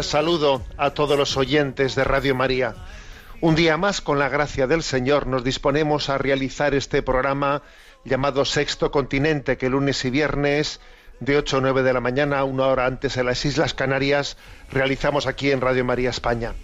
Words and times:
Saludo 0.00 0.62
a 0.78 0.90
todos 0.90 1.18
los 1.18 1.36
oyentes 1.36 1.94
de 1.94 2.04
Radio 2.04 2.34
María. 2.34 2.74
Un 3.42 3.54
día 3.54 3.76
más, 3.76 4.00
con 4.00 4.18
la 4.18 4.30
gracia 4.30 4.66
del 4.66 4.82
Señor, 4.82 5.26
nos 5.26 5.44
disponemos 5.44 6.08
a 6.08 6.16
realizar 6.16 6.74
este 6.74 7.02
programa 7.02 7.62
llamado 8.02 8.46
Sexto 8.46 8.90
Continente, 8.90 9.58
que 9.58 9.68
lunes 9.68 10.02
y 10.06 10.10
viernes 10.10 10.80
de 11.20 11.36
8 11.36 11.58
a 11.58 11.60
9 11.60 11.82
de 11.82 11.92
la 11.92 12.00
mañana, 12.00 12.42
una 12.44 12.68
hora 12.68 12.86
antes 12.86 13.18
en 13.18 13.26
las 13.26 13.44
Islas 13.44 13.74
Canarias, 13.74 14.38
realizamos 14.70 15.26
aquí 15.26 15.50
en 15.50 15.60
Radio 15.60 15.84
María 15.84 16.08
España. 16.08 16.54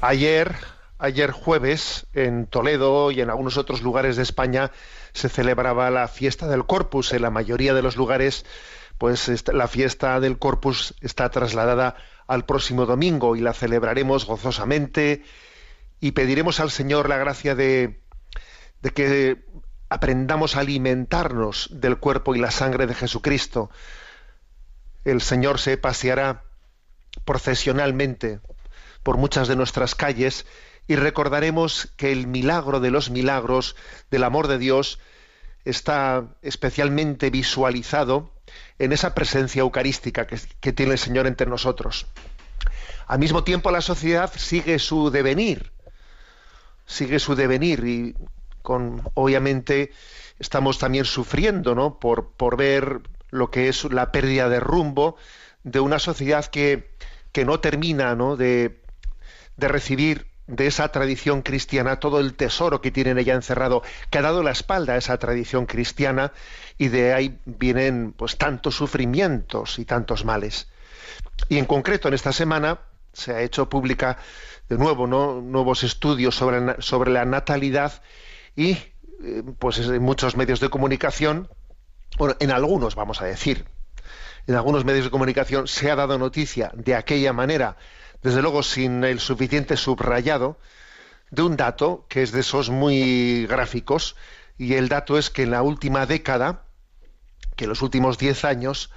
Ayer, 0.00 0.54
ayer 0.98 1.32
jueves, 1.32 2.06
en 2.14 2.46
Toledo 2.46 3.10
y 3.10 3.20
en 3.20 3.28
algunos 3.28 3.56
otros 3.56 3.82
lugares 3.82 4.14
de 4.14 4.22
España, 4.22 4.70
se 5.14 5.28
celebraba 5.28 5.90
la 5.90 6.06
fiesta 6.06 6.46
del 6.46 6.64
Corpus. 6.64 7.12
En 7.12 7.22
la 7.22 7.30
mayoría 7.30 7.74
de 7.74 7.82
los 7.82 7.96
lugares, 7.96 8.46
pues 8.98 9.30
la 9.52 9.68
fiesta 9.68 10.20
del 10.20 10.38
Corpus 10.38 10.94
está 11.00 11.30
trasladada 11.30 11.96
al 12.26 12.44
próximo 12.44 12.86
domingo 12.86 13.36
y 13.36 13.40
la 13.40 13.52
celebraremos 13.52 14.26
gozosamente 14.26 15.22
y 16.00 16.12
pediremos 16.12 16.60
al 16.60 16.70
Señor 16.70 17.08
la 17.08 17.18
gracia 17.18 17.54
de, 17.54 18.00
de 18.82 18.90
que 18.90 19.44
aprendamos 19.88 20.56
a 20.56 20.60
alimentarnos 20.60 21.68
del 21.72 21.98
cuerpo 21.98 22.34
y 22.34 22.38
la 22.38 22.50
sangre 22.50 22.86
de 22.86 22.94
Jesucristo. 22.94 23.70
El 25.04 25.20
Señor 25.20 25.60
se 25.60 25.76
paseará 25.76 26.44
procesionalmente 27.24 28.40
por 29.02 29.16
muchas 29.16 29.48
de 29.48 29.56
nuestras 29.56 29.94
calles 29.94 30.46
y 30.88 30.96
recordaremos 30.96 31.92
que 31.96 32.12
el 32.12 32.26
milagro 32.26 32.80
de 32.80 32.90
los 32.90 33.10
milagros 33.10 33.76
del 34.10 34.24
amor 34.24 34.48
de 34.48 34.58
Dios 34.58 34.98
está 35.66 36.24
especialmente 36.42 37.28
visualizado 37.28 38.30
en 38.78 38.92
esa 38.92 39.14
presencia 39.14 39.60
eucarística 39.60 40.26
que, 40.26 40.72
tiene 40.72 40.92
el 40.92 40.98
Señor 40.98 41.26
entre 41.26 41.48
nosotros. 41.48 42.06
Al 43.08 43.18
mismo 43.18 43.42
tiempo 43.42 43.70
la 43.72 43.80
sociedad 43.80 44.32
sigue 44.36 44.78
su 44.78 45.10
devenir, 45.10 45.72
sigue 46.86 47.18
su 47.18 47.34
devenir 47.34 47.84
y 47.84 48.14
con 48.62 49.02
obviamente 49.14 49.90
estamos 50.38 50.78
también 50.78 51.04
sufriendo, 51.04 51.74
¿no? 51.74 51.98
Por, 51.98 52.30
por 52.30 52.56
ver 52.56 53.00
lo 53.30 53.50
que 53.50 53.68
es 53.68 53.84
la 53.84 54.12
pérdida 54.12 54.48
de 54.48 54.60
rumbo 54.60 55.16
de 55.64 55.80
una 55.80 55.98
sociedad 55.98 56.46
que, 56.46 56.90
que 57.32 57.44
no 57.44 57.58
termina, 57.58 58.14
¿no? 58.14 58.36
De, 58.36 58.80
de 59.56 59.68
recibir 59.68 60.28
de 60.46 60.66
esa 60.66 60.88
tradición 60.88 61.42
cristiana 61.42 61.98
todo 61.98 62.20
el 62.20 62.34
tesoro 62.34 62.80
que 62.80 62.90
tiene 62.90 63.10
en 63.10 63.18
ella 63.18 63.34
encerrado, 63.34 63.82
que 64.10 64.18
ha 64.18 64.22
dado 64.22 64.42
la 64.42 64.52
espalda 64.52 64.94
a 64.94 64.96
esa 64.96 65.18
tradición 65.18 65.66
cristiana 65.66 66.32
y 66.78 66.88
de 66.88 67.12
ahí 67.14 67.38
vienen 67.44 68.12
pues 68.12 68.36
tantos 68.36 68.76
sufrimientos 68.76 69.78
y 69.78 69.84
tantos 69.84 70.24
males. 70.24 70.68
Y 71.48 71.58
en 71.58 71.64
concreto 71.64 72.08
en 72.08 72.14
esta 72.14 72.32
semana 72.32 72.80
se 73.12 73.32
ha 73.32 73.40
hecho 73.40 73.68
pública 73.68 74.18
de 74.68 74.76
nuevo 74.76 75.06
¿no? 75.06 75.40
nuevos 75.40 75.82
estudios 75.82 76.34
sobre, 76.34 76.80
sobre 76.80 77.10
la 77.10 77.24
natalidad 77.24 78.02
y 78.54 78.72
eh, 79.22 79.42
pues 79.58 79.78
en 79.78 80.02
muchos 80.02 80.36
medios 80.36 80.60
de 80.60 80.68
comunicación, 80.68 81.48
bueno, 82.18 82.36
en 82.40 82.50
algunos 82.50 82.94
vamos 82.94 83.20
a 83.20 83.24
decir, 83.24 83.64
en 84.46 84.54
algunos 84.54 84.84
medios 84.84 85.04
de 85.04 85.10
comunicación 85.10 85.66
se 85.66 85.90
ha 85.90 85.96
dado 85.96 86.18
noticia 86.18 86.70
de 86.74 86.94
aquella 86.94 87.32
manera, 87.32 87.76
desde 88.26 88.42
luego 88.42 88.64
sin 88.64 89.04
el 89.04 89.20
suficiente 89.20 89.76
subrayado, 89.76 90.58
de 91.30 91.42
un 91.42 91.56
dato 91.56 92.06
que 92.08 92.24
es 92.24 92.32
de 92.32 92.40
esos 92.40 92.70
muy 92.70 93.46
gráficos, 93.46 94.16
y 94.58 94.74
el 94.74 94.88
dato 94.88 95.16
es 95.16 95.30
que 95.30 95.44
en 95.44 95.52
la 95.52 95.62
última 95.62 96.06
década, 96.06 96.64
que 97.54 97.66
en 97.66 97.70
los 97.70 97.82
últimos 97.82 98.18
10 98.18 98.44
años, 98.44 98.90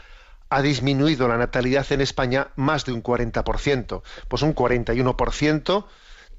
ha 0.49 0.63
disminuido 0.63 1.27
la 1.27 1.37
natalidad 1.37 1.85
en 1.91 2.01
España 2.01 2.47
más 2.55 2.85
de 2.85 2.91
un 2.91 3.03
40%, 3.03 4.01
pues 4.27 4.41
un 4.41 4.55
41% 4.55 5.85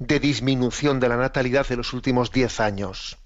de 0.00 0.18
disminución 0.18 0.98
de 0.98 1.08
la 1.10 1.16
natalidad 1.16 1.70
en 1.70 1.76
los 1.76 1.92
últimos 1.92 2.32
10 2.32 2.58
años. 2.58 3.18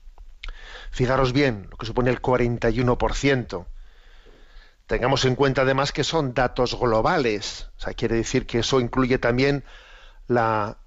Fijaros 0.90 1.32
bien 1.32 1.68
lo 1.70 1.78
que 1.78 1.86
supone 1.86 2.10
el 2.10 2.20
41%. 2.20 3.64
Tengamos 4.86 5.24
en 5.24 5.34
cuenta 5.34 5.62
además 5.62 5.92
que 5.92 6.04
son 6.04 6.34
datos 6.34 6.78
globales, 6.78 7.70
o 7.78 7.80
sea, 7.80 7.94
quiere 7.94 8.16
decir 8.16 8.46
que 8.46 8.58
eso 8.58 8.80
incluye 8.80 9.18
también 9.18 9.64
la 10.28 10.78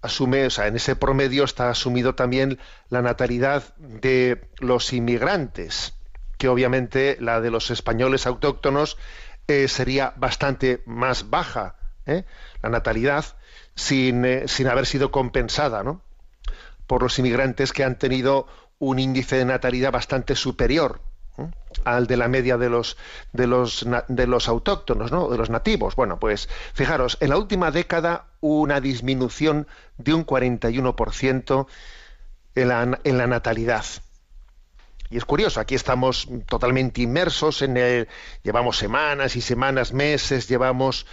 asume, 0.00 0.46
o 0.46 0.50
sea, 0.50 0.68
en 0.68 0.76
ese 0.76 0.94
promedio 0.94 1.44
está 1.44 1.68
asumido 1.68 2.14
también 2.14 2.58
la 2.88 3.02
natalidad 3.02 3.74
de 3.76 4.48
los 4.58 4.92
inmigrantes, 4.92 5.94
que 6.38 6.48
obviamente 6.48 7.16
la 7.20 7.40
de 7.40 7.50
los 7.50 7.70
españoles 7.70 8.26
autóctonos 8.26 8.96
eh, 9.48 9.66
sería 9.66 10.12
bastante 10.16 10.82
más 10.86 11.30
baja, 11.30 11.76
¿eh? 12.06 12.24
la 12.62 12.70
natalidad, 12.70 13.24
sin, 13.74 14.24
eh, 14.24 14.46
sin 14.46 14.68
haber 14.68 14.86
sido 14.86 15.10
compensada, 15.10 15.82
¿no? 15.82 16.02
por 16.86 17.02
los 17.02 17.18
inmigrantes 17.18 17.72
que 17.72 17.84
han 17.84 17.98
tenido 17.98 18.46
un 18.78 18.98
índice 18.98 19.36
de 19.36 19.44
natalidad 19.44 19.92
bastante 19.92 20.36
superior 20.36 21.00
al 21.84 22.06
de 22.06 22.16
la 22.16 22.28
media 22.28 22.58
de 22.58 22.68
los 22.68 22.96
de 23.32 23.46
los 23.46 23.86
de 24.08 24.26
los 24.26 24.48
autóctonos, 24.48 25.10
¿no? 25.10 25.28
de 25.28 25.38
los 25.38 25.50
nativos. 25.50 25.96
Bueno, 25.96 26.18
pues 26.18 26.48
fijaros, 26.74 27.16
en 27.20 27.30
la 27.30 27.38
última 27.38 27.70
década 27.70 28.26
una 28.40 28.80
disminución 28.80 29.66
de 29.98 30.14
un 30.14 30.26
41% 30.26 31.66
en 32.54 32.68
la, 32.68 33.00
en 33.04 33.18
la 33.18 33.26
natalidad. 33.26 33.84
Y 35.10 35.18
es 35.18 35.24
curioso, 35.26 35.60
aquí 35.60 35.74
estamos 35.74 36.28
totalmente 36.46 37.02
inmersos 37.02 37.60
en 37.60 37.76
el, 37.76 38.08
llevamos 38.42 38.78
semanas 38.78 39.36
y 39.36 39.42
semanas, 39.42 39.92
meses, 39.92 40.48
llevamos 40.48 41.06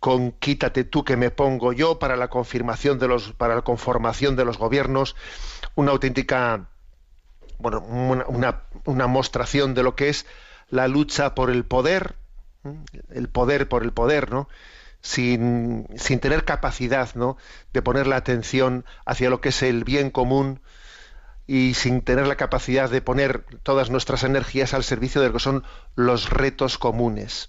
con 0.00 0.32
quítate 0.32 0.84
tú 0.84 1.02
que 1.02 1.16
me 1.16 1.30
pongo 1.30 1.72
yo 1.72 1.98
para 1.98 2.16
la 2.16 2.28
confirmación 2.28 2.98
de 2.98 3.08
los 3.08 3.32
para 3.32 3.56
la 3.56 3.62
conformación 3.62 4.36
de 4.36 4.44
los 4.44 4.58
gobiernos, 4.58 5.16
una 5.74 5.92
auténtica 5.92 6.68
bueno, 7.58 7.80
una, 7.80 8.62
una, 8.84 9.06
mostración 9.06 9.74
de 9.74 9.82
lo 9.82 9.96
que 9.96 10.08
es 10.08 10.26
la 10.70 10.88
lucha 10.88 11.34
por 11.34 11.50
el 11.50 11.64
poder, 11.64 12.16
¿m? 12.64 12.84
el 13.10 13.28
poder 13.28 13.68
por 13.68 13.82
el 13.82 13.92
poder, 13.92 14.30
¿no? 14.30 14.48
Sin, 15.00 15.86
sin 15.96 16.18
tener 16.20 16.44
capacidad, 16.44 17.14
¿no? 17.14 17.36
De 17.72 17.82
poner 17.82 18.06
la 18.06 18.16
atención 18.16 18.84
hacia 19.04 19.30
lo 19.30 19.40
que 19.40 19.50
es 19.50 19.62
el 19.62 19.84
bien 19.84 20.10
común 20.10 20.60
y 21.48 21.72
sin 21.74 22.02
tener 22.02 22.26
la 22.26 22.36
capacidad 22.36 22.90
de 22.90 23.00
poner 23.00 23.42
todas 23.62 23.90
nuestras 23.90 24.22
energías 24.22 24.74
al 24.74 24.84
servicio 24.84 25.22
de 25.22 25.28
lo 25.28 25.32
que 25.32 25.40
son 25.40 25.64
los 25.96 26.28
retos 26.28 26.76
comunes. 26.76 27.48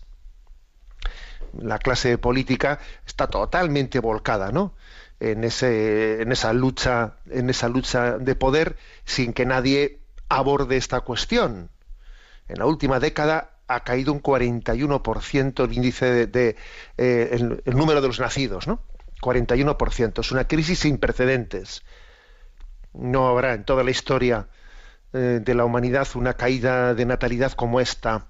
La 1.58 1.80
clase 1.80 2.18
política 2.18 2.80
está 3.06 3.28
totalmente 3.28 4.00
volcada, 4.00 4.52
¿no? 4.52 4.74
En, 5.20 5.44
ese, 5.44 6.22
en 6.22 6.32
esa 6.32 6.54
lucha, 6.54 7.18
en 7.30 7.50
esa 7.50 7.68
lucha 7.68 8.18
de 8.18 8.36
poder, 8.36 8.78
sin 9.04 9.34
que 9.34 9.46
nadie 9.46 9.99
aborde 10.30 10.78
esta 10.78 11.02
cuestión. 11.02 11.70
En 12.48 12.60
la 12.60 12.66
última 12.66 13.00
década 13.00 13.52
ha 13.68 13.84
caído 13.84 14.14
un 14.14 14.22
41% 14.22 15.64
el 15.64 15.74
índice 15.74 16.28
de, 16.28 16.56
eh, 16.98 17.30
el, 17.66 17.76
número 17.78 18.02
de 18.02 18.08
los 18.08 18.20
nacidos, 18.20 18.68
¿no? 18.68 18.82
41%. 19.22 20.20
Es 20.20 20.32
una 20.32 20.48
crisis 20.48 20.80
sin 20.80 20.98
precedentes. 20.98 21.84
No 22.94 23.28
habrá 23.28 23.54
en 23.54 23.64
toda 23.66 23.84
la 23.84 23.92
historia 23.92 24.48
eh, 25.14 25.40
de 25.44 25.54
la 25.54 25.66
humanidad 25.66 26.08
una 26.16 26.34
caída 26.36 26.96
de 26.96 27.06
natalidad 27.06 27.52
como 27.52 27.80
esta. 27.80 28.28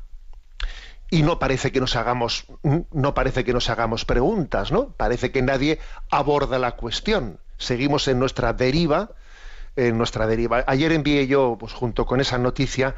y 1.10 1.24
no 1.24 1.40
parece 1.40 1.72
que 1.72 1.80
nos 1.80 1.96
hagamos 1.96 2.46
no 2.92 3.14
parece 3.14 3.44
que 3.44 3.54
nos 3.54 3.70
hagamos 3.70 4.06
preguntas 4.06 4.72
no 4.72 4.92
parece 4.92 5.32
que 5.32 5.42
nadie 5.42 5.80
aborda 6.12 6.60
la 6.60 6.74
cuestión 6.74 7.40
seguimos 7.58 8.08
en 8.08 8.20
nuestra 8.20 8.54
deriva 8.54 9.16
en 9.88 9.98
nuestra 9.98 10.28
deriva 10.28 10.64
ayer 10.68 10.92
envié 10.92 11.28
yo 11.28 11.58
pues 11.60 11.74
junto 11.74 12.06
con 12.06 12.20
esa 12.22 12.38
noticia 12.38 12.96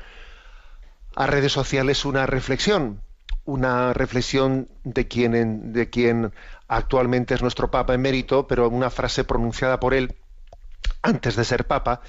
a 1.15 1.27
redes 1.27 1.51
sociales 1.51 2.05
una 2.05 2.25
reflexión 2.25 3.01
una 3.45 3.93
reflexión 3.93 4.69
de 4.83 5.07
quien 5.07 5.73
de 5.73 5.89
quien 5.89 6.33
actualmente 6.67 7.33
es 7.33 7.41
nuestro 7.41 7.71
papa 7.71 7.93
emérito 7.93 8.47
pero 8.47 8.69
una 8.69 8.89
frase 8.89 9.23
pronunciada 9.23 9.79
por 9.79 9.93
él 9.93 10.15
antes 11.01 11.35
de 11.35 11.43
ser 11.43 11.65
papa 11.65 12.01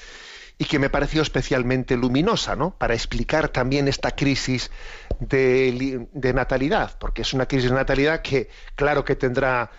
y 0.58 0.64
que 0.64 0.78
me 0.78 0.90
pareció 0.90 1.22
especialmente 1.22 1.96
luminosa, 1.96 2.54
¿no? 2.54 2.76
Para 2.78 2.94
explicar 2.94 3.48
también 3.48 3.88
esta 3.88 4.12
crisis 4.12 4.70
de, 5.18 6.06
natalidad, 6.34 6.96
porque 6.98 7.22
es 7.22 7.32
una 7.32 7.46
crisis 7.46 7.70
de 7.70 7.76
natalidad 7.76 8.22
que, 8.22 8.48
claro 8.76 9.04
que 9.04 9.16
tendrá 9.16 9.70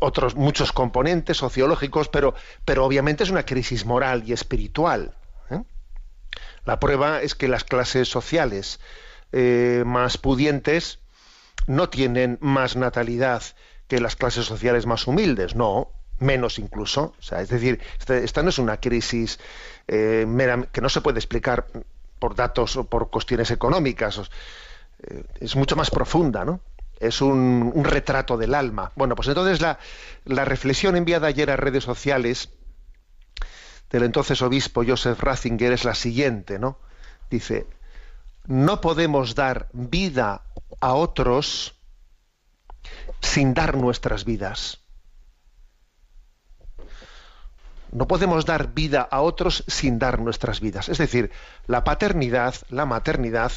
otros 0.00 0.34
muchos 0.34 0.72
componentes 0.72 1.36
sociológicos, 1.36 2.08
pero, 2.08 2.34
pero 2.64 2.84
obviamente 2.84 3.24
es 3.24 3.30
una 3.30 3.44
crisis 3.44 3.84
moral 3.84 4.24
y 4.26 4.32
espiritual. 4.32 5.14
¿eh? 5.50 5.62
La 6.64 6.80
prueba 6.80 7.22
es 7.22 7.34
que 7.34 7.48
las 7.48 7.64
clases 7.64 8.08
sociales 8.08 8.80
eh, 9.32 9.84
más 9.86 10.18
pudientes 10.18 10.98
no 11.66 11.88
tienen 11.88 12.38
más 12.40 12.76
natalidad 12.76 13.42
que 13.86 14.00
las 14.00 14.16
clases 14.16 14.46
sociales 14.46 14.86
más 14.86 15.06
humildes, 15.06 15.54
no, 15.54 15.90
menos 16.18 16.58
incluso. 16.58 17.14
O 17.18 17.22
sea, 17.22 17.40
es 17.40 17.48
decir, 17.48 17.80
este, 17.98 18.24
esta, 18.24 18.42
no 18.42 18.48
es 18.50 18.58
una 18.58 18.78
crisis 18.78 19.38
eh, 19.88 20.26
que 20.72 20.80
no 20.80 20.88
se 20.88 21.00
puede 21.00 21.18
explicar 21.18 21.66
por 22.18 22.34
datos 22.34 22.76
o 22.76 22.84
por 22.84 23.10
cuestiones 23.10 23.50
económicas. 23.50 24.20
Es 25.40 25.56
mucho 25.56 25.76
más 25.76 25.90
profunda, 25.90 26.44
¿no? 26.44 26.60
Es 27.00 27.20
un, 27.20 27.72
retrato 27.84 28.36
del 28.36 28.54
alma. 28.54 28.92
Bueno, 28.94 29.14
pues 29.16 29.28
entonces 29.28 29.60
la, 29.60 29.78
la 30.24 30.44
reflexión 30.44 30.96
enviada 30.96 31.28
ayer 31.28 31.50
a 31.50 31.56
redes 31.56 31.84
sociales 31.84 32.50
del 33.90 34.04
entonces 34.04 34.40
obispo 34.42 34.84
Joseph 34.86 35.20
Ratzinger 35.20 35.72
es 35.72 35.84
la 35.84 35.94
siguiente, 35.94 36.58
¿no? 36.58 36.78
Dice, 37.28 37.66
no 38.46 38.80
podemos 38.80 39.34
dar 39.34 39.68
vida 39.72 40.42
a 40.80 40.94
otros 40.94 41.74
sin 43.20 43.54
dar 43.54 43.76
nuestras 43.76 44.24
vidas. 44.24 44.80
no 47.92 48.06
podemos 48.06 48.46
dar 48.46 48.72
vida 48.72 49.02
a 49.02 49.20
otros 49.20 49.64
sin 49.66 49.98
dar 49.98 50.20
nuestras 50.20 50.60
vidas. 50.60 50.88
Es 50.88 50.98
decir, 50.98 51.30
la 51.66 51.84
paternidad, 51.84 52.54
la 52.68 52.86
maternidad, 52.86 53.52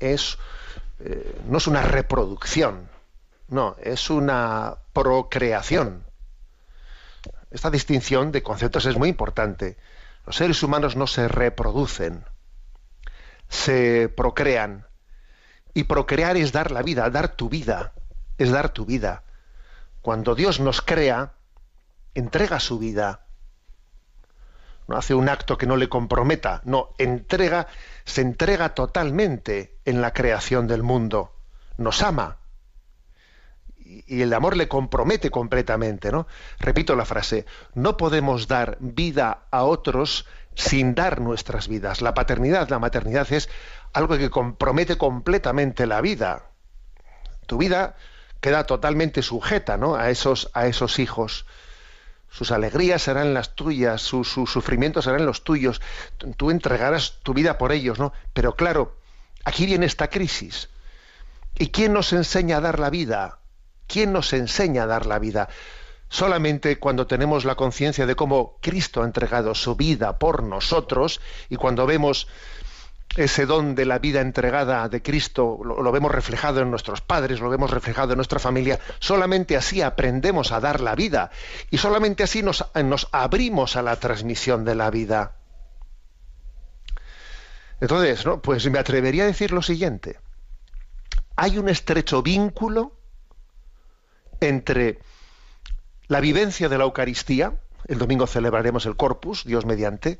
es, 0.00 0.38
eh, 1.00 1.40
no 1.46 1.58
es 1.58 1.66
una 1.66 1.82
reproducción, 1.82 2.88
no, 3.48 3.76
es 3.80 4.10
una 4.10 4.76
procreación. 4.92 6.04
Esta 7.50 7.70
distinción 7.70 8.32
de 8.32 8.42
conceptos 8.42 8.86
es 8.86 8.96
muy 8.96 9.08
importante. 9.08 9.76
Los 10.26 10.36
seres 10.36 10.62
humanos 10.62 10.96
no 10.96 11.06
se 11.06 11.28
reproducen, 11.28 12.24
se 13.48 14.12
procrean. 14.14 14.86
Y 15.72 15.84
procrear 15.84 16.36
es 16.36 16.52
dar 16.52 16.70
la 16.70 16.82
vida, 16.82 17.08
dar 17.10 17.28
tu 17.36 17.48
vida, 17.48 17.92
es 18.36 18.50
dar 18.50 18.70
tu 18.70 18.84
vida. 18.84 19.22
Cuando 20.02 20.34
Dios 20.34 20.60
nos 20.60 20.82
crea, 20.82 21.32
entrega 22.14 22.60
su 22.60 22.78
vida 22.78 23.27
no 24.88 24.96
hace 24.96 25.14
un 25.14 25.28
acto 25.28 25.58
que 25.58 25.66
no 25.66 25.76
le 25.76 25.88
comprometa, 25.88 26.62
no, 26.64 26.94
entrega, 26.96 27.68
se 28.04 28.22
entrega 28.22 28.70
totalmente 28.70 29.76
en 29.84 30.00
la 30.00 30.14
creación 30.14 30.66
del 30.66 30.82
mundo, 30.82 31.34
nos 31.76 32.02
ama. 32.02 32.38
Y 33.84 34.22
el 34.22 34.32
amor 34.32 34.56
le 34.56 34.66
compromete 34.66 35.30
completamente, 35.30 36.10
¿no? 36.10 36.26
Repito 36.58 36.96
la 36.96 37.04
frase, 37.04 37.44
no 37.74 37.96
podemos 37.98 38.48
dar 38.48 38.78
vida 38.80 39.42
a 39.50 39.64
otros 39.64 40.26
sin 40.54 40.94
dar 40.94 41.20
nuestras 41.20 41.68
vidas. 41.68 42.00
La 42.00 42.14
paternidad, 42.14 42.68
la 42.70 42.78
maternidad 42.78 43.30
es 43.30 43.48
algo 43.92 44.16
que 44.16 44.30
compromete 44.30 44.96
completamente 44.96 45.86
la 45.86 46.00
vida. 46.00 46.46
Tu 47.46 47.58
vida 47.58 47.96
queda 48.40 48.64
totalmente 48.64 49.22
sujeta, 49.22 49.76
¿no? 49.76 49.96
a 49.96 50.10
esos 50.10 50.50
a 50.54 50.66
esos 50.66 50.98
hijos 50.98 51.46
sus 52.30 52.50
alegrías 52.50 53.02
serán 53.02 53.34
las 53.34 53.54
tuyas, 53.54 54.02
sus 54.02 54.28
sufrimientos 54.28 55.04
serán 55.04 55.26
los 55.26 55.44
tuyos, 55.44 55.80
tú 56.36 56.50
entregarás 56.50 57.18
tu 57.22 57.34
vida 57.34 57.58
por 57.58 57.72
ellos, 57.72 57.98
¿no? 57.98 58.12
Pero 58.32 58.54
claro, 58.54 58.96
aquí 59.44 59.66
viene 59.66 59.86
esta 59.86 60.08
crisis. 60.08 60.68
¿Y 61.56 61.68
quién 61.68 61.92
nos 61.92 62.12
enseña 62.12 62.58
a 62.58 62.60
dar 62.60 62.78
la 62.78 62.90
vida? 62.90 63.38
¿Quién 63.86 64.12
nos 64.12 64.32
enseña 64.32 64.84
a 64.84 64.86
dar 64.86 65.06
la 65.06 65.18
vida? 65.18 65.48
Solamente 66.08 66.78
cuando 66.78 67.06
tenemos 67.06 67.44
la 67.44 67.54
conciencia 67.54 68.06
de 68.06 68.14
cómo 68.14 68.58
Cristo 68.60 69.02
ha 69.02 69.06
entregado 69.06 69.54
su 69.54 69.76
vida 69.76 70.18
por 70.18 70.42
nosotros 70.42 71.20
y 71.48 71.56
cuando 71.56 71.86
vemos 71.86 72.28
ese 73.16 73.46
don 73.46 73.74
de 73.74 73.84
la 73.84 73.98
vida 73.98 74.20
entregada 74.20 74.88
de 74.88 75.02
Cristo 75.02 75.58
lo, 75.64 75.90
vemos 75.92 76.12
reflejado 76.12 76.60
en 76.60 76.70
nuestros 76.70 77.00
padres, 77.00 77.40
lo 77.40 77.50
vemos 77.50 77.70
reflejado 77.70 78.12
en 78.12 78.18
nuestra 78.18 78.38
familia. 78.38 78.78
Solamente 78.98 79.56
así 79.56 79.82
aprendemos 79.82 80.52
a 80.52 80.60
dar 80.60 80.80
la 80.80 80.94
vida 80.94 81.30
y 81.70 81.78
solamente 81.78 82.22
así 82.22 82.42
nos, 82.42 82.64
nos 82.74 83.08
abrimos 83.12 83.76
a 83.76 83.82
la 83.82 83.96
transmisión 83.96 84.64
de 84.64 84.74
la 84.74 84.90
vida. 84.90 85.32
Entonces, 87.80 88.24
¿no? 88.26 88.40
pues 88.42 88.68
me 88.70 88.78
atrevería 88.78 89.24
a 89.24 89.26
decir 89.26 89.52
lo 89.52 89.62
siguiente. 89.62 90.18
Hay 91.36 91.58
un 91.58 91.68
estrecho 91.68 92.22
vínculo 92.22 92.92
entre 94.40 94.98
la 96.08 96.20
vivencia 96.20 96.68
de 96.68 96.78
la 96.78 96.84
Eucaristía, 96.84 97.54
el 97.86 97.98
domingo 97.98 98.26
celebraremos 98.26 98.86
el 98.86 98.96
Corpus, 98.96 99.44
Dios 99.44 99.64
mediante, 99.66 100.18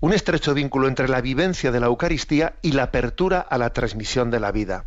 un 0.00 0.12
estrecho 0.12 0.54
vínculo 0.54 0.88
entre 0.88 1.08
la 1.08 1.20
vivencia 1.20 1.72
de 1.72 1.80
la 1.80 1.86
Eucaristía 1.86 2.56
y 2.62 2.72
la 2.72 2.84
apertura 2.84 3.40
a 3.40 3.58
la 3.58 3.72
transmisión 3.72 4.30
de 4.30 4.40
la 4.40 4.52
vida. 4.52 4.86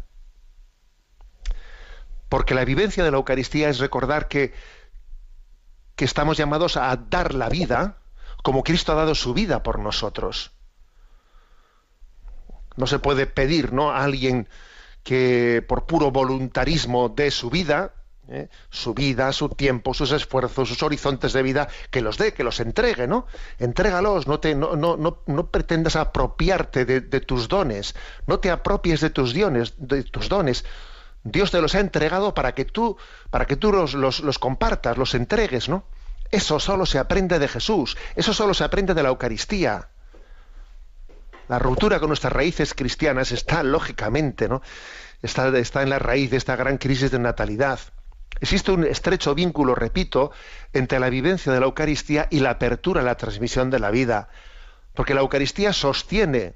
Porque 2.29 2.55
la 2.55 2.63
vivencia 2.63 3.03
de 3.03 3.11
la 3.11 3.17
Eucaristía 3.17 3.69
es 3.69 3.79
recordar 3.79 4.27
que, 4.29 4.53
que 5.95 6.05
estamos 6.05 6.37
llamados 6.37 6.77
a 6.77 6.95
dar 6.95 7.33
la 7.33 7.49
vida 7.49 7.97
como 8.43 8.63
Cristo 8.63 8.93
ha 8.93 8.95
dado 8.95 9.15
su 9.15 9.33
vida 9.33 9.63
por 9.63 9.79
nosotros. 9.79 10.51
No 12.75 12.87
se 12.87 12.99
puede 12.99 13.27
pedir 13.27 13.73
¿no? 13.73 13.91
a 13.91 14.03
alguien 14.03 14.47
que 15.03 15.63
por 15.67 15.85
puro 15.85 16.11
voluntarismo 16.11 17.09
dé 17.09 17.31
su 17.31 17.49
vida, 17.49 17.93
¿eh? 18.29 18.49
su 18.69 18.93
vida, 18.93 19.31
su 19.33 19.49
tiempo, 19.49 19.93
sus 19.93 20.11
esfuerzos, 20.11 20.69
sus 20.69 20.83
horizontes 20.83 21.33
de 21.33 21.43
vida, 21.43 21.67
que 21.89 22.01
los 22.01 22.17
dé, 22.17 22.33
que 22.33 22.43
los 22.43 22.59
entregue, 22.59 23.07
¿no? 23.07 23.25
Entrégalos, 23.59 24.27
no, 24.27 24.39
te, 24.39 24.55
no, 24.55 24.75
no, 24.75 24.97
no, 24.97 25.47
pretendas 25.47 25.95
apropiarte 25.95 26.85
de, 26.85 27.01
tus 27.21 27.47
dones, 27.47 27.95
no 28.27 28.39
te 28.39 28.51
apropies 28.51 29.01
de 29.01 29.09
tus, 29.09 29.33
dones, 29.33 29.73
de 29.77 30.03
tus 30.03 30.29
dones. 30.29 30.65
Dios 31.23 31.51
te 31.51 31.61
los 31.61 31.75
ha 31.75 31.79
entregado 31.79 32.33
para 32.33 32.53
que 32.53 32.65
tú, 32.65 32.97
para 33.29 33.45
que 33.45 33.55
tú 33.55 33.71
los, 33.71 33.93
los, 33.93 34.21
los 34.21 34.39
compartas, 34.39 34.97
los 34.97 35.13
entregues, 35.13 35.69
¿no? 35.69 35.85
Eso 36.31 36.59
solo 36.59 36.85
se 36.85 36.97
aprende 36.97 37.39
de 37.39 37.47
Jesús, 37.47 37.97
eso 38.15 38.33
solo 38.33 38.53
se 38.53 38.63
aprende 38.63 38.93
de 38.93 39.03
la 39.03 39.09
Eucaristía. 39.09 39.89
La 41.49 41.59
ruptura 41.59 41.99
con 41.99 42.07
nuestras 42.07 42.31
raíces 42.31 42.73
cristianas 42.73 43.33
está 43.33 43.61
lógicamente, 43.61 44.47
¿no? 44.47 44.61
Está, 45.21 45.49
está 45.57 45.83
en 45.83 45.89
la 45.89 45.99
raíz 45.99 46.31
de 46.31 46.37
esta 46.37 46.55
gran 46.55 46.77
crisis 46.77 47.11
de 47.11 47.19
natalidad. 47.19 47.79
Existe 48.41 48.71
un 48.71 48.83
estrecho 48.83 49.35
vínculo, 49.35 49.75
repito, 49.75 50.31
entre 50.73 50.99
la 50.99 51.11
vivencia 51.11 51.53
de 51.53 51.59
la 51.59 51.67
Eucaristía 51.67 52.27
y 52.31 52.39
la 52.39 52.49
apertura 52.49 53.01
a 53.01 53.03
la 53.03 53.15
transmisión 53.15 53.69
de 53.69 53.79
la 53.79 53.91
vida, 53.91 54.29
porque 54.95 55.13
la 55.13 55.21
Eucaristía 55.21 55.73
sostiene 55.73 56.55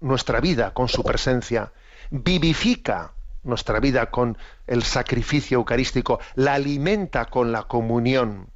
nuestra 0.00 0.40
vida 0.40 0.74
con 0.74 0.88
su 0.88 1.04
presencia, 1.04 1.72
vivifica 2.10 3.12
nuestra 3.44 3.78
vida 3.78 4.10
con 4.10 4.36
el 4.66 4.82
sacrificio 4.82 5.58
eucarístico, 5.58 6.18
la 6.34 6.54
alimenta 6.54 7.26
con 7.26 7.52
la 7.52 7.62
comunión. 7.62 8.48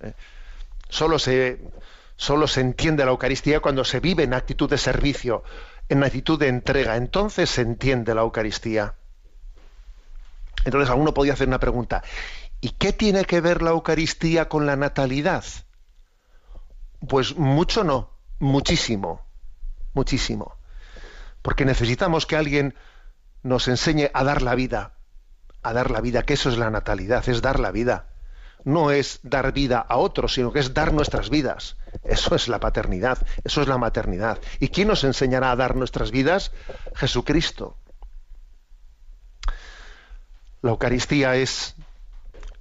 ¿Eh? 0.00 0.12
Solo 0.88 1.18
se, 1.18 1.60
solo 2.14 2.46
se 2.46 2.60
entiende 2.60 3.04
la 3.04 3.10
Eucaristía 3.10 3.58
cuando 3.58 3.84
se 3.84 3.98
vive 3.98 4.22
en 4.22 4.34
actitud 4.34 4.70
de 4.70 4.78
servicio, 4.78 5.42
en 5.88 6.04
actitud 6.04 6.38
de 6.38 6.46
entrega. 6.46 6.96
Entonces 6.96 7.50
se 7.50 7.62
entiende 7.62 8.14
la 8.14 8.22
Eucaristía. 8.22 8.94
Entonces 10.64 10.90
alguno 10.90 11.14
podía 11.14 11.34
hacer 11.34 11.48
una 11.48 11.60
pregunta, 11.60 12.02
¿y 12.60 12.70
qué 12.70 12.92
tiene 12.92 13.24
que 13.24 13.40
ver 13.40 13.62
la 13.62 13.70
Eucaristía 13.70 14.48
con 14.48 14.66
la 14.66 14.76
natalidad? 14.76 15.44
Pues 17.08 17.36
mucho 17.36 17.84
no, 17.84 18.10
muchísimo, 18.38 19.20
muchísimo. 19.92 20.56
Porque 21.42 21.64
necesitamos 21.64 22.26
que 22.26 22.36
alguien 22.36 22.74
nos 23.42 23.68
enseñe 23.68 24.10
a 24.14 24.24
dar 24.24 24.40
la 24.40 24.54
vida, 24.54 24.94
a 25.62 25.72
dar 25.74 25.90
la 25.90 26.00
vida, 26.00 26.22
que 26.22 26.34
eso 26.34 26.48
es 26.48 26.56
la 26.56 26.70
natalidad, 26.70 27.28
es 27.28 27.42
dar 27.42 27.60
la 27.60 27.70
vida. 27.70 28.06
no 28.64 28.90
es 28.90 29.20
dar 29.22 29.52
vida 29.52 29.78
a 29.78 29.98
otros, 29.98 30.34
sino 30.34 30.52
que 30.52 30.58
es 30.58 30.74
dar 30.74 30.92
nuestras 30.92 31.30
vidas. 31.30 31.76
Eso 32.02 32.34
es 32.34 32.48
la 32.48 32.60
paternidad, 32.60 33.18
eso 33.44 33.60
es 33.62 33.68
la 33.68 33.78
maternidad. 33.78 34.38
¿Y 34.58 34.68
quién 34.68 34.88
nos 34.88 35.04
enseñará 35.04 35.52
a 35.52 35.56
dar 35.56 35.76
nuestras 35.76 36.10
vidas? 36.10 36.50
Jesucristo. 36.94 37.76
La 40.64 40.70
Eucaristía 40.70 41.36
es, 41.36 41.74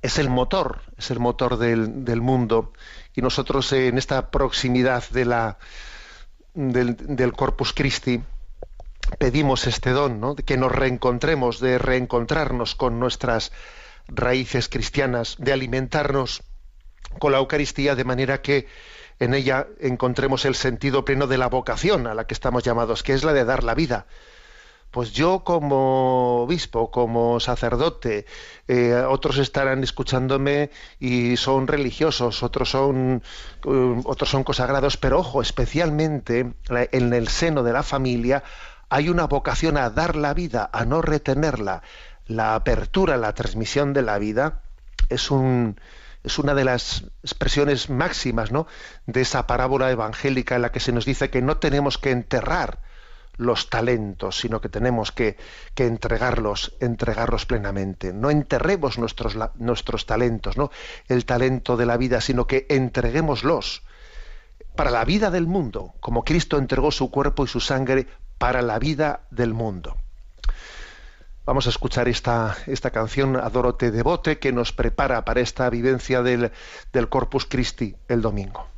es 0.01 0.17
el 0.17 0.29
motor, 0.29 0.81
es 0.97 1.09
el 1.09 1.19
motor 1.19 1.57
del, 1.57 2.19
mundo. 2.19 2.73
Y 3.15 3.21
nosotros 3.21 3.71
en 3.71 3.97
esta 3.97 4.29
proximidad 4.29 5.05
de 5.11 5.23
la, 5.23 5.57
del, 6.53 6.97
del 6.97 7.31
Corpus 7.31 7.71
Christi 7.71 8.21
pedimos 9.19 9.67
este 9.67 9.91
don, 9.91 10.19
¿no? 10.19 10.35
que 10.35 10.57
nos 10.57 10.73
reencontremos, 10.73 11.61
de 11.61 11.77
reencontrarnos 11.77 12.75
con 12.75 12.99
nuestras 12.99 13.53
raíces 14.09 14.67
cristianas, 14.67 15.37
de 15.39 15.53
alimentarnos 15.53 16.43
con 17.19 17.31
la 17.31 17.37
Eucaristía 17.37 17.95
de 17.95 18.03
manera 18.03 18.41
que 18.41 18.67
en 19.19 19.33
ella 19.33 19.67
encontremos 19.79 20.43
el 20.43 20.55
sentido 20.55 21.05
pleno 21.05 21.25
de 21.25 21.37
la 21.37 21.47
vocación 21.47 22.07
a 22.07 22.13
la 22.15 22.27
que 22.27 22.33
estamos 22.33 22.63
llamados, 22.63 23.01
que 23.01 23.13
es 23.13 23.23
la 23.23 23.31
de 23.31 23.45
dar 23.45 23.63
la 23.63 23.75
vida. 23.75 24.07
Pues 24.93 25.11
yo 25.11 25.43
como 25.43 26.43
obispo, 26.43 26.91
como 26.91 27.39
sacerdote, 27.39 28.27
eh, 28.67 28.93
otros 28.93 29.39
estarán 29.39 29.81
escuchándome 29.83 30.69
y 30.99 31.35
son 31.35 31.65
religiosos, 31.65 32.43
otros 32.43 32.69
son, 32.69 33.23
eh, 33.65 34.01
otros 34.05 34.29
son 34.29 34.43
consagrados, 34.43 34.97
pero 34.97 35.17
ojo, 35.17 35.41
especialmente 35.41 36.53
en 36.69 37.13
el 37.13 37.27
seno 37.27 37.63
de 37.63 37.73
la 37.73 37.81
familia 37.81 38.43
hay 38.87 39.09
una 39.09 39.25
vocación 39.25 39.77
a 39.77 39.89
dar 39.89 40.15
la 40.15 40.35
vida, 40.35 40.69
a 40.71 40.85
no 40.85 41.01
retenerla. 41.01 41.81
La 42.27 42.53
apertura, 42.53 43.17
la 43.17 43.33
transmisión 43.33 43.93
de 43.93 44.03
la 44.03 44.19
vida 44.19 44.61
es 45.09 45.31
un 45.31 45.75
es 46.23 46.37
una 46.37 46.53
de 46.53 46.65
las 46.65 47.05
expresiones 47.23 47.89
máximas, 47.89 48.51
¿no? 48.51 48.67
de 49.07 49.21
esa 49.21 49.47
parábola 49.47 49.89
evangélica 49.89 50.55
en 50.55 50.61
la 50.61 50.71
que 50.71 50.79
se 50.79 50.91
nos 50.91 51.05
dice 51.05 51.31
que 51.31 51.41
no 51.41 51.57
tenemos 51.57 51.97
que 51.97 52.11
enterrar 52.11 52.92
los 53.37 53.69
talentos, 53.69 54.39
sino 54.39 54.61
que 54.61 54.69
tenemos 54.69 55.11
que, 55.11 55.37
que 55.73 55.85
entregarlos, 55.85 56.75
entregarlos 56.79 57.45
plenamente. 57.45 58.13
No 58.13 58.29
enterremos 58.29 58.97
nuestros, 58.97 59.37
nuestros 59.55 60.05
talentos, 60.05 60.57
¿no? 60.57 60.71
El 61.07 61.25
talento 61.25 61.77
de 61.77 61.85
la 61.85 61.97
vida, 61.97 62.21
sino 62.21 62.47
que 62.47 62.65
entreguémoslos 62.69 63.83
para 64.75 64.91
la 64.91 65.05
vida 65.05 65.29
del 65.31 65.47
mundo, 65.47 65.93
como 65.99 66.23
Cristo 66.23 66.57
entregó 66.57 66.91
su 66.91 67.11
cuerpo 67.11 67.43
y 67.43 67.47
su 67.47 67.59
sangre 67.59 68.07
para 68.37 68.61
la 68.61 68.79
vida 68.79 69.21
del 69.31 69.53
mundo. 69.53 69.97
Vamos 71.45 71.67
a 71.67 71.69
escuchar 71.69 72.07
esta, 72.07 72.55
esta 72.67 72.91
canción 72.91 73.35
Adorote 73.35 73.91
Devote 73.91 74.39
que 74.39 74.53
nos 74.53 74.71
prepara 74.71 75.25
para 75.25 75.41
esta 75.41 75.69
vivencia 75.69 76.23
del, 76.23 76.51
del 76.93 77.09
Corpus 77.09 77.45
Christi 77.45 77.95
el 78.07 78.21
domingo. 78.21 78.72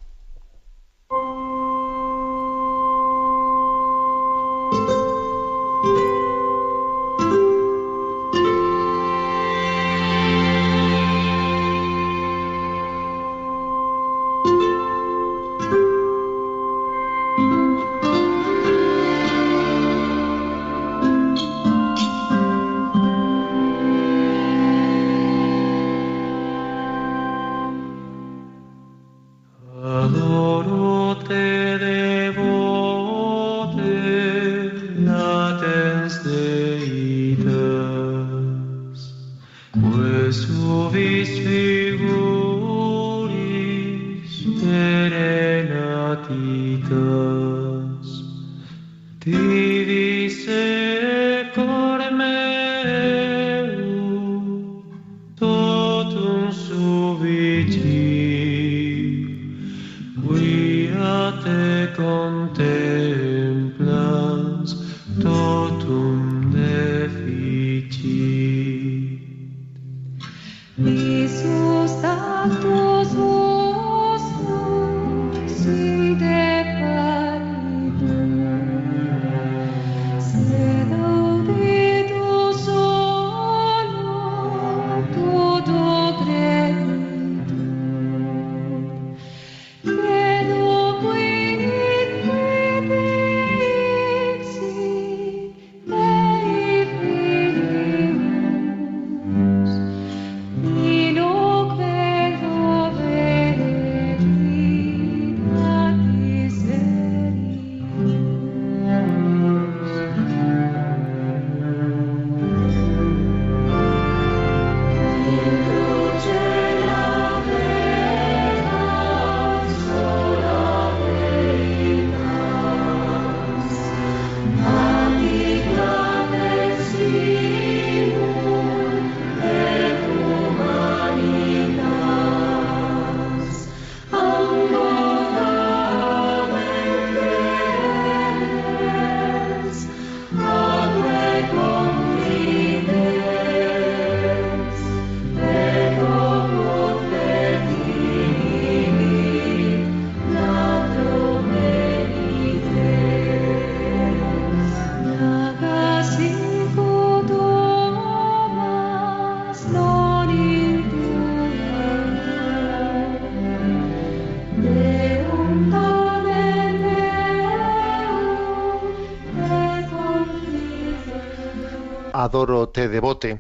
Adoro 172.35 172.67
te 172.67 172.89
devote. 172.89 173.39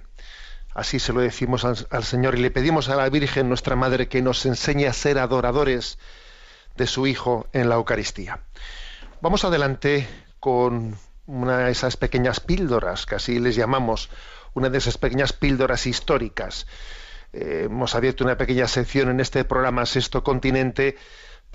Así 0.73 0.99
se 0.99 1.11
lo 1.11 1.19
decimos 1.19 1.65
al, 1.65 2.03
Señor 2.05 2.35
y 2.35 2.41
le 2.41 2.49
pedimos 2.49 2.87
a 2.87 2.95
la 2.95 3.09
Virgen, 3.09 3.49
nuestra 3.49 3.75
Madre, 3.75 4.07
que 4.07 4.21
nos 4.21 4.45
enseñe 4.45 4.85
a 4.87 4.93
ser 4.93 5.19
adoradores 5.19 5.99
de 6.77 6.87
su 6.87 7.05
Hijo 7.05 7.45
en 7.51 7.67
la 7.67 7.75
Eucaristía. 7.75 8.39
Vamos 9.19 9.43
adelante 9.43 10.07
con 10.39 10.97
una 11.27 11.57
de 11.57 11.71
esas 11.71 11.97
pequeñas 11.97 12.39
píldoras, 12.39 13.05
que 13.05 13.15
así 13.15 13.37
les 13.39 13.57
llamamos, 13.57 14.09
una 14.53 14.69
de 14.69 14.77
esas 14.77 14.97
pequeñas 14.97 15.33
píldoras 15.33 15.87
históricas. 15.87 16.65
Eh, 17.33 17.63
hemos 17.65 17.95
abierto 17.95 18.23
una 18.23 18.37
pequeña 18.37 18.69
sección 18.69 19.09
en 19.09 19.19
este 19.19 19.43
programa 19.43 19.85
Sexto 19.85 20.23
Continente 20.23 20.95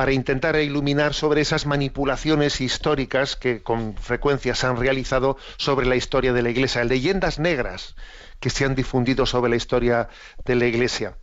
para 0.01 0.13
intentar 0.13 0.57
iluminar 0.57 1.13
sobre 1.13 1.43
esas 1.43 1.67
manipulaciones 1.67 2.63
históricas 2.63 3.37
que 3.37 3.63
con 3.63 3.95
frecuencia 3.99 4.55
se 4.55 4.67
han 4.67 4.79
realizado 4.79 5.37
sobre 5.59 5.85
la 5.85 5.95
historia 5.95 6.33
de 6.33 6.41
la 6.41 6.49
Iglesia, 6.49 6.83
leyendas 6.85 7.39
negras 7.39 7.97
que 8.41 8.49
se 8.49 8.65
han 8.65 8.75
difundido 8.75 9.27
sobre 9.27 9.51
la 9.51 9.57
historia 9.57 10.09
de 10.47 10.55
la 10.55 10.65
Iglesia. 10.65 11.19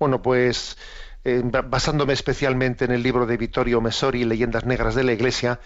Bueno, 0.00 0.20
pues 0.20 0.76
eh, 1.22 1.42
ba- 1.44 1.62
basándome 1.62 2.12
especialmente 2.12 2.86
en 2.86 2.90
el 2.90 3.04
libro 3.04 3.24
de 3.24 3.36
Vittorio 3.36 3.80
Messori, 3.80 4.24
Leyendas 4.24 4.64
Negras 4.66 4.96
de 4.96 5.04
la 5.04 5.12
Iglesia, 5.12 5.60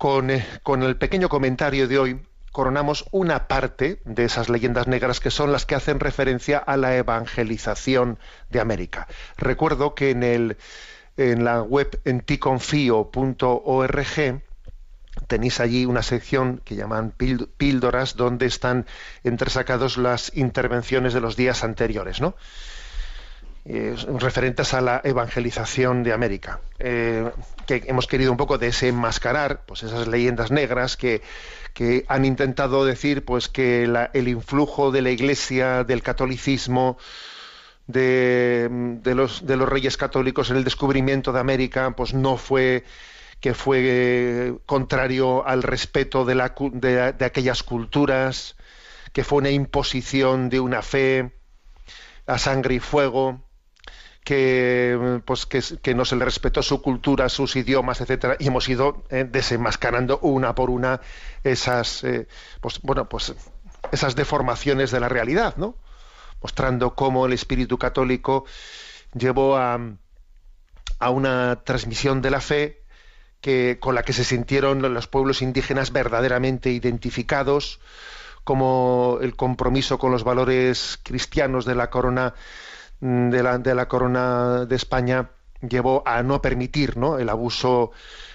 eh, 0.00 0.44
con 0.64 0.82
el 0.82 0.96
pequeño 0.96 1.28
comentario 1.28 1.86
de 1.86 1.96
hoy, 2.00 2.20
coronamos 2.50 3.04
una 3.12 3.46
parte 3.46 4.02
de 4.04 4.24
esas 4.24 4.48
leyendas 4.48 4.88
negras 4.88 5.20
que 5.20 5.30
son 5.30 5.52
las 5.52 5.64
que 5.64 5.76
hacen 5.76 6.00
referencia 6.00 6.58
a 6.58 6.76
la 6.76 6.96
evangelización 6.96 8.18
de 8.48 8.58
América. 8.58 9.06
Recuerdo 9.36 9.94
que 9.94 10.10
en, 10.10 10.24
el, 10.24 10.56
en 11.16 11.44
la 11.44 11.62
web 11.62 12.00
enticonfio.org 12.04 14.42
tenéis 15.26 15.60
allí 15.60 15.84
una 15.84 16.02
sección 16.02 16.60
que 16.64 16.76
llaman 16.76 17.12
píld- 17.16 17.48
píldoras 17.56 18.16
donde 18.16 18.46
están 18.46 18.86
entresacados 19.24 19.96
las 19.98 20.34
intervenciones 20.36 21.12
de 21.14 21.20
los 21.20 21.36
días 21.36 21.64
anteriores, 21.64 22.20
¿no? 22.20 22.34
Referentes 24.18 24.72
a 24.72 24.80
la 24.80 25.00
evangelización 25.04 26.02
de 26.02 26.14
América, 26.14 26.60
eh, 26.78 27.30
que 27.66 27.84
hemos 27.86 28.06
querido 28.06 28.30
un 28.32 28.38
poco 28.38 28.56
desenmascarar 28.56 29.64
pues 29.66 29.82
esas 29.82 30.08
leyendas 30.08 30.50
negras 30.50 30.96
que, 30.96 31.20
que 31.74 32.06
han 32.08 32.24
intentado 32.24 32.84
decir 32.86 33.22
pues 33.24 33.48
que 33.48 33.84
el 34.14 34.28
influjo 34.28 34.90
de 34.90 35.02
la 35.02 35.10
Iglesia, 35.10 35.84
del 35.84 36.02
catolicismo, 36.02 36.96
de, 37.92 39.00
los, 39.14 39.46
de 39.46 39.56
los 39.56 39.68
reyes 39.68 39.96
católicos 39.96 40.50
en 40.50 40.56
el 40.56 40.64
descubrimiento 40.64 41.32
de 41.32 41.40
América, 41.40 41.94
pues 41.96 42.14
no 42.14 42.36
fue 42.36 42.84
que 43.40 43.54
fue 43.54 43.78
eh, 43.82 44.54
contrario 44.66 45.46
al 45.46 45.62
respeto 45.62 46.24
de, 46.24 47.14
aquellas 47.20 47.62
culturas, 47.62 48.56
que 49.12 49.24
fue 49.24 49.38
una 49.38 49.50
imposición 49.50 50.50
de 50.50 50.60
una 50.60 50.82
fe 50.82 51.32
a 52.26 52.38
sangre 52.38 52.74
y 52.74 52.80
fuego, 52.80 53.42
que 54.24 55.22
pues 55.24 55.46
que, 55.46 55.62
que 55.82 55.94
no 55.94 56.04
se 56.04 56.16
le 56.16 56.26
respetó 56.26 56.62
su 56.62 56.82
cultura, 56.82 57.30
sus 57.30 57.56
idiomas, 57.56 58.02
etcétera, 58.02 58.36
y 58.38 58.48
hemos 58.48 58.68
ido 58.68 59.04
eh, 59.08 59.26
desenmascarando 59.28 60.18
una 60.18 60.54
por 60.54 60.68
una 60.68 61.00
esas 61.42 62.04
eh, 62.04 62.28
pues 62.60 62.80
bueno 62.82 63.08
pues 63.08 63.34
esas 63.90 64.14
deformaciones 64.14 64.90
de 64.90 65.00
la 65.00 65.08
realidad, 65.08 65.56
¿no? 65.56 65.76
Mostrando 66.42 66.94
cómo 66.94 67.26
el 67.26 67.32
espíritu 67.32 67.78
católico 67.78 68.44
llevó 69.14 69.56
a, 69.56 69.78
una 71.10 71.62
transmisión 71.64 72.20
de 72.22 72.30
la 72.30 72.40
fe 72.40 72.82
que, 73.40 73.78
con 73.80 73.94
la 73.94 74.02
que 74.02 74.12
se 74.12 74.24
sintieron 74.24 74.82
los 74.82 75.06
pueblos 75.06 75.42
indígenas 75.42 75.92
verdaderamente 75.92 76.70
identificados, 76.70 77.80
como 78.44 79.18
el 79.22 79.34
compromiso 79.36 79.98
con 79.98 80.12
los 80.12 80.24
valores 80.24 80.98
cristianos 81.02 81.64
de 81.64 81.74
la 81.74 81.90
corona 81.90 82.34
mm, 83.00 83.30
de 83.30 83.74
la 83.74 83.88
corona 83.88 84.66
de 84.66 84.76
España 84.76 85.30
llevó 85.68 86.02
a 86.06 86.22
no 86.22 86.40
permitir 86.40 86.94
el 87.18 87.28
abuso 87.28 87.92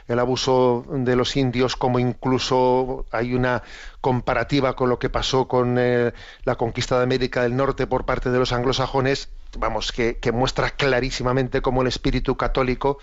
el 0.08 0.20
abuso 0.20 0.86
de 0.90 1.16
los 1.16 1.36
indios 1.36 1.76
como 1.76 1.98
incluso 1.98 3.06
hay 3.12 3.34
una 3.34 3.64
comparativa 4.02 4.76
con 4.76 4.90
lo 4.90 5.00
que 5.00 5.10
pasó 5.10 5.48
con 5.48 5.78
eh, 5.80 6.14
la 6.44 6.56
conquista 6.56 6.98
de 6.98 7.04
América 7.04 7.42
del 7.42 7.56
Norte 7.56 7.88
por 7.88 8.06
parte 8.06 8.30
de 8.30 8.38
los 8.38 8.54
anglosajones 8.54 9.30
vamos 9.58 9.92
que, 9.92 10.18
que 10.18 10.32
muestra 10.32 10.72
clarísimamente 10.72 11.62
cómo 11.62 11.82
el 11.82 11.88
espíritu 11.88 12.38
católico 12.38 13.00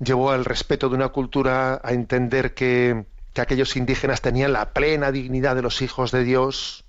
llevó 0.00 0.30
al 0.30 0.44
respeto 0.44 0.88
de 0.88 0.96
una 0.96 1.10
cultura 1.10 1.80
a 1.84 1.92
entender 1.92 2.54
que, 2.54 3.04
que 3.32 3.40
aquellos 3.40 3.76
indígenas 3.76 4.20
tenían 4.20 4.52
la 4.52 4.72
plena 4.72 5.12
dignidad 5.12 5.54
de 5.54 5.62
los 5.62 5.82
hijos 5.82 6.10
de 6.10 6.24
Dios 6.24 6.84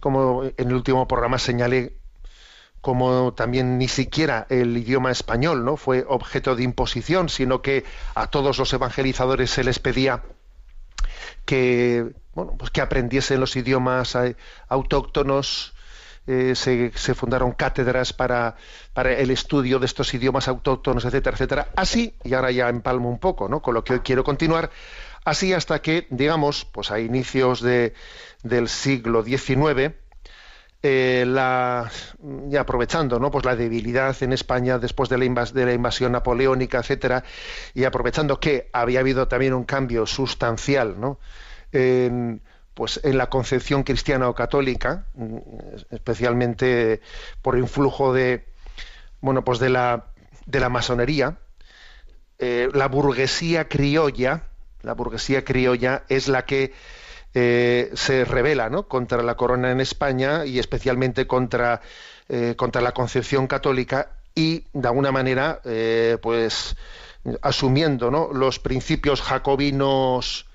como 0.00 0.44
en 0.44 0.68
el 0.68 0.74
último 0.74 1.08
programa 1.08 1.38
señalé 1.38 2.01
como 2.82 3.32
también 3.32 3.78
ni 3.78 3.88
siquiera 3.88 4.46
el 4.50 4.76
idioma 4.76 5.10
español 5.10 5.64
no 5.64 5.76
fue 5.78 6.04
objeto 6.06 6.56
de 6.56 6.64
imposición, 6.64 7.28
sino 7.28 7.62
que 7.62 7.84
a 8.14 8.26
todos 8.26 8.58
los 8.58 8.72
evangelizadores 8.72 9.50
se 9.50 9.64
les 9.64 9.78
pedía 9.78 10.22
que 11.46 12.12
bueno 12.34 12.54
pues 12.58 12.70
que 12.70 12.80
aprendiesen 12.80 13.40
los 13.40 13.56
idiomas 13.56 14.14
eh, 14.16 14.36
autóctonos 14.68 15.74
eh, 16.26 16.54
se, 16.54 16.92
se 16.94 17.14
fundaron 17.14 17.52
cátedras 17.52 18.12
para, 18.12 18.56
para 18.92 19.12
el 19.12 19.30
estudio 19.30 19.80
de 19.80 19.86
estos 19.86 20.14
idiomas 20.14 20.46
autóctonos, 20.46 21.04
etcétera, 21.04 21.34
etcétera. 21.34 21.68
Así, 21.74 22.14
y 22.22 22.34
ahora 22.34 22.52
ya 22.52 22.68
empalmo 22.68 23.10
un 23.10 23.18
poco 23.18 23.48
¿no? 23.48 23.60
con 23.60 23.74
lo 23.74 23.82
que 23.82 23.94
hoy 23.94 24.00
quiero 24.00 24.22
continuar, 24.22 24.70
así 25.24 25.52
hasta 25.52 25.82
que, 25.82 26.06
digamos, 26.10 26.64
pues 26.64 26.92
a 26.92 27.00
inicios 27.00 27.60
de, 27.60 27.94
del 28.44 28.68
siglo 28.68 29.24
XIX, 29.24 29.94
eh, 30.82 31.24
la, 31.26 31.90
y 32.50 32.56
aprovechando 32.56 33.20
¿no? 33.20 33.30
pues 33.30 33.44
la 33.44 33.54
debilidad 33.54 34.20
en 34.22 34.32
España 34.32 34.78
después 34.78 35.08
de 35.08 35.18
la, 35.18 35.44
de 35.44 35.66
la 35.66 35.72
invasión 35.72 36.12
napoleónica, 36.12 36.78
etcétera, 36.78 37.22
y 37.72 37.84
aprovechando 37.84 38.40
que 38.40 38.68
había 38.72 39.00
habido 39.00 39.28
también 39.28 39.54
un 39.54 39.64
cambio 39.64 40.06
sustancial 40.06 40.98
¿no? 40.98 41.20
en, 41.70 42.42
pues, 42.74 43.00
en 43.04 43.16
la 43.16 43.28
concepción 43.28 43.84
cristiana 43.84 44.28
o 44.28 44.34
católica, 44.34 45.06
mm, 45.14 45.36
especialmente 45.90 47.00
por 47.42 47.56
influjo 47.56 48.12
de 48.12 48.46
bueno 49.20 49.44
pues 49.44 49.60
de 49.60 49.70
la 49.70 50.06
de 50.46 50.58
la 50.58 50.68
masonería, 50.68 51.38
eh, 52.38 52.68
la 52.74 52.88
burguesía 52.88 53.68
criolla, 53.68 54.48
la 54.82 54.94
burguesía 54.94 55.44
criolla 55.44 56.02
es 56.08 56.26
la 56.26 56.44
que 56.44 56.72
eh, 57.34 57.90
se 57.94 58.24
revela 58.24 58.70
contra 58.88 59.22
la 59.22 59.36
corona 59.36 59.70
en 59.70 59.80
España 59.80 60.44
y 60.44 60.58
especialmente 60.58 61.26
contra, 61.26 61.80
eh, 62.28 62.54
contra 62.56 62.82
la 62.82 62.92
concepción 62.92 63.46
católica 63.46 64.10
y 64.34 64.64
de 64.72 64.88
alguna 64.88 65.12
manera 65.12 65.60
eh, 65.64 66.18
pues 66.20 66.76
asumiendo 67.40 68.10
los 68.32 68.58
principios 68.58 69.22
jacobinos 69.22 70.46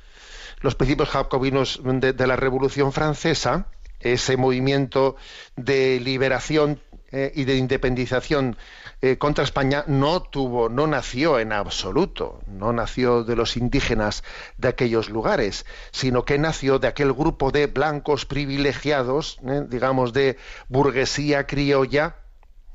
los 0.59 0.75
principios 0.75 1.09
jacobinos 1.09 1.81
de 1.83 2.27
la 2.27 2.35
Revolución 2.35 2.91
Francesa 2.91 3.67
ese 3.99 4.37
movimiento 4.37 5.15
de 5.55 5.99
liberación 5.99 6.79
eh, 7.09 7.31
y 7.35 7.45
de 7.45 7.55
independización 7.55 8.57
eh, 9.01 9.17
contra 9.17 9.45
España 9.45 9.85
no 9.87 10.21
tuvo, 10.21 10.67
no 10.67 10.87
nació 10.87 11.39
en 11.39 11.53
absoluto, 11.53 12.41
no 12.47 12.73
nació 12.73 13.23
de 13.23 13.37
los 13.37 13.55
indígenas 13.55 14.25
de 14.57 14.67
aquellos 14.67 15.09
lugares, 15.09 15.65
sino 15.91 16.25
que 16.25 16.37
nació 16.37 16.79
de 16.79 16.89
aquel 16.89 17.13
grupo 17.13 17.51
de 17.51 17.67
blancos 17.67 18.25
privilegiados, 18.25 19.39
eh, 19.47 19.63
digamos 19.69 20.11
de 20.11 20.37
burguesía 20.67 21.47
criolla, 21.47 22.17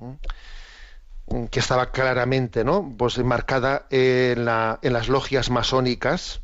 ¿eh? 0.01 1.49
que 1.51 1.61
estaba 1.61 1.91
claramente, 1.91 2.65
¿no? 2.65 2.91
Pues 2.97 3.19
marcada 3.19 3.87
en, 3.91 4.49
en 4.49 4.93
las 4.95 5.09
logias 5.09 5.51
masónicas, 5.51 6.41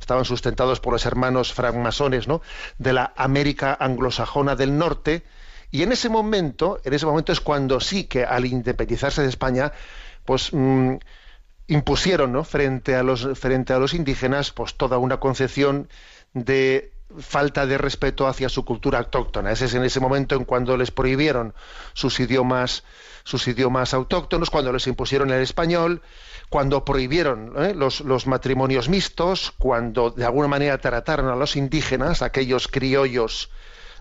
estaban 0.00 0.24
sustentados 0.24 0.80
por 0.80 0.94
los 0.94 1.06
hermanos 1.06 1.52
francmasones 1.52 2.26
¿no? 2.26 2.42
de 2.78 2.92
la 2.92 3.12
América 3.16 3.76
anglosajona 3.78 4.56
del 4.56 4.76
norte 4.76 5.22
y 5.70 5.82
en 5.82 5.92
ese 5.92 6.08
momento 6.08 6.80
en 6.84 6.94
ese 6.94 7.06
momento 7.06 7.32
es 7.32 7.40
cuando 7.40 7.80
sí 7.80 8.04
que 8.04 8.24
al 8.24 8.46
independizarse 8.46 9.22
de 9.22 9.28
España 9.28 9.72
pues 10.24 10.52
mm, 10.52 10.96
impusieron 11.68 12.32
¿no? 12.32 12.44
frente 12.44 12.96
a 12.96 13.02
los 13.02 13.38
frente 13.38 13.72
a 13.72 13.78
los 13.78 13.94
indígenas 13.94 14.50
pues 14.50 14.74
toda 14.74 14.98
una 14.98 15.18
concepción 15.18 15.88
de 16.34 16.92
falta 17.18 17.66
de 17.66 17.76
respeto 17.76 18.28
hacia 18.28 18.48
su 18.48 18.64
cultura 18.64 19.00
autóctona. 19.00 19.50
Ese 19.50 19.64
es 19.64 19.74
en 19.74 19.82
ese 19.82 19.98
momento 19.98 20.36
en 20.36 20.44
cuando 20.44 20.76
les 20.76 20.92
prohibieron 20.92 21.54
sus 21.92 22.20
idiomas 22.20 22.84
sus 23.24 23.46
idiomas 23.48 23.94
autóctonos, 23.94 24.50
cuando 24.50 24.72
les 24.72 24.86
impusieron 24.86 25.30
el 25.30 25.42
español, 25.42 26.02
cuando 26.48 26.84
prohibieron 26.84 27.52
¿eh? 27.58 27.74
los, 27.74 28.00
los 28.00 28.26
matrimonios 28.26 28.88
mixtos, 28.88 29.52
cuando 29.58 30.10
de 30.10 30.24
alguna 30.24 30.48
manera 30.48 30.78
trataron 30.78 31.28
a 31.28 31.36
los 31.36 31.56
indígenas, 31.56 32.22
aquellos 32.22 32.68
criollos, 32.68 33.50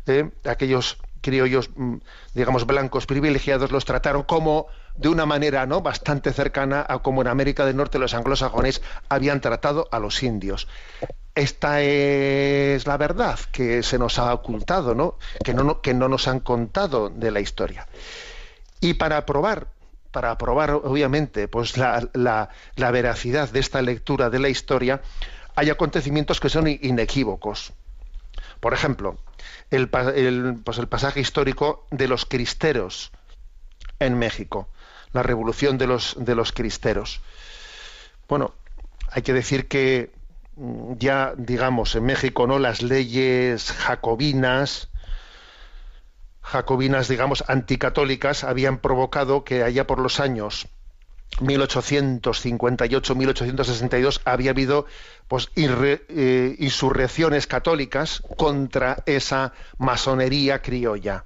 ¿eh? 0.08 0.32
aquellos 0.46 0.98
criollos, 1.22 1.70
mm, 1.76 1.98
digamos, 2.34 2.66
blancos 2.66 3.06
privilegiados, 3.06 3.72
los 3.72 3.86
trataron 3.86 4.24
como 4.24 4.68
de 4.96 5.10
una 5.10 5.26
manera 5.26 5.66
no 5.66 5.82
bastante 5.82 6.34
cercana 6.34 6.86
a 6.88 7.00
como 7.00 7.22
en 7.22 7.28
América 7.28 7.66
del 7.66 7.78
Norte 7.78 8.00
los 8.00 8.14
anglosajones 8.14 8.82
habían 9.10 9.42
tratado 9.42 9.88
a 9.92 10.00
los 10.00 10.22
indios. 10.24 10.68
Esta 11.36 11.82
es 11.82 12.86
la 12.86 12.98
verdad 12.98 13.40
que 13.52 13.82
se 13.84 13.98
nos 13.98 14.20
ha 14.20 14.34
ocultado, 14.34 14.94
¿no? 14.96 15.16
Que 15.44 15.54
no, 15.54 15.80
que 15.82 15.94
no 15.94 16.10
nos 16.10 16.28
han 16.28 16.42
contado 16.42 17.10
de 17.10 17.32
la 17.32 17.40
historia. 17.40 17.88
Y 18.82 18.96
para 18.96 19.26
probar, 19.26 19.68
para 20.12 20.38
probar 20.38 20.72
obviamente 20.72 21.48
pues 21.48 21.78
la, 21.78 22.10
la- 22.14 22.50
veracidad 22.92 23.50
de 23.50 23.60
esta 23.60 23.82
lectura 23.82 24.30
de 24.30 24.40
la 24.40 24.50
historia, 24.50 25.02
hay 25.56 25.70
acontecimientos 25.70 26.40
que 26.40 26.50
son 26.50 26.68
inequívocos. 26.68 27.74
Por 28.60 28.74
ejemplo, 28.74 29.18
el, 29.70 29.90
el, 30.16 30.56
pues 30.64 30.78
el 30.78 30.88
pasaje 30.88 31.20
histórico 31.20 31.86
de 31.92 32.08
los 32.08 32.26
cristeros 32.26 33.12
en 34.00 34.18
México, 34.18 34.68
la 35.14 35.24
revolución 35.24 35.78
de 35.78 35.88
los, 35.88 36.16
de 36.18 36.36
los 36.36 36.52
cristeros. 36.52 37.22
Bueno, 38.28 38.54
hay 39.12 39.22
que 39.22 39.34
decir 39.34 39.68
que 39.68 40.12
mm, 40.56 40.94
ya, 40.98 41.34
digamos, 41.38 41.96
en 41.96 42.06
México, 42.06 42.48
¿no? 42.48 42.60
Las 42.60 42.82
leyes 42.82 43.72
jacobinas 43.72 44.90
jacobinas, 46.42 47.08
digamos, 47.08 47.44
anticatólicas, 47.48 48.44
habían 48.44 48.80
provocado 48.80 49.44
que 49.44 49.64
allá 49.64 49.86
por 49.86 50.00
los 50.00 50.20
años 50.20 50.68
1858-1862 51.42 54.22
había 54.26 54.52
habido 54.52 54.86
pues, 55.28 55.50
irre- 55.56 56.04
eh, 56.10 56.56
insurrecciones 56.60 57.48
católicas 57.48 58.22
contra 58.38 58.98
esa 59.06 59.54
masonería 59.78 60.62
criolla. 60.62 61.26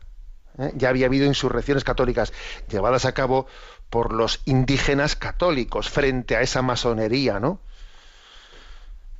¿eh? 0.58 0.72
Ya 0.76 0.90
había 0.90 1.08
habido 1.08 1.26
insurrecciones 1.26 1.84
católicas 1.84 2.34
llevadas 2.70 3.06
a 3.06 3.14
cabo 3.14 3.48
por 3.90 4.14
los 4.14 4.42
indígenas 4.46 5.16
católicos 5.16 5.90
frente 5.90 6.36
a 6.36 6.42
esa 6.42 6.62
masonería, 6.62 7.40
¿no? 7.40 7.60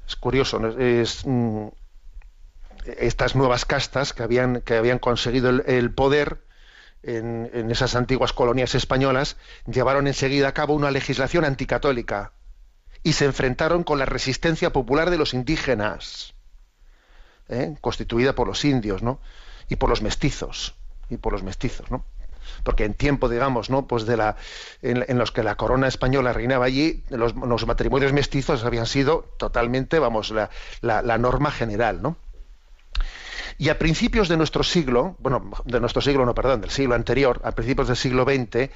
Es 0.08 0.16
curioso, 0.16 0.60
¿no? 0.60 0.74
Mm, 1.26 1.68
estas 2.98 3.36
nuevas 3.36 3.66
castas 3.66 4.14
que 4.14 4.24
habían, 4.24 4.62
que 4.62 4.76
habían 4.76 5.00
conseguido 5.00 5.50
el 5.50 5.92
poder 5.94 6.43
en, 7.04 7.50
en 7.54 7.72
esas 7.72 7.96
antiguas 7.96 8.34
colonias 8.34 8.76
españolas 8.76 9.38
llevaron 9.66 10.08
enseguida 10.08 10.48
a 10.50 10.54
cabo 10.54 10.74
una 10.74 10.92
legislación 10.92 11.46
anticatólica 11.46 12.34
y 13.04 13.14
se 13.14 13.26
enfrentaron 13.26 13.84
con 13.84 14.00
la 14.00 14.06
resistencia 14.06 14.72
popular 14.72 15.10
de 15.10 15.18
los 15.18 15.34
indígenas, 15.34 16.34
¿eh? 17.50 17.76
constituida 17.82 18.34
por 18.34 18.48
los 18.48 18.64
indios, 18.66 19.04
¿no? 19.04 19.20
Y 19.70 19.76
por 19.76 19.90
los 19.90 20.02
mestizos, 20.02 20.76
y 21.10 21.18
por 21.18 21.34
los 21.34 21.44
mestizos, 21.44 21.90
¿no? 21.92 22.06
Porque 22.64 22.84
en 22.86 22.94
tiempo, 22.94 23.30
digamos, 23.30 23.70
¿no? 23.70 23.88
Pues 23.88 24.06
de 24.06 24.18
la, 24.18 24.36
en, 24.82 25.18
los 25.18 25.32
que 25.32 25.44
la 25.44 25.56
corona 25.56 25.88
española 25.88 26.34
reinaba 26.34 26.66
allí, 26.66 27.04
los, 27.10 27.34
los 27.36 27.66
matrimonios 27.66 28.12
mestizos 28.14 28.64
habían 28.66 28.86
sido 28.86 29.26
totalmente, 29.38 30.00
vamos, 30.00 30.32
la, 30.32 30.50
la- 30.82 31.02
la 31.02 31.18
norma 31.18 31.52
general, 31.52 32.02
¿no? 32.02 32.18
Y 33.58 33.70
a 33.70 33.80
principios 33.80 34.30
de 34.30 34.38
nuestro 34.38 34.64
siglo, 34.64 35.16
bueno, 35.20 35.52
de 35.66 35.80
nuestro 35.80 36.02
siglo, 36.02 36.26
no, 36.26 36.36
perdón, 36.36 36.62
del 36.62 36.70
siglo 36.70 36.94
anterior, 36.96 37.42
a 37.44 37.52
principios 37.52 37.88
del 37.88 37.98
siglo 37.98 38.26
XX, 38.26 38.70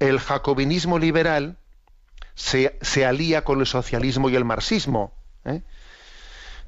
el 0.00 0.18
jacobinismo 0.18 0.98
liberal 0.98 1.58
se, 2.34 3.06
alía 3.06 3.44
con 3.44 3.60
el 3.60 3.66
socialismo 3.66 4.28
y 4.28 4.34
el 4.36 4.44
marxismo. 4.44 5.14
¿eh? 5.44 5.62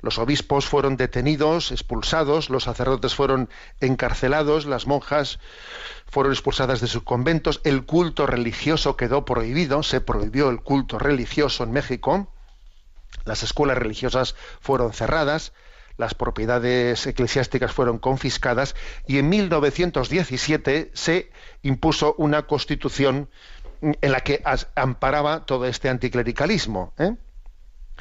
los 0.00 0.18
obispos 0.18 0.66
fueron 0.66 0.96
detenidos, 0.96 1.72
expulsados, 1.72 2.50
los 2.50 2.64
sacerdotes 2.64 3.14
fueron 3.14 3.48
encarcelados, 3.80 4.66
las 4.66 4.86
monjas 4.86 5.38
fueron 6.06 6.32
expulsadas 6.32 6.80
de 6.80 6.86
sus 6.86 7.02
conventos, 7.02 7.60
el 7.64 7.84
culto 7.84 8.26
religioso 8.26 8.96
quedó 8.96 9.24
prohibido, 9.24 9.82
se 9.82 10.00
prohibió 10.00 10.50
el 10.50 10.60
culto 10.60 10.98
religioso 10.98 11.64
en 11.64 11.72
México, 11.72 12.32
las 13.24 13.42
escuelas 13.42 13.78
religiosas 13.78 14.34
fueron 14.60 14.92
cerradas, 14.92 15.52
las 15.96 16.14
propiedades 16.14 17.06
eclesiásticas 17.06 17.72
fueron 17.72 17.98
confiscadas 17.98 18.76
y 19.06 19.18
en 19.18 19.28
1917 19.28 20.92
se 20.94 21.30
impuso 21.62 22.14
una 22.18 22.46
constitución 22.46 23.28
en 23.80 24.12
la 24.12 24.20
que 24.20 24.42
amparaba 24.76 25.44
todo 25.44 25.66
este 25.66 25.88
anticlericalismo. 25.88 26.94
¿eh? 26.98 27.16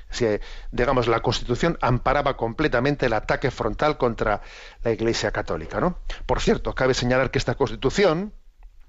Si, 0.09 0.25
digamos, 0.71 1.07
la 1.07 1.21
Constitución 1.21 1.77
amparaba 1.81 2.37
completamente 2.37 3.07
el 3.07 3.13
ataque 3.13 3.51
frontal 3.51 3.97
contra 3.97 4.41
la 4.83 4.91
Iglesia 4.91 5.31
Católica. 5.31 5.79
¿no? 5.79 5.97
Por 6.25 6.41
cierto, 6.41 6.73
cabe 6.73 6.93
señalar 6.93 7.31
que 7.31 7.39
esta 7.39 7.55
Constitución 7.55 8.33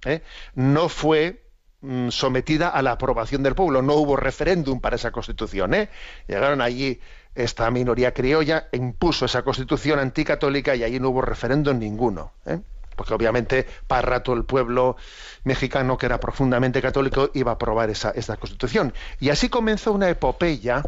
¿eh? 0.05 0.23
no 0.55 0.89
fue 0.89 1.45
mm, 1.81 2.11
sometida 2.11 2.69
a 2.69 2.83
la 2.83 2.93
aprobación 2.93 3.43
del 3.43 3.55
pueblo, 3.55 3.83
no 3.83 3.95
hubo 3.95 4.17
referéndum 4.17 4.81
para 4.81 4.97
esa 4.97 5.11
Constitución. 5.11 5.75
¿eh? 5.75 5.89
Llegaron 6.27 6.61
allí 6.61 7.01
esta 7.35 7.71
minoría 7.71 8.13
criolla, 8.13 8.69
impuso 8.73 9.25
esa 9.25 9.43
Constitución 9.43 9.99
anticatólica 9.99 10.75
y 10.75 10.83
allí 10.83 10.99
no 10.99 11.11
hubo 11.11 11.23
referéndum 11.23 11.79
ninguno. 11.79 12.33
¿eh? 12.47 12.61
Porque 12.97 13.15
obviamente 13.15 13.65
para 13.87 14.03
rato 14.03 14.33
el 14.33 14.45
pueblo 14.45 14.97
mexicano, 15.45 15.97
que 15.97 16.07
era 16.07 16.19
profundamente 16.19 16.83
católico, 16.83 17.31
iba 17.35 17.53
a 17.53 17.55
aprobar 17.55 17.91
esa, 17.91 18.11
esa 18.11 18.37
Constitución. 18.37 18.93
Y 19.21 19.31
así 19.31 19.49
comenzó 19.49 19.93
una 19.93 20.09
epopeya, 20.09 20.83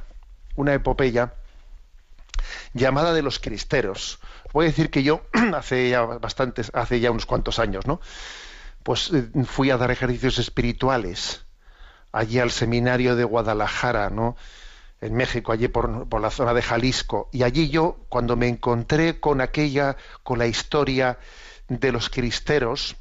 una 0.57 0.75
epopeya 0.75 1.35
llamada 2.75 3.13
de 3.13 3.23
los 3.23 3.39
cristeros. 3.39 4.19
Voy 4.53 4.67
a 4.67 4.69
decir 4.69 4.91
que 4.91 5.03
yo 5.03 5.23
hace 5.55 5.91
ya 5.91 6.03
bastantes, 6.03 6.71
hace 6.75 7.01
ya 7.01 7.11
unos 7.11 7.27
cuantos 7.27 7.59
años, 7.59 7.87
¿no? 7.87 8.01
Pues 8.83 9.11
eh, 9.13 9.29
fui 9.45 9.71
a 9.71 9.77
dar 9.77 9.91
ejercicios 9.91 10.39
espirituales 10.39 11.45
allí 12.13 12.39
al 12.39 12.51
seminario 12.51 13.17
de 13.17 13.25
Guadalajara, 13.25 14.11
¿no? 14.11 14.37
En 15.01 15.15
México, 15.15 15.53
allí 15.53 15.69
por, 15.69 16.09
por 16.09 16.21
la 16.21 16.31
zona 16.31 16.53
de 16.53 16.63
Jalisco. 16.63 17.29
Y 17.33 17.43
allí 17.43 17.71
yo, 17.71 17.97
cuando 18.09 18.37
me 18.37 18.49
encontré 18.49 19.19
con 19.19 19.41
aquella, 19.41 19.97
con 20.23 20.39
la 20.39 20.47
historia 20.47 21.19
de 21.69 21.93
los 21.93 22.11
cristeros, 22.11 22.97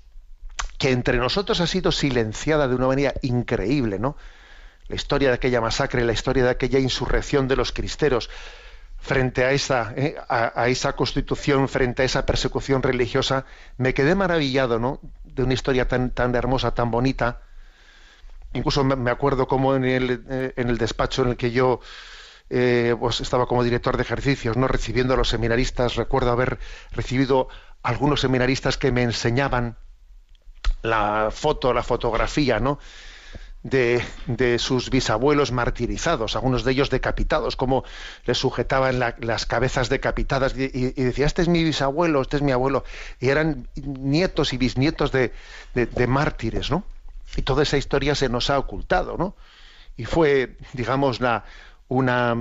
que 0.78 0.92
entre 0.92 1.18
nosotros 1.18 1.60
ha 1.60 1.68
sido 1.68 1.92
silenciada 1.92 2.68
de 2.68 2.76
una 2.76 2.88
manera 2.88 3.14
increíble, 3.22 4.00
¿no? 4.00 4.16
La 4.90 4.96
historia 4.96 5.30
de 5.30 5.36
aquella 5.36 5.62
masacre, 5.62 6.04
la 6.04 6.14
historia 6.14 6.44
de 6.44 6.50
aquella 6.50 6.80
insurrección 6.80 7.48
de 7.48 7.56
los 7.56 7.72
cristeros 7.72 8.30
frente 8.98 9.46
a 9.46 9.52
esa, 9.52 9.94
eh, 9.96 10.16
a, 10.28 10.68
esa 10.68 10.94
constitución, 10.94 11.70
frente 11.70 12.02
a 12.02 12.06
esa 12.06 12.26
persecución 12.26 12.84
religiosa, 12.84 13.46
me 13.78 13.94
quedé 13.94 14.14
maravillado, 14.14 14.78
¿no? 14.78 15.00
De 15.24 15.44
una 15.44 15.54
historia 15.54 15.88
tan, 15.88 16.12
tan 16.12 16.36
hermosa, 16.36 16.74
tan 16.74 16.92
bonita. 16.92 17.42
Incluso 18.54 18.84
me, 18.84 18.96
me 18.96 19.12
acuerdo 19.12 19.48
como 19.48 19.76
en 19.76 19.86
el, 19.86 20.26
eh, 20.30 20.54
en 20.58 20.70
el 20.70 20.78
despacho 20.78 21.22
en 21.22 21.30
el 21.30 21.38
que 21.38 21.52
yo 21.52 21.80
eh, 22.50 22.96
pues 23.00 23.22
estaba 23.22 23.46
como 23.46 23.64
director 23.64 23.96
de 23.96 24.04
ejercicios, 24.04 24.58
¿no? 24.58 24.68
Recibiendo 24.68 25.14
a 25.14 25.18
los 25.18 25.30
seminaristas, 25.30 25.96
recuerdo 25.96 26.32
haber 26.32 26.60
recibido 26.92 27.48
algunos 27.84 28.22
seminaristas 28.22 28.78
que 28.78 28.92
me 28.92 29.04
enseñaban 29.04 29.78
la 30.82 31.30
foto, 31.32 31.74
la 31.74 31.84
fotografía, 31.84 32.60
¿no? 32.60 32.80
De, 33.62 34.02
sus 34.58 34.90
bisabuelos 34.90 35.52
martirizados, 35.52 36.38
algunos 36.38 36.64
de 36.64 36.72
ellos 36.72 36.90
decapitados, 36.90 37.58
como 37.58 37.84
les 38.26 38.38
sujetaban 38.38 39.00
la- 39.00 39.16
las 39.20 39.46
cabezas 39.46 39.90
decapitadas 39.90 40.56
y 40.56 40.94
decía, 41.04 41.26
este 41.26 41.42
es 41.42 41.50
mi 41.50 41.62
bisabuelo, 41.66 42.22
este 42.22 42.38
es 42.38 42.42
mi 42.42 42.54
abuelo, 42.54 42.86
y 43.20 43.28
eran 43.28 43.68
nietos 43.76 44.54
y 44.54 44.58
bisnietos 44.58 45.12
de, 45.12 45.34
de- 45.74 45.88
de 45.88 46.08
mártires, 46.08 46.72
¿no? 46.72 46.86
Y 47.36 47.42
toda 47.42 47.64
esa 47.64 47.76
historia 47.78 48.16
se 48.16 48.30
nos 48.30 48.50
ha 48.50 48.58
ocultado, 48.60 49.18
¿no? 49.18 49.36
Y 49.98 50.06
fue, 50.06 50.56
digamos, 50.72 51.20
la, 51.20 51.44
una, 51.90 52.34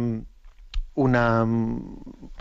una, 0.94 1.42
un- 1.44 2.33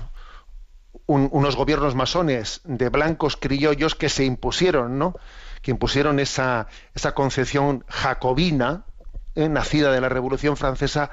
unos 1.07 1.55
gobiernos 1.55 1.95
masones 1.95 2.61
de 2.63 2.89
blancos 2.89 3.37
criollos 3.37 3.95
que 3.95 4.09
se 4.09 4.25
impusieron, 4.25 4.99
¿no? 4.99 5.15
Que 5.67 5.71
impusieron 5.71 6.21
esa, 6.21 6.67
esa 6.95 7.13
concepción 7.13 7.83
jacobina, 7.89 8.85
eh, 9.35 9.49
nacida 9.49 9.91
de 9.91 9.99
la 9.99 10.07
Revolución 10.07 10.55
Francesa, 10.55 11.11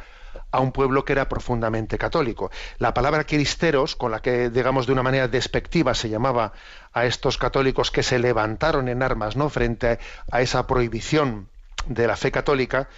a 0.52 0.60
un 0.60 0.70
pueblo 0.70 1.04
que 1.04 1.12
era 1.12 1.28
profundamente 1.28 1.98
católico. 1.98 2.52
La 2.78 2.94
palabra 2.94 3.24
cristeros, 3.24 3.96
con 3.96 4.12
la 4.12 4.22
que, 4.22 4.50
digamos, 4.50 4.86
de 4.86 4.92
una 4.92 5.02
manera 5.02 5.26
despectiva 5.26 5.92
se 5.92 6.08
llamaba 6.08 6.52
a 6.92 7.04
estos 7.04 7.36
católicos 7.36 7.90
que 7.90 8.04
se 8.04 8.20
levantaron 8.20 8.88
en 8.88 9.02
armas, 9.02 9.34
¿no? 9.34 9.50
Frente 9.50 9.98
a 10.30 10.40
esa 10.40 10.68
prohibición 10.68 11.48
de 11.88 12.06
la 12.06 12.14
fe 12.14 12.30
católica, 12.30 12.88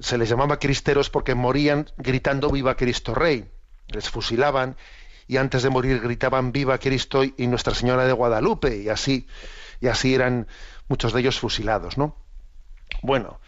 se 0.00 0.16
les 0.16 0.30
llamaba 0.30 0.58
cristeros 0.58 1.10
porque 1.10 1.34
morían 1.34 1.90
gritando 1.98 2.48
viva 2.48 2.76
Cristo 2.76 3.14
Rey. 3.14 3.50
Les 3.88 4.08
fusilaban 4.08 4.78
y 5.28 5.36
antes 5.36 5.62
de 5.64 5.68
morir 5.68 6.00
gritaban 6.00 6.50
viva 6.50 6.78
Cristo 6.78 7.24
y 7.24 7.46
Nuestra 7.46 7.74
Señora 7.74 8.06
de 8.06 8.12
Guadalupe 8.14 8.78
y 8.78 8.88
así 8.88 9.26
y 9.84 9.88
así 9.88 10.14
eran 10.14 10.46
muchos 10.88 11.12
de 11.12 11.20
ellos 11.20 11.38
fusilados, 11.38 11.98
¿no? 11.98 12.16
Bueno, 13.02 13.40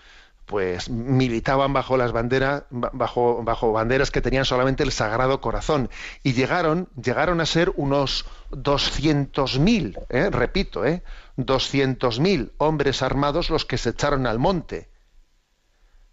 pues 0.47 0.89
militaban 0.89 1.73
bajo 1.73 1.97
las 1.97 2.13
banderas 2.13 2.65
bajo 2.71 3.73
banderas 3.73 4.13
que 4.13 4.21
tenían 4.21 4.45
solamente 4.45 4.85
el 4.85 4.93
Sagrado 4.93 5.41
Corazón 5.41 5.91
y 6.23 6.35
llegaron 6.35 6.89
llegaron 7.03 7.41
a 7.41 7.47
ser 7.47 7.73
unos 7.77 8.27
200.000, 8.53 10.07
¿eh? 10.09 10.31
repito, 10.31 10.85
¿eh? 10.87 11.03
200.000 11.37 12.53
hombres 12.59 13.03
armados 13.03 13.51
los 13.51 13.65
que 13.65 13.77
se 13.77 13.91
echaron 13.91 14.27
al 14.27 14.39
monte. 14.39 14.89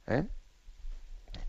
¿eh? 0.08 0.26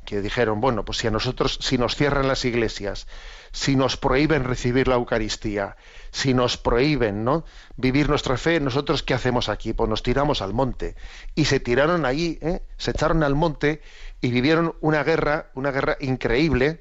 Que 0.05 0.21
dijeron, 0.21 0.61
bueno, 0.61 0.85
pues 0.85 0.99
si 0.99 1.07
a 1.07 1.11
nosotros, 1.11 1.59
si 1.61 1.79
nos 1.79 1.97
cierran 1.97 2.29
las 2.29 2.45
iglesias, 2.45 3.07
si 3.53 3.77
nos 3.77 3.97
prohíben 3.97 4.45
recibir 4.45 4.89
la 4.89 4.97
Eucaristía, 4.97 5.77
si 6.11 6.35
nos 6.35 6.57
prohíben, 6.57 7.25
¿no? 7.25 7.45
Vivir 7.77 8.09
nuestra 8.09 8.37
fe, 8.37 8.61
nosotros 8.61 9.03
qué 9.03 9.15
hacemos 9.15 9.49
aquí? 9.49 9.73
Pues 9.73 9.89
nos 9.89 10.03
tiramos 10.03 10.43
al 10.43 10.53
monte. 10.55 10.97
Y 11.35 11.45
se 11.47 11.61
tiraron 11.61 12.05
allí, 12.05 12.39
¿eh? 12.43 12.63
se 12.77 12.91
echaron 12.93 13.23
al 13.23 13.35
monte 13.35 13.81
y 14.21 14.31
vivieron 14.31 14.75
una 14.81 15.03
guerra, 15.05 15.51
una 15.55 15.71
guerra 15.71 15.97
increíble, 16.01 16.81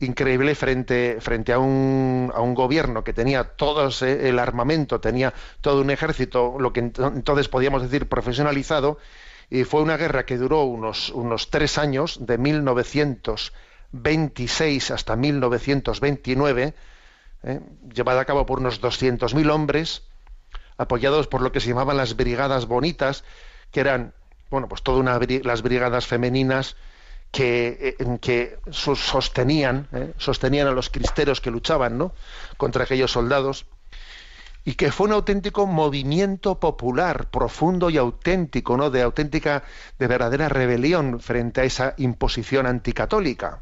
increíble 0.00 0.54
frente, 0.54 1.18
frente 1.20 1.52
a 1.52 1.58
un, 1.58 2.32
a 2.34 2.40
un 2.40 2.54
gobierno 2.54 3.04
que 3.04 3.12
tenía 3.12 3.44
todo 3.44 3.86
ese- 3.88 4.28
el 4.28 4.38
armamento, 4.38 5.00
tenía 5.00 5.32
todo 5.60 5.80
un 5.80 5.90
ejército, 5.90 6.56
lo 6.58 6.72
que 6.72 6.82
ent- 6.82 7.12
entonces 7.16 7.48
podíamos 7.48 7.82
decir 7.82 8.08
profesionalizado, 8.08 8.98
y 9.52 9.64
fue 9.64 9.82
una 9.82 9.98
guerra 9.98 10.24
que 10.24 10.38
duró 10.38 10.62
unos, 10.64 11.10
unos 11.10 11.50
tres 11.50 11.76
años, 11.76 12.16
de 12.24 12.38
26 13.92 14.90
hasta 14.90 15.14
1929, 15.14 16.72
¿eh? 17.42 17.60
llevada 17.92 18.22
a 18.22 18.24
cabo 18.24 18.46
por 18.46 18.60
unos 18.60 18.80
200.000 18.80 19.50
hombres, 19.50 20.04
apoyados 20.78 21.26
por 21.26 21.42
lo 21.42 21.52
que 21.52 21.60
se 21.60 21.68
llamaban 21.68 21.98
las 21.98 22.16
brigadas 22.16 22.64
bonitas, 22.64 23.24
que 23.70 23.80
eran, 23.80 24.14
bueno, 24.50 24.68
pues 24.70 24.82
todas 24.82 25.04
las 25.44 25.60
brigadas 25.60 26.06
femeninas 26.06 26.76
que, 27.30 27.94
eh, 28.00 28.18
que 28.22 28.58
sos- 28.70 29.00
sostenían, 29.00 29.86
¿eh? 29.92 30.14
sostenían 30.16 30.66
a 30.68 30.70
los 30.72 30.88
cristeros 30.88 31.42
que 31.42 31.50
luchaban, 31.50 31.98
¿no? 31.98 32.14
contra 32.56 32.84
aquellos 32.84 33.12
soldados 33.12 33.66
y 34.64 34.74
que 34.74 34.92
fue 34.92 35.08
un 35.08 35.12
auténtico 35.12 35.66
movimiento 35.66 36.60
popular, 36.60 37.30
profundo 37.30 37.90
y 37.90 37.96
auténtico, 37.96 38.76
¿no? 38.76 38.90
De 38.90 39.02
auténtica, 39.02 39.64
de 39.98 40.06
verdadera 40.06 40.48
rebelión 40.48 41.18
frente 41.20 41.62
a 41.62 41.64
esa 41.64 41.94
imposición 41.96 42.66
anticatólica. 42.66 43.60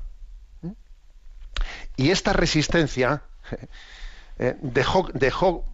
Y 1.96 2.10
esta 2.10 2.32
resistencia 2.32 3.22
eh, 4.38 4.56
dejó, 4.60 5.08
dejó 5.14 5.64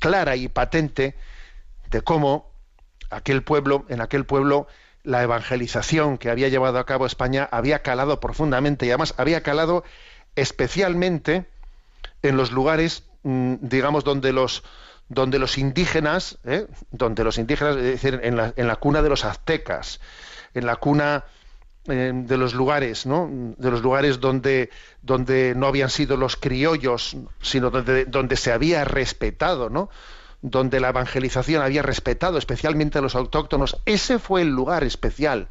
clara 0.00 0.34
y 0.36 0.48
patente 0.48 1.16
de 1.90 2.02
cómo 2.02 2.50
aquel 3.10 3.42
pueblo, 3.42 3.84
en 3.88 4.00
aquel 4.00 4.24
pueblo, 4.24 4.66
la 5.04 5.22
evangelización 5.22 6.18
que 6.18 6.30
había 6.30 6.48
llevado 6.48 6.78
a 6.78 6.86
cabo 6.86 7.06
España 7.06 7.48
había 7.50 7.82
calado 7.82 8.20
profundamente 8.20 8.86
y 8.86 8.90
además 8.90 9.14
había 9.16 9.42
calado 9.42 9.84
especialmente 10.34 11.46
en 12.22 12.36
los 12.36 12.52
lugares, 12.52 13.04
mm, 13.22 13.56
digamos, 13.60 14.04
donde 14.04 14.32
los 14.32 14.62
donde 15.08 15.38
los 15.38 15.58
indígenas, 15.58 16.38
¿eh? 16.44 16.66
donde 16.90 17.22
los 17.22 17.36
indígenas, 17.36 17.76
es 17.76 17.82
decir, 17.82 18.20
en 18.22 18.36
la, 18.36 18.54
en 18.56 18.66
la 18.66 18.76
cuna 18.76 19.02
de 19.02 19.10
los 19.10 19.26
aztecas, 19.26 20.00
en 20.54 20.64
la 20.64 20.76
cuna 20.76 21.24
eh, 21.86 22.12
de 22.14 22.36
los 22.38 22.54
lugares, 22.54 23.04
¿no? 23.04 23.28
De 23.58 23.70
los 23.70 23.82
lugares 23.82 24.20
donde, 24.20 24.70
donde 25.02 25.54
no 25.54 25.66
habían 25.66 25.90
sido 25.90 26.16
los 26.16 26.36
criollos, 26.36 27.16
sino 27.42 27.70
donde, 27.70 28.04
donde 28.06 28.36
se 28.36 28.52
había 28.52 28.84
respetado, 28.84 29.68
¿no? 29.68 29.90
Donde 30.40 30.80
la 30.80 30.90
evangelización 30.90 31.60
había 31.60 31.82
respetado 31.82 32.38
especialmente 32.38 32.98
a 32.98 33.02
los 33.02 33.14
autóctonos. 33.14 33.82
Ese 33.84 34.18
fue 34.18 34.42
el 34.42 34.48
lugar 34.48 34.84
especial 34.84 35.48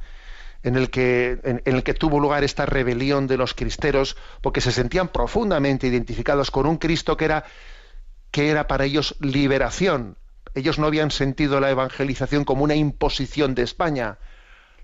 en 0.64 0.76
el 0.76 0.90
que, 0.90 1.40
en, 1.44 1.62
el 1.66 1.84
que 1.84 1.94
tuvo 1.94 2.20
lugar 2.20 2.44
esta 2.44 2.66
rebelión 2.66 3.28
de 3.28 3.38
los 3.38 3.54
cristeros, 3.54 4.16
porque 4.42 4.62
se 4.62 4.72
sentían 4.72 5.08
profundamente 5.08 5.88
identificados 5.88 6.52
con 6.52 6.66
un 6.68 6.78
Cristo 6.78 7.18
que 7.18 7.26
era, 7.26 7.46
que 8.30 8.50
era 8.50 8.68
para 8.68 8.86
ellos 8.86 9.16
liberación. 9.20 10.18
Ellos 10.54 10.78
no 10.78 10.88
habían 10.88 11.12
sentido 11.12 11.60
la 11.60 11.72
evangelización 11.72 12.44
como 12.44 12.64
una 12.64 12.76
imposición 12.76 13.56
de 13.56 13.64
España, 13.64 14.18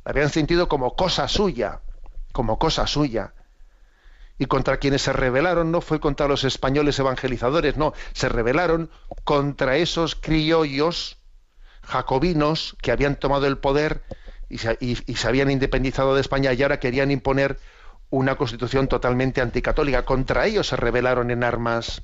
la 0.04 0.12
habían 0.12 0.30
sentido 0.30 0.68
como 0.68 0.96
cosa 0.96 1.28
suya, 1.28 1.82
como 2.32 2.58
cosa 2.58 2.88
suya. 2.88 3.34
Y 4.40 4.46
contra 4.46 4.78
quienes 4.78 5.02
se 5.02 5.14
rebelaron 5.14 5.72
no 5.72 5.82
fue 5.82 6.00
contra 6.00 6.28
los 6.28 6.44
españoles 6.44 7.00
evangelizadores, 7.00 7.76
no, 7.76 7.94
se 8.14 8.30
rebelaron 8.30 8.90
contra 9.24 9.78
esos 9.78 10.16
criollos 10.16 11.18
jacobinos 11.84 12.76
que 12.82 12.92
habían 12.92 13.16
tomado 13.16 13.48
el 13.48 13.58
poder 13.58 14.04
y 14.50 14.58
se, 14.58 14.78
se 15.16 15.28
habían 15.28 15.52
independizado 15.52 16.16
de 16.16 16.22
España 16.22 16.54
y 16.54 16.64
ahora 16.64 16.80
querían 16.80 17.12
imponer 17.12 17.60
una 18.10 18.36
constitución 18.36 18.88
totalmente 18.88 19.42
anticatólica. 19.42 20.06
Contra 20.06 20.46
ellos 20.46 20.68
se 20.68 20.78
rebelaron 20.78 21.32
en 21.32 21.44
armas. 21.44 22.02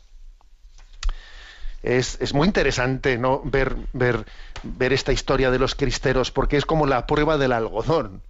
Es, 1.82 2.17
es 2.21 2.34
muy 2.34 2.47
interesante 2.47 3.17
¿no? 3.17 3.41
ver, 3.43 3.75
ver, 3.93 4.25
ver 4.63 4.93
esta 4.93 5.12
historia 5.12 5.51
de 5.51 5.60
los 5.60 5.75
cristeros, 5.75 6.32
porque 6.32 6.58
es 6.58 6.65
como 6.65 6.86
la 6.86 7.08
prueba 7.08 7.38
del 7.38 7.51
algodón, 7.51 8.21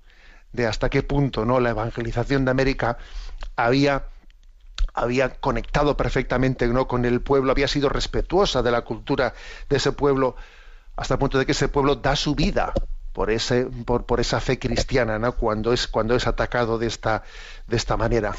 de 0.53 0.67
hasta 0.67 0.89
qué 0.89 1.03
punto 1.03 1.45
¿no? 1.45 1.59
la 1.59 1.71
evangelización 1.71 2.45
de 2.45 2.51
América 2.51 2.97
había, 3.55 4.05
había 4.93 5.29
conectado 5.29 5.97
perfectamente 5.97 6.67
¿no? 6.67 6.87
con 6.87 7.05
el 7.05 7.21
pueblo, 7.21 7.51
había 7.51 7.67
sido 7.67 7.89
respetuosa 7.89 8.63
de 8.63 8.71
la 8.71 8.81
cultura 8.81 9.33
de 9.69 9.77
ese 9.77 9.91
pueblo, 9.91 10.35
hasta 10.95 11.15
el 11.15 11.19
punto 11.19 11.37
de 11.37 11.45
que 11.45 11.51
ese 11.51 11.67
pueblo 11.67 11.95
da 11.95 12.15
su 12.15 12.33
vida 12.33 12.73
por, 13.13 13.31
ese, 13.31 13.65
por, 13.85 14.05
por 14.05 14.19
esa 14.19 14.39
fe 14.41 14.59
cristiana, 14.59 15.19
¿no? 15.19 15.33
cuando, 15.35 15.73
es, 15.73 15.87
cuando 15.87 16.15
es 16.15 16.27
atacado 16.27 16.77
de 16.77 16.87
esta, 16.87 17.23
de 17.67 17.77
esta 17.77 17.97
manera. 17.97 18.33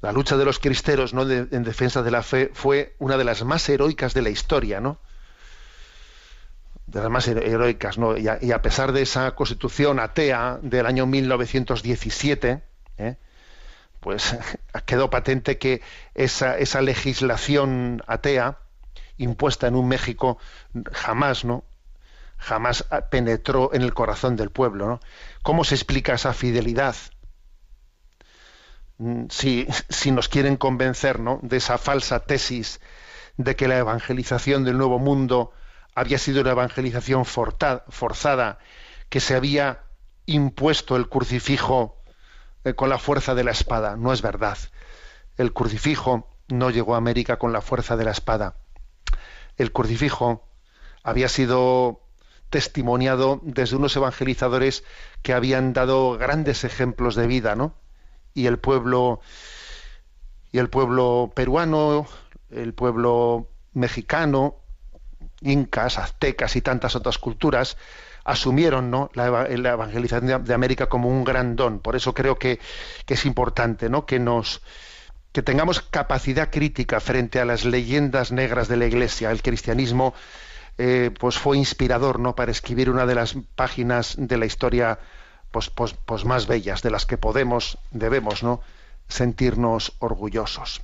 La 0.00 0.12
lucha 0.12 0.36
de 0.38 0.44
los 0.46 0.58
cristeros 0.58 1.12
¿no? 1.14 1.22
en 1.30 1.62
defensa 1.62 2.02
de 2.02 2.10
la 2.10 2.22
fe 2.22 2.50
fue 2.54 2.94
una 2.98 3.16
de 3.18 3.24
las 3.24 3.44
más 3.44 3.68
heroicas 3.68 4.14
de 4.14 4.22
la 4.22 4.30
historia, 4.30 4.80
¿no? 4.80 4.98
De 6.86 7.00
las 7.00 7.10
más 7.10 7.26
hero- 7.26 7.42
heroicas, 7.42 7.98
¿no? 7.98 8.16
Y 8.16 8.28
a, 8.28 8.38
y 8.40 8.52
a 8.52 8.62
pesar 8.62 8.92
de 8.92 9.02
esa 9.02 9.34
constitución 9.34 9.98
atea 9.98 10.58
del 10.62 10.86
año 10.86 11.06
1917, 11.06 12.62
¿eh? 12.98 13.16
pues 14.00 14.36
quedó 14.86 15.10
patente 15.10 15.58
que 15.58 15.82
esa, 16.14 16.58
esa 16.58 16.82
legislación 16.82 18.02
atea 18.06 18.58
impuesta 19.18 19.66
en 19.68 19.74
un 19.76 19.88
México 19.88 20.38
jamás, 20.92 21.44
¿no? 21.44 21.64
Jamás 22.38 22.84
penetró 23.10 23.70
en 23.72 23.82
el 23.82 23.94
corazón 23.94 24.36
del 24.36 24.50
pueblo. 24.50 25.00
¿Cómo 25.42 25.64
se 25.64 25.74
explica 25.74 26.14
esa 26.14 26.32
fidelidad? 26.32 26.96
Mm, 28.98 29.26
Si, 29.30 29.66
si 29.88 30.10
nos 30.10 30.28
quieren 30.28 30.56
convencer 30.56 31.20
¿no? 31.20 31.40
de 31.42 31.58
esa 31.58 31.78
falsa 31.78 32.20
tesis 32.20 32.80
de 33.36 33.56
que 33.56 33.68
la 33.68 33.78
evangelización 33.78 34.64
del 34.64 34.78
Nuevo 34.78 34.98
Mundo 34.98 35.52
había 35.94 36.18
sido 36.18 36.42
una 36.42 36.50
evangelización 36.52 37.24
forzada, 37.24 38.58
que 39.08 39.20
se 39.20 39.34
había 39.34 39.82
impuesto 40.26 40.96
el 40.96 41.08
crucifijo 41.08 42.02
eh, 42.64 42.74
con 42.74 42.88
la 42.90 42.98
fuerza 42.98 43.34
de 43.34 43.44
la 43.44 43.52
espada. 43.52 43.96
No 43.96 44.12
es 44.12 44.20
verdad. 44.22 44.58
El 45.36 45.52
crucifijo 45.52 46.28
no 46.48 46.70
llegó 46.70 46.94
a 46.94 46.98
América 46.98 47.38
con 47.38 47.52
la 47.52 47.60
fuerza 47.60 47.96
de 47.96 48.04
la 48.04 48.10
espada. 48.10 48.56
El 49.56 49.72
crucifijo 49.72 50.48
había 51.02 51.28
sido 51.28 52.05
testimoniado 52.50 53.40
desde 53.42 53.76
unos 53.76 53.96
evangelizadores 53.96 54.84
que 55.22 55.32
habían 55.32 55.72
dado 55.72 56.16
grandes 56.18 56.64
ejemplos 56.64 57.14
de 57.14 57.26
vida, 57.26 57.54
¿no? 57.56 57.74
Y 58.34 58.46
el 58.46 58.58
pueblo 58.58 59.20
y 60.52 60.58
el 60.58 60.70
pueblo 60.70 61.32
peruano, 61.34 62.06
el 62.50 62.72
pueblo 62.72 63.50
mexicano, 63.72 64.56
incas, 65.40 65.98
aztecas 65.98 66.56
y 66.56 66.62
tantas 66.62 66.96
otras 66.96 67.18
culturas 67.18 67.76
asumieron 68.24 68.90
¿no? 68.90 69.10
la, 69.14 69.26
eva- 69.26 69.48
la 69.48 69.72
evangelización 69.72 70.26
de, 70.26 70.38
de 70.38 70.54
América 70.54 70.88
como 70.88 71.08
un 71.08 71.24
gran 71.24 71.56
don. 71.56 71.78
Por 71.80 71.94
eso 71.94 72.14
creo 72.14 72.38
que, 72.38 72.58
que 73.04 73.14
es 73.14 73.24
importante 73.26 73.88
¿no? 73.88 74.06
que 74.06 74.18
nos 74.18 74.62
que 75.32 75.42
tengamos 75.42 75.82
capacidad 75.82 76.50
crítica 76.50 76.98
frente 76.98 77.38
a 77.40 77.44
las 77.44 77.64
leyendas 77.66 78.32
negras 78.32 78.68
de 78.68 78.78
la 78.78 78.86
Iglesia. 78.86 79.30
El 79.30 79.42
cristianismo 79.42 80.14
eh, 80.78 81.10
pues 81.18 81.38
fue 81.38 81.56
inspirador 81.56 82.20
¿no? 82.20 82.34
para 82.34 82.52
escribir 82.52 82.90
una 82.90 83.06
de 83.06 83.14
las 83.14 83.34
páginas 83.54 84.14
de 84.18 84.36
la 84.36 84.46
historia 84.46 84.98
pues, 85.50 85.70
pues, 85.70 85.94
pues 86.04 86.24
más 86.24 86.46
bellas, 86.46 86.82
de 86.82 86.90
las 86.90 87.06
que 87.06 87.16
podemos, 87.16 87.78
debemos 87.90 88.42
¿no? 88.42 88.60
sentirnos 89.08 89.94
orgullosos. 90.00 90.82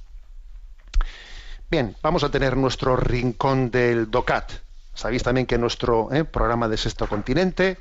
Bien, 1.70 1.96
vamos 2.02 2.24
a 2.24 2.30
tener 2.30 2.56
nuestro 2.56 2.96
rincón 2.96 3.70
del 3.70 4.10
DOCAT. 4.10 4.52
Sabéis 4.94 5.22
también 5.22 5.46
que 5.46 5.58
nuestro 5.58 6.12
eh, 6.12 6.24
programa 6.24 6.68
de 6.68 6.76
Sexto 6.76 7.08
Continente 7.08 7.78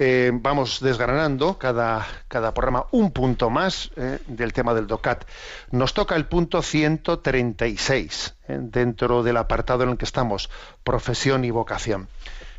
eh, 0.00 0.30
vamos 0.32 0.78
desgranando 0.80 1.58
cada, 1.58 2.06
cada 2.28 2.54
programa 2.54 2.86
un 2.92 3.10
punto 3.10 3.50
más 3.50 3.90
eh, 3.96 4.20
del 4.28 4.52
tema 4.52 4.72
del 4.72 4.86
DOCAT. 4.86 5.24
Nos 5.72 5.92
toca 5.92 6.14
el 6.14 6.26
punto 6.26 6.62
136 6.62 8.34
eh, 8.46 8.58
dentro 8.60 9.24
del 9.24 9.36
apartado 9.36 9.82
en 9.82 9.90
el 9.90 9.98
que 9.98 10.04
estamos, 10.04 10.50
profesión 10.84 11.44
y 11.44 11.50
vocación. 11.50 12.08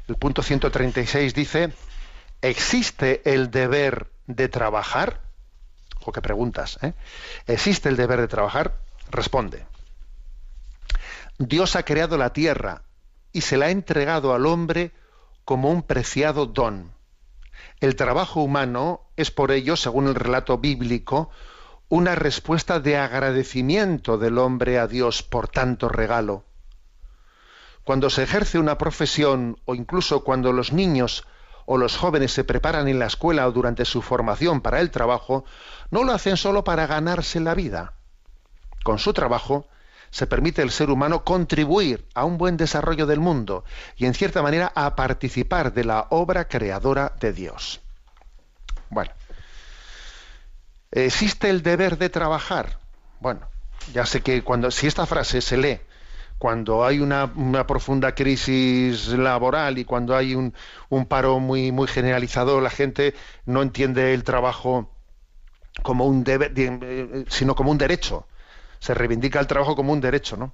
El 0.10 0.15
punto 0.15 0.43
136 0.43 1.34
dice, 1.34 1.71
¿existe 2.41 3.21
el 3.23 3.52
deber 3.52 4.08
de 4.28 4.49
trabajar? 4.49 5.21
O 6.06 6.12
qué 6.12 6.21
preguntas. 6.21 6.80
¿Existe 7.45 7.88
el 7.88 7.95
deber 7.95 8.19
de 8.19 8.28
trabajar? 8.28 8.73
Responde. 9.12 9.65
Dios 11.38 11.75
ha 11.75 11.84
creado 11.84 12.17
la 12.17 12.34
tierra 12.34 12.82
y 13.32 13.41
se 13.41 13.56
la 13.56 13.67
ha 13.67 13.69
entregado 13.69 14.34
al 14.34 14.45
hombre 14.45 14.91
como 15.45 15.69
un 15.69 15.84
preciado 15.84 16.45
don. 16.45 16.98
El 17.79 17.95
trabajo 17.95 18.41
humano 18.41 19.01
es 19.15 19.31
por 19.31 19.51
ello, 19.51 19.77
según 19.77 20.07
el 20.07 20.15
relato 20.15 20.57
bíblico, 20.57 21.29
una 21.87 22.13
respuesta 22.13 22.79
de 22.79 22.97
agradecimiento 22.97 24.17
del 24.17 24.37
hombre 24.37 24.79
a 24.79 24.87
Dios 24.87 25.23
por 25.23 25.47
tanto 25.47 25.87
regalo. 25.87 26.43
Cuando 27.85 28.09
se 28.09 28.23
ejerce 28.23 28.59
una 28.59 28.77
profesión 28.77 29.57
o 29.65 29.75
incluso 29.75 30.23
cuando 30.23 30.51
los 30.51 30.73
niños 30.73 31.25
o 31.65 31.77
los 31.77 31.97
jóvenes 31.97 32.33
se 32.33 32.43
preparan 32.43 32.87
en 32.87 32.99
la 32.99 33.05
escuela 33.05 33.47
o 33.47 33.51
durante 33.51 33.85
su 33.85 34.01
formación 34.01 34.61
para 34.61 34.81
el 34.81 34.91
trabajo, 34.91 35.45
no 35.89 36.03
lo 36.03 36.11
hacen 36.11 36.35
solo 36.35 36.63
para 36.63 36.85
ganarse 36.85 37.39
la 37.39 37.55
vida. 37.55 37.93
Con 38.83 38.99
su 38.99 39.13
trabajo 39.13 39.67
se 40.11 40.27
permite 40.27 40.61
al 40.61 40.71
ser 40.71 40.89
humano 40.89 41.23
contribuir 41.23 42.07
a 42.13 42.25
un 42.25 42.37
buen 42.37 42.57
desarrollo 42.57 43.05
del 43.05 43.19
mundo 43.19 43.63
y 43.97 44.05
en 44.05 44.13
cierta 44.13 44.41
manera 44.41 44.71
a 44.75 44.95
participar 44.95 45.73
de 45.73 45.83
la 45.85 46.07
obra 46.09 46.47
creadora 46.47 47.13
de 47.19 47.33
Dios. 47.33 47.81
Bueno, 48.89 49.11
¿Existe 50.91 51.49
el 51.49 51.61
deber 51.61 51.97
de 51.97 52.09
trabajar? 52.09 52.79
Bueno, 53.19 53.47
ya 53.93 54.05
sé 54.05 54.21
que 54.21 54.43
cuando 54.43 54.71
si 54.71 54.87
esta 54.87 55.05
frase 55.05 55.41
se 55.41 55.57
lee 55.57 55.81
cuando 56.37 56.85
hay 56.85 56.99
una, 56.99 57.33
profunda 57.67 58.15
crisis 58.15 59.09
laboral 59.09 59.77
y 59.77 59.83
cuando 59.85 60.15
hay 60.15 60.35
un, 60.35 60.53
un 60.89 61.05
paro 61.05 61.39
muy 61.39 61.71
muy 61.73 61.87
generalizado, 61.87 62.61
la 62.61 62.69
gente 62.69 63.13
no 63.45 63.61
entiende 63.61 64.13
el 64.13 64.23
trabajo 64.23 64.89
como 65.83 66.05
un 66.07 66.23
deber, 66.23 66.53
de- 66.53 67.25
sino 67.29 67.55
como 67.55 67.71
un 67.71 67.79
derecho. 67.79 68.28
Se 68.79 68.93
reivindica 68.93 69.39
el 69.39 69.47
trabajo 69.47 69.75
como 69.75 69.93
un 69.93 70.01
derecho, 70.01 70.37
¿no? 70.37 70.53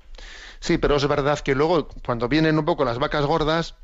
Sí, 0.60 0.78
pero 0.78 0.96
es 0.96 1.08
verdad 1.08 1.40
que 1.40 1.56
luego, 1.56 1.88
cuando 2.06 2.28
vienen 2.28 2.58
un 2.58 2.66
poco 2.66 2.86
las 2.86 2.98
vacas 2.98 3.26
gordas, 3.26 3.76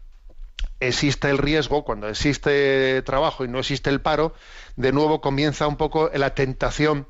existe 0.79 1.29
el 1.29 1.37
riesgo, 1.37 1.83
cuando 1.83 2.07
existe 2.07 3.01
trabajo 3.03 3.45
y 3.45 3.47
no 3.47 3.59
existe 3.59 3.89
el 3.89 4.01
paro, 4.01 4.33
de 4.75 4.91
nuevo 4.91 5.21
comienza 5.21 5.67
un 5.67 5.77
poco 5.77 6.09
la 6.13 6.33
tentación 6.33 7.07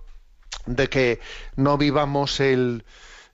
de 0.66 0.90
que 0.90 1.20
no 1.56 1.78
vivamos 1.78 2.40
el, 2.40 2.86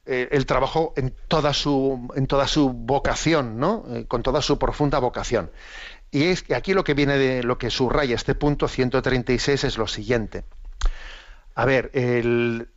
eh, 0.05 0.43
trabajo 0.45 0.93
en 0.95 1.13
toda 1.27 1.53
su 1.53 2.09
en 2.15 2.27
toda 2.27 2.47
su 2.47 2.71
vocación, 2.71 3.59
¿no? 3.59 3.83
Eh, 3.89 4.05
con 4.07 4.23
toda 4.23 4.41
su 4.41 4.57
profunda 4.57 4.99
vocación. 4.99 5.51
Y 6.11 6.25
es 6.25 6.43
que 6.43 6.55
aquí 6.55 6.73
lo 6.73 6.83
que 6.83 6.93
viene 6.93 7.17
de 7.17 7.43
lo 7.43 7.57
que 7.57 7.69
subraya 7.69 8.15
este 8.15 8.33
punto 8.33 8.67
136 8.67 9.63
es 9.65 9.77
lo 9.77 9.87
siguiente. 9.87 10.45
A 11.55 11.65
ver, 11.65 11.89
el, 11.93 12.69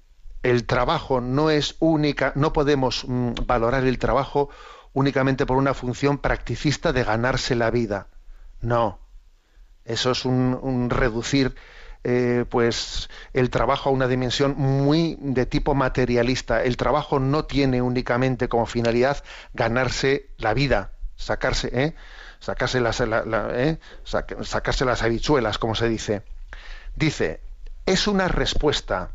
el 0.43 0.67
trabajo 0.67 1.21
no 1.21 1.51
es 1.51 1.77
única, 1.81 2.33
no 2.35 2.53
podemos 2.53 3.05
mm, 3.07 3.33
valorar 3.47 3.85
el 3.85 3.99
trabajo 3.99 4.49
únicamente 4.93 5.47
por 5.47 5.57
una 5.57 5.75
función 5.75 6.19
practicista 6.19 6.93
de 6.93 7.05
ganarse 7.05 7.55
la 7.55 7.71
vida. 7.71 8.09
No. 8.61 8.99
Eso 9.85 10.11
es 10.13 10.25
un, 10.25 10.89
reducir 10.91 11.55
eh, 12.05 12.45
pues 12.49 13.09
el 13.33 13.51
trabajo 13.51 13.91
a 13.91 13.93
una 13.93 14.09
dimensión 14.09 14.55
muy 14.57 15.17
de 15.21 15.47
tipo 15.47 15.75
materialista. 15.75 16.63
El 16.63 16.77
trabajo 16.77 17.19
no 17.19 17.45
tiene 17.45 17.83
únicamente 17.83 18.49
como 18.49 18.67
finalidad 18.67 19.23
ganarse 19.53 20.31
la 20.39 20.55
vida, 20.55 20.93
sacarse, 21.17 21.71
¿eh? 21.73 21.95
sacarse 22.41 22.81
las, 22.81 23.01
la- 23.01 23.49
¿eh? 23.53 23.79
Sac- 24.05 24.43
sacarse 24.45 24.85
las 24.85 25.03
habichuelas, 25.03 25.59
como 25.59 25.75
se 25.75 25.89
dice. 25.89 26.23
Dice, 26.95 27.41
es 27.87 28.07
una 28.07 28.29
respuesta 28.29 29.13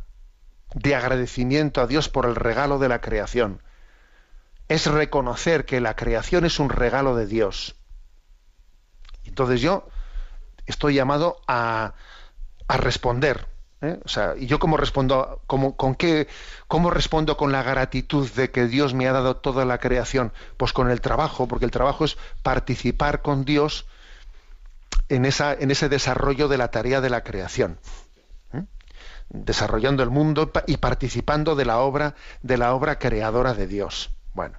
de 0.75 0.93
agradecimiento 0.93 1.81
a 1.81 1.87
Dios 1.87 2.09
por 2.09 2.25
el 2.25 2.35
regalo 2.35 2.77
de 2.77 2.89
la 2.89 3.01
creación. 3.01 3.61
Es 4.67 4.85
reconocer 4.85 5.65
que 5.65 5.79
la 5.79 5.95
creación 5.95 6.45
es 6.45 6.59
un 6.59 6.69
regalo 6.69 7.15
de 7.15 7.25
Dios. 7.25 7.75
Entonces 9.23 9.61
yo 9.61 9.87
estoy 10.65 10.95
llamado 10.95 11.41
a, 11.47 11.93
responder. 12.67 13.47
¿eh? 13.81 13.99
O 14.03 14.09
sea, 14.09 14.35
¿y 14.37 14.47
yo 14.47 14.59
cómo 14.59 14.75
respondo? 14.75 15.41
¿Cómo, 15.47 15.77
con 15.77 15.95
qué, 15.95 16.27
¿Cómo 16.67 16.91
respondo 16.91 17.37
con 17.37 17.51
la 17.51 17.63
gratitud 17.63 18.29
de 18.31 18.51
que 18.51 18.67
Dios 18.67 18.93
me 18.93 19.07
ha 19.07 19.13
dado 19.13 19.37
toda 19.37 19.63
la 19.65 19.77
creación? 19.77 20.33
Pues 20.57 20.73
con 20.73 20.91
el 20.91 20.99
trabajo, 20.99 21.47
porque 21.47 21.65
el 21.65 21.71
trabajo 21.71 22.03
es 22.03 22.17
participar 22.43 23.21
con 23.21 23.45
Dios 23.45 23.85
en, 25.07 25.25
esa, 25.25 25.53
en 25.53 25.71
ese 25.71 25.87
desarrollo 25.87 26.49
de 26.49 26.57
la 26.57 26.69
tarea 26.69 26.99
de 26.99 27.09
la 27.09 27.23
creación. 27.23 27.79
Desarrollando 29.29 30.03
el 30.03 30.09
mundo 30.09 30.51
y 30.67 30.77
participando 30.77 31.55
de 31.55 31.65
la 31.65 31.79
obra, 31.79 32.15
de 32.41 32.57
la 32.57 32.73
obra 32.73 32.99
creadora 32.99 33.53
de 33.53 33.67
Dios. 33.67 34.11
Bueno 34.33 34.57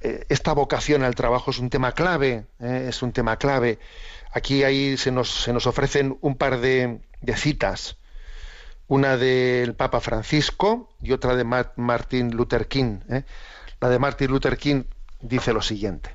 eh, 0.00 0.26
esta 0.28 0.52
vocación 0.52 1.02
al 1.02 1.14
trabajo 1.14 1.50
es 1.50 1.58
un 1.58 1.70
tema 1.70 1.92
clave, 1.92 2.46
eh, 2.60 2.86
es 2.88 3.02
un 3.02 3.12
tema 3.12 3.36
clave. 3.36 3.78
Aquí 4.32 4.62
ahí 4.62 4.96
se 4.96 5.10
nos, 5.10 5.28
se 5.28 5.52
nos 5.52 5.66
ofrecen 5.66 6.18
un 6.20 6.36
par 6.36 6.60
de, 6.60 7.00
citas, 7.34 7.96
una 8.86 9.16
del 9.16 9.74
Papa 9.74 10.00
Francisco 10.00 10.94
y 11.02 11.12
otra 11.12 11.34
de 11.34 11.44
Ma- 11.44 11.72
Martin 11.76 12.30
Luther 12.30 12.68
King. 12.68 13.00
eh. 13.10 13.24
La 13.80 13.88
de 13.88 13.98
Martin 13.98 14.30
Luther 14.30 14.56
King 14.56 14.84
dice 15.20 15.52
lo 15.52 15.62
siguiente: 15.62 16.14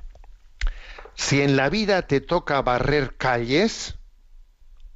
Si 1.14 1.42
en 1.42 1.56
la 1.56 1.68
vida 1.68 2.02
te 2.02 2.20
toca 2.20 2.60
barrer 2.62 3.16
calles, 3.16 3.96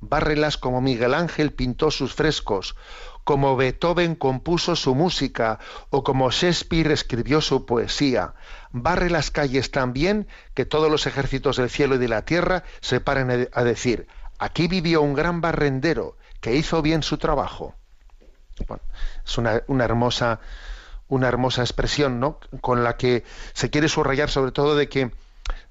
bárrelas 0.01 0.57
como 0.57 0.81
Miguel 0.81 1.15
Ángel 1.15 1.53
pintó 1.53 1.91
sus 1.91 2.15
frescos, 2.15 2.77
como 3.25 3.57
Beethoven 3.57 4.15
compuso 4.15 4.75
su 4.77 4.95
música 4.95 5.59
o 5.91 6.03
como 6.03 6.31
Shakespeare 6.31 6.93
escribió 6.93 7.41
su 7.41 7.67
poesía. 7.67 8.35
Barre 8.73 9.11
las 9.11 9.31
calles 9.31 9.71
tan 9.71 9.93
bien 9.93 10.29
que 10.55 10.65
todos 10.65 10.91
los 10.91 11.07
ejércitos 11.07 11.57
del 11.57 11.69
cielo 11.71 11.97
y 11.97 11.99
de 11.99 12.09
la 12.09 12.25
tierra 12.25 12.65
se 12.81 13.01
paren 13.01 13.49
a- 13.53 13.65
decir, 13.65 14.07
aquí 14.39 14.69
vivió 14.69 15.03
un 15.03 15.15
gran 15.15 15.41
barrendero 15.41 16.17
que 16.41 16.55
hizo 16.57 16.81
bien 16.81 17.03
su 17.03 17.19
trabajo. 17.19 17.75
Bueno, 18.67 18.83
es 19.25 19.39
una, 19.39 19.63
una 19.67 19.85
hermosa 19.85 20.41
una 21.11 21.29
hermosa 21.29 21.63
expresión, 21.63 22.21
¿no? 22.21 22.39
Con 22.61 22.85
la 22.85 22.99
que 22.99 23.25
se 23.55 23.71
quiere 23.71 23.89
subrayar 23.89 24.29
sobre 24.29 24.53
todo 24.53 24.77
de 24.77 24.91
que 24.91 25.11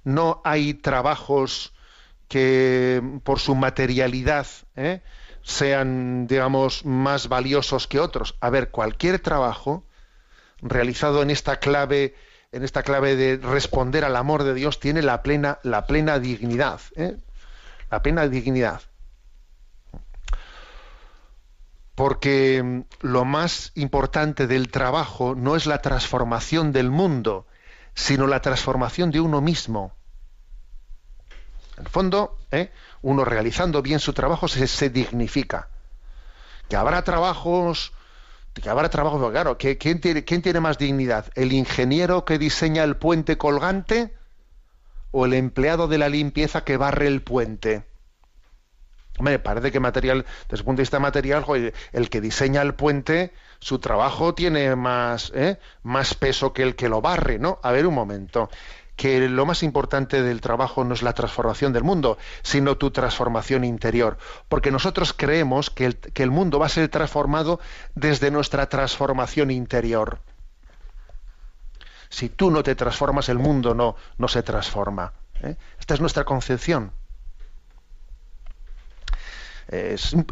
no 0.04 0.42
hay 0.44 0.74
trabajos 0.74 1.74
que 2.28 3.02
por 3.24 3.40
su 3.40 3.56
materialidad 3.56 4.48
¿eh? 4.76 5.02
sean, 5.42 6.28
digamos, 6.28 6.86
más 6.86 7.30
valiosos 7.30 7.88
que 7.88 8.00
otros. 8.00 8.36
A 8.42 8.50
ver, 8.50 8.70
cualquier 8.70 9.20
trabajo 9.20 9.86
realizado 10.62 11.22
en 11.22 11.30
esta 11.30 11.58
clave, 11.58 12.16
en 12.52 12.64
esta 12.64 12.84
clave 12.84 13.16
de 13.16 13.38
responder 13.38 14.04
al 14.04 14.16
amor 14.16 14.44
de 14.44 14.54
Dios, 14.54 14.80
tiene 14.80 15.02
la 15.02 15.24
plena, 15.24 15.60
la 15.64 15.88
plena 15.88 16.20
dignidad. 16.20 16.82
¿eh? 16.96 17.18
La 17.90 18.02
plena 18.02 18.28
dignidad. 18.28 18.82
Porque 21.96 22.62
mm, 22.62 22.82
lo 23.02 23.26
más 23.26 23.72
importante 23.76 24.48
del 24.48 24.70
trabajo 24.70 25.34
no 25.34 25.56
es 25.56 25.66
la 25.66 25.82
transformación 25.82 26.74
del 26.74 26.92
mundo, 26.92 27.48
sino 27.94 28.28
la 28.28 28.42
transformación 28.42 29.12
de 29.12 29.22
uno 29.22 29.42
mismo. 29.42 29.97
En 31.78 31.84
el 31.86 31.90
fondo, 31.90 32.38
¿eh? 32.52 32.72
uno 33.02 33.24
realizando 33.24 33.82
bien 33.82 34.00
su 34.00 34.14
trabajo 34.14 34.48
se, 34.48 34.68
se 34.68 34.90
dignifica. 34.90 35.70
Que 36.70 36.76
habrá 36.76 37.04
trabajos, 37.04 37.94
que 38.54 38.70
habrá 38.70 38.90
trabajos, 38.90 39.20
pero 39.20 39.32
claro, 39.32 39.58
¿qué- 39.58 39.78
¿quién 39.78 40.02
tiene, 40.02 40.26
¿quién 40.26 40.42
tiene 40.42 40.60
más 40.60 40.78
dignidad? 40.78 41.28
¿El 41.36 41.54
ingeniero 41.54 42.26
que 42.26 42.40
diseña 42.40 42.84
el 42.84 42.98
puente 42.98 43.38
colgante 43.38 44.16
o 45.12 45.26
el 45.26 45.34
empleado 45.34 45.88
de 45.88 45.98
la 46.00 46.10
limpieza 46.10 46.64
que 46.64 46.78
barre 46.78 47.08
el 47.08 47.22
puente? 47.22 47.86
Hombre, 49.20 49.40
parece 49.40 49.72
que 49.72 49.80
material, 49.80 50.26
desde 50.48 50.58
el 50.62 50.64
punto 50.66 50.78
de 50.78 50.84
vista 50.84 51.00
material, 51.00 51.44
el 51.92 52.10
que 52.10 52.22
diseña 52.22 52.62
el 52.62 52.76
puente, 52.76 53.34
su 53.60 53.80
trabajo 53.80 54.36
tiene 54.36 54.76
más, 54.76 55.32
¿eh? 55.34 55.58
más 55.82 56.14
peso 56.14 56.54
que 56.54 56.62
el 56.62 56.76
que 56.76 56.88
lo 56.88 57.02
barre, 57.02 57.40
¿no? 57.40 57.60
A 57.64 57.72
ver 57.72 57.88
un 57.88 57.96
momento. 57.96 58.52
Que 58.98 59.30
lo 59.30 59.46
más 59.46 59.64
importante 59.64 60.22
del 60.22 60.42
trabajo 60.42 60.84
no 60.84 60.94
es 60.94 61.02
la 61.02 61.14
transformación 61.14 61.72
del 61.72 61.86
mundo, 61.86 62.18
sino 62.42 62.78
tu 62.78 62.92
transformación 62.92 63.64
interior. 63.64 64.18
Porque 64.50 64.72
nosotros 64.72 65.14
creemos 65.14 65.70
que 65.70 65.86
el, 65.86 65.96
que 65.98 66.24
el 66.24 66.32
mundo 66.32 66.60
va 66.60 66.66
a 66.66 66.70
ser 66.70 66.90
transformado 66.90 67.62
desde 67.96 68.32
nuestra 68.32 68.68
transformación 68.68 69.52
interior. 69.52 70.20
Si 72.10 72.28
tú 72.28 72.52
no 72.52 72.64
te 72.64 72.76
transformas, 72.76 73.30
el 73.30 73.38
mundo 73.40 73.74
no, 73.74 73.96
no 74.18 74.28
se 74.28 74.44
transforma. 74.44 75.14
¿eh? 75.42 75.56
Esta 75.80 75.94
es 75.94 76.02
nuestra 76.02 76.26
concepción. 76.26 76.92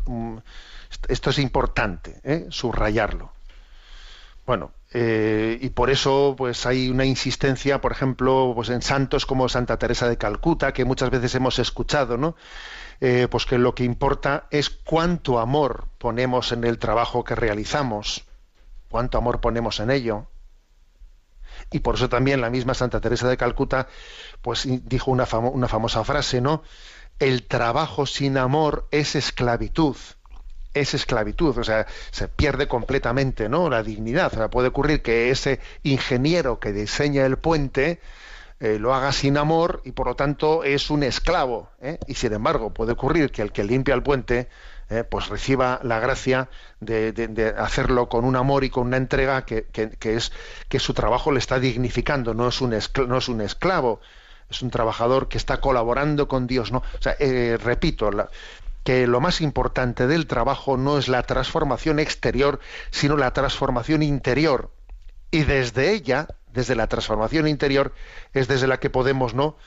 Mm, 0.06 0.38
esto 1.10 1.30
es 1.30 1.39
importante, 1.39 2.21
¿eh? 2.23 2.47
subrayarlo. 2.49 3.32
Bueno, 4.45 4.71
eh, 4.93 5.58
y 5.62 5.69
por 5.69 5.89
eso 5.89 6.36
pues 6.38 6.65
hay 6.65 6.89
una 6.89 7.06
insistencia, 7.06 7.82
por 7.82 7.91
ejemplo, 7.91 8.54
pues 8.56 8.69
en 8.69 8.82
santos 8.82 9.26
como 9.26 9.50
Santa 9.50 9.78
Teresa 9.78 10.08
de 10.08 10.17
Calcuta, 10.17 10.74
que 10.74 10.86
muchas 10.86 11.10
veces 11.10 11.36
hemos 11.36 11.60
escuchado, 11.60 12.17
¿no? 12.17 12.36
Eh, 13.02 13.28
pues 13.30 13.45
que 13.45 13.58
lo 13.58 13.76
que 13.76 13.84
importa 13.84 14.48
es 14.52 14.69
cuánto 14.69 15.39
amor 15.39 15.88
ponemos 15.98 16.52
en 16.52 16.63
el 16.63 16.80
trabajo 16.80 17.24
que 17.24 17.36
realizamos, 17.36 18.24
cuánto 18.89 19.17
amor 19.17 19.41
ponemos 19.41 19.80
en 19.80 19.91
ello. 19.91 20.28
Y 21.71 21.80
por 21.80 21.95
eso 21.95 22.10
también 22.10 22.41
la 22.41 22.50
misma 22.50 22.74
Santa 22.74 23.02
Teresa 23.02 23.28
de 23.28 23.38
Calcuta, 23.38 23.88
pues 24.41 24.68
dijo 24.84 25.12
una, 25.12 25.26
una 25.51 25.68
famosa 25.68 26.03
frase, 26.03 26.41
¿no? 26.41 26.64
El 27.20 27.47
trabajo 27.47 28.05
sin 28.05 28.38
amor 28.38 28.88
es 28.91 29.16
esclavitud. 29.16 29.95
Es 30.76 30.93
esclavitud, 30.93 31.57
o 31.57 31.63
sea, 31.63 31.88
se 32.11 32.28
pierde 32.28 32.67
completamente, 32.67 33.49
¿no? 33.49 33.69
La 33.69 33.82
dignidad. 33.82 34.38
O 34.39 34.49
puede 34.49 34.67
ocurrir 34.67 35.01
que 35.01 35.32
ese 35.32 35.59
ingeniero 35.84 36.59
que 36.59 36.73
diseña 36.73 37.26
el 37.26 37.38
puente 37.38 37.99
eh, 38.59 38.78
lo 38.80 38.93
haga 38.93 39.11
sin 39.11 39.38
amor 39.38 39.82
y 39.86 39.91
por 39.91 40.07
lo 40.07 40.15
tanto 40.15 40.63
es 40.63 40.89
un 40.89 41.03
esclavo. 41.03 41.69
¿eh? 41.82 41.97
Y 42.07 42.15
sin 42.15 42.34
embargo, 42.34 42.73
puede 42.73 42.93
ocurrir 42.93 43.32
que 43.32 43.41
el 43.41 43.51
que 43.51 43.63
limpia 43.63 43.95
el 43.95 44.03
puente 44.03 44.49
eh, 44.89 45.03
pues 45.03 45.30
reciba 45.30 45.80
la 45.84 45.99
gracia 45.99 46.49
de, 46.80 47.55
hacerlo 47.57 48.07
con 48.07 48.23
un 48.23 48.36
amor 48.36 48.63
y 48.63 48.69
con 48.69 48.88
una 48.88 48.97
entrega 48.97 49.43
que, 49.45 49.65
que- 49.65 50.15
es 50.15 50.32
que 50.69 50.80
su 50.80 50.93
trabajo 50.93 51.32
le 51.32 51.39
está 51.39 51.59
dignificando, 51.59 52.34
no 52.34 52.47
es 52.47 52.61
un, 52.61 52.71
escl- 52.73 53.07
no 53.07 53.17
es 53.17 53.28
un 53.28 53.41
esclavo, 53.41 53.99
es 54.49 54.61
un 54.61 54.69
trabajador 54.69 55.28
que 55.28 55.38
está 55.38 55.57
colaborando 55.59 56.28
con 56.28 56.47
Dios. 56.47 56.71
¿no? 56.71 56.80
O 56.80 57.01
sea, 57.01 57.15
repito, 57.57 58.11
la- 58.11 58.30
que 58.86 59.07
lo 59.07 59.19
más 59.19 59.41
importante 59.41 60.05
del 60.05 60.27
trabajo 60.27 60.77
no 60.77 60.99
es 60.99 61.07
la 61.07 61.23
transformación 61.23 61.97
exterior, 61.97 62.59
sino 62.91 63.17
la 63.17 63.33
transformación 63.33 64.03
interior. 64.03 64.71
Y 65.31 65.43
desde 65.43 65.91
ella, 65.91 66.27
desde 66.53 66.75
la 66.75 66.86
transformación 66.88 67.47
interior, 67.47 67.93
es 68.31 68.47
desde 68.47 68.67
la 68.67 68.79
que 68.79 68.91
podemos 68.91 69.33
no 69.33 69.57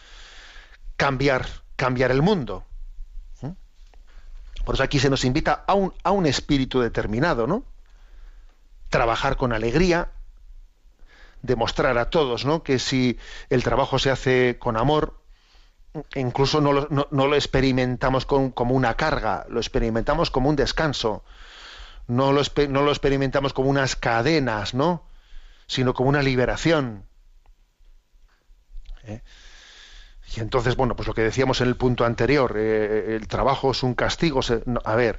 cambiar, 0.97 1.47
cambiar 1.75 2.13
el 2.13 2.23
mundo. 2.23 2.65
¿Mm? 3.43 3.51
Por 4.65 4.77
eso 4.77 4.85
aquí 4.85 5.01
se 5.01 5.11
nos 5.11 5.25
invita 5.25 5.65
a 5.67 5.75
un, 5.75 5.93
a 6.05 6.13
un 6.13 6.25
espíritu 6.25 6.81
determinado, 6.81 7.49
¿no? 7.49 7.65
Trabajar 8.89 9.37
con 9.37 9.53
alegría, 9.53 10.13
demostrar 11.43 11.99
a 11.99 12.09
todos, 12.09 12.45
¿no? 12.45 12.63
Que 12.63 12.79
si 12.79 13.19
el 13.51 13.65
trabajo 13.65 13.99
se 13.99 14.13
hace 14.13 14.59
con 14.61 14.77
amor, 14.77 15.18
incluso 16.15 16.61
no 16.61 16.73
lo, 16.73 16.89
no- 16.91 17.27
lo 17.27 17.35
experimentamos 17.35 18.27
como 18.27 18.75
una 18.75 18.95
carga, 18.97 19.47
lo 19.49 19.61
experimentamos 19.61 20.31
como 20.31 20.49
un 20.49 20.57
descanso. 20.57 21.25
No 22.07 22.33
lo, 22.33 22.41
experimentamos 22.41 23.53
como 23.53 23.69
unas 23.71 23.95
cadenas, 23.97 24.75
¿no? 24.75 25.05
Sino 25.67 25.95
como 25.95 26.09
una 26.09 26.23
liberación. 26.23 27.05
¿Eh? 29.05 29.21
Y 30.37 30.41
entonces, 30.41 30.77
bueno, 30.77 30.95
pues 30.97 31.07
lo 31.09 31.15
que 31.15 31.23
decíamos 31.23 31.61
en 31.61 31.69
el 31.69 31.77
punto 31.77 32.05
anterior, 32.05 32.55
eh, 32.57 33.17
el 33.17 33.29
trabajo 33.29 33.71
es 33.71 33.83
un 33.83 33.95
castigo. 33.95 34.41
a 34.85 34.95
ver, 34.95 35.19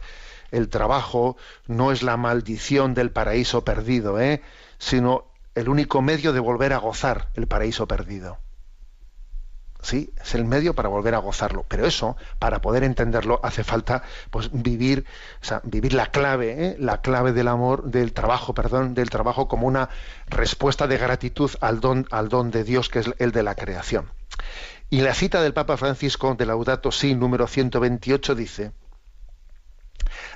el 0.51 0.69
trabajo 0.69 1.35
no 1.67 1.91
es 1.91 2.03
la 2.03 2.15
maldición 2.17 2.93
del 2.93 3.11
paraíso 3.11 3.63
perdido, 3.63 4.19
¿eh? 4.19 4.41
sino 4.77 5.25
el 5.55 5.67
único 5.69 6.01
medio 6.01 6.31
de 6.33 6.39
volver 6.39 6.73
a 6.73 6.77
gozar 6.77 7.29
el 7.35 7.47
paraíso 7.47 7.87
perdido. 7.87 8.37
Sí, 9.81 10.13
es 10.21 10.35
el 10.35 10.43
medio 10.43 10.75
para 10.75 10.89
volver 10.89 11.15
a 11.15 11.19
gozarlo. 11.19 11.65
Pero 11.67 11.85
eso, 11.85 12.17
para 12.37 12.59
poder 12.59 12.83
entenderlo, 12.83 13.39
hace 13.43 13.63
falta 13.63 14.03
pues 14.29 14.49
vivir, 14.51 15.05
vivir 15.63 15.93
la 15.93 16.07
clave, 16.07 16.65
¿eh? 16.65 16.75
la 16.79 17.01
clave 17.01 17.31
del 17.31 17.47
amor, 17.47 17.85
del 17.85 18.11
trabajo, 18.11 18.53
perdón, 18.53 18.93
del 18.93 19.09
trabajo 19.09 19.47
como 19.47 19.67
una 19.67 19.89
respuesta 20.27 20.87
de 20.87 20.97
gratitud 20.97 21.51
al 21.61 21.79
don, 21.79 22.07
al 22.11 22.27
don 22.27 22.51
de 22.51 22.65
Dios 22.65 22.89
que 22.89 22.99
es 22.99 23.09
el 23.19 23.31
de 23.31 23.43
la 23.43 23.55
creación. 23.55 24.11
Y 24.89 25.01
la 25.01 25.13
cita 25.13 25.41
del 25.41 25.53
Papa 25.53 25.77
Francisco 25.77 26.35
de 26.35 26.45
Laudato 26.45 26.91
Si, 26.91 27.15
número 27.15 27.47
128, 27.47 28.35
dice: 28.35 28.73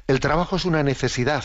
El 0.07 0.19
trabajo 0.19 0.55
es 0.55 0.63
una 0.63 0.83
necesidad, 0.83 1.43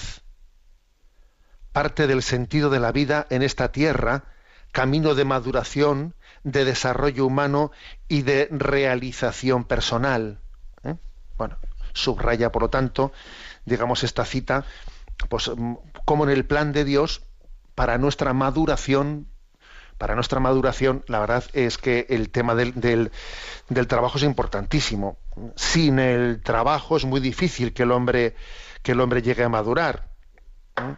parte 1.73 2.07
del 2.07 2.23
sentido 2.23 2.71
de 2.71 2.81
la 2.81 2.93
vida 2.93 3.27
en 3.31 3.43
esta 3.43 3.73
tierra, 3.73 4.25
camino 4.73 5.15
de 5.15 5.25
maduración, 5.25 6.15
de 6.45 6.65
desarrollo 6.65 7.27
humano 7.27 7.71
y 8.09 8.23
de 8.23 8.49
realización 8.51 9.65
personal. 9.65 10.41
¿eh? 10.85 10.95
Bueno, 11.37 11.59
subraya, 11.93 12.53
por 12.53 12.63
lo 12.63 12.71
tanto, 12.71 13.13
digamos, 13.65 14.05
esta 14.05 14.25
cita, 14.25 14.65
pues 15.29 15.51
mm, 15.55 15.75
como 16.05 16.25
en 16.25 16.31
el 16.31 16.45
plan 16.45 16.73
de 16.73 16.85
Dios, 16.85 17.23
para 17.75 17.99
nuestra 17.99 18.33
maduración, 18.33 19.27
para 19.99 20.15
nuestra 20.15 20.39
maduración, 20.41 21.05
la 21.09 21.19
verdad 21.19 21.45
es 21.55 21.77
que 21.79 22.07
el 22.09 22.31
tema 22.31 22.55
del, 22.55 22.73
del- 22.81 23.11
del 23.69 23.87
trabajo 23.89 24.19
es 24.19 24.25
importantísimo. 24.25 25.19
Sin 25.57 25.99
el 25.99 26.41
trabajo 26.43 26.97
es 26.97 27.05
muy 27.05 27.21
difícil 27.21 27.73
que 27.73 27.83
el 27.83 27.91
hombre, 27.91 28.37
que 28.83 28.93
el 28.93 29.01
hombre 29.01 29.23
llegue 29.23 29.43
a 29.45 29.49
madurar. 29.49 30.09
¿eh? 30.77 30.95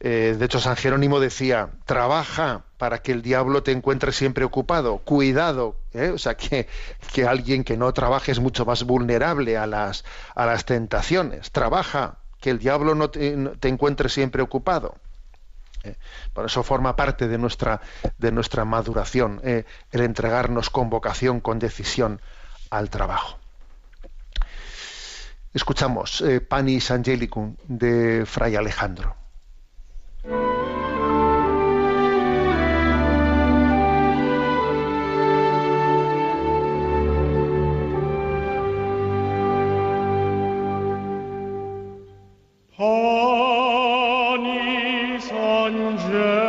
Eh, 0.00 0.36
de 0.38 0.44
hecho, 0.44 0.60
San 0.60 0.76
Jerónimo 0.76 1.20
decía, 1.20 1.70
trabaja 1.86 2.64
para 2.76 2.98
que 2.98 3.12
el 3.12 3.22
diablo 3.22 3.62
te 3.62 3.72
encuentre 3.72 4.12
siempre 4.12 4.44
ocupado, 4.44 4.98
cuidado, 4.98 5.76
¿eh? 5.94 6.10
o 6.10 6.18
sea, 6.18 6.36
que, 6.36 6.68
que 7.14 7.26
alguien 7.26 7.64
que 7.64 7.76
no 7.78 7.92
trabaje 7.92 8.32
es 8.32 8.38
mucho 8.38 8.66
más 8.66 8.84
vulnerable 8.84 9.56
a 9.56 9.66
las, 9.66 10.04
a 10.34 10.44
las 10.44 10.66
tentaciones, 10.66 11.50
trabaja, 11.50 12.18
que 12.40 12.50
el 12.50 12.58
diablo 12.58 12.94
no 12.94 13.08
te, 13.08 13.32
encuentre 13.62 14.10
siempre 14.10 14.42
ocupado. 14.42 14.96
¿eh? 15.82 15.96
Por 16.34 16.44
eso 16.44 16.62
forma 16.62 16.94
parte 16.94 17.26
de 17.26 17.38
nuestra, 17.38 17.80
de 18.18 18.32
nuestra 18.32 18.66
maduración, 18.66 19.40
el 19.42 19.64
entregarnos 20.00 20.68
con 20.68 20.90
vocación, 20.90 21.40
con 21.40 21.58
decisión 21.58 22.20
al 22.68 22.90
trabajo. 22.90 23.38
Escuchamos 25.54 26.22
Panis 26.48 26.90
Angelicum 26.90 27.56
de 27.66 28.26
Fray 28.26 28.56
Alejandro. 28.56 29.25
Panis 30.26 30.42
angelicus, 45.30 46.45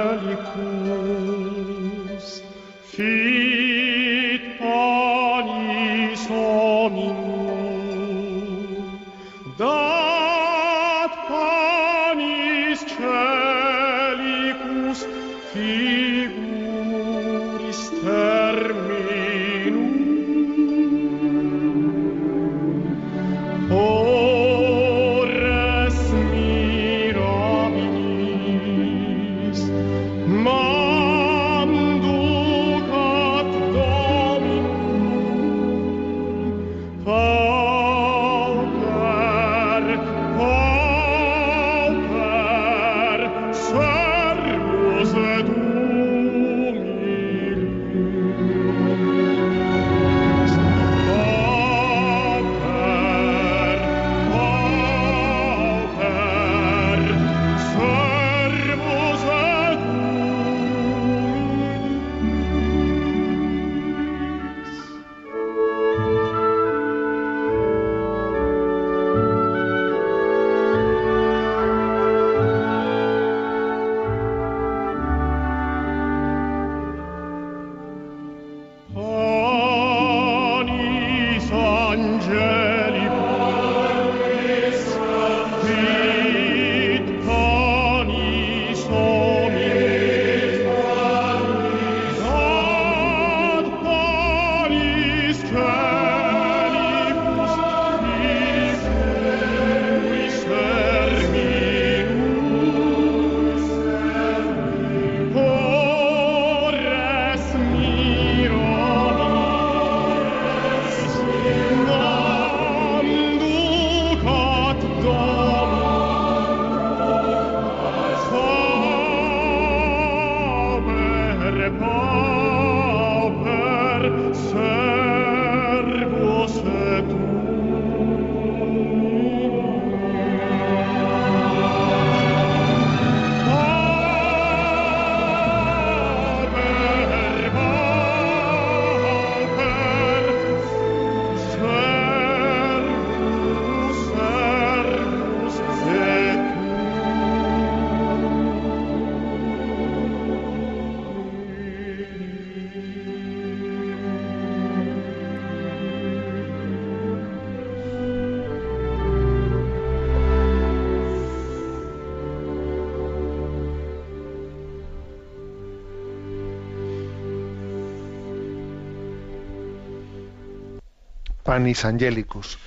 Angelicus. 171.86 172.60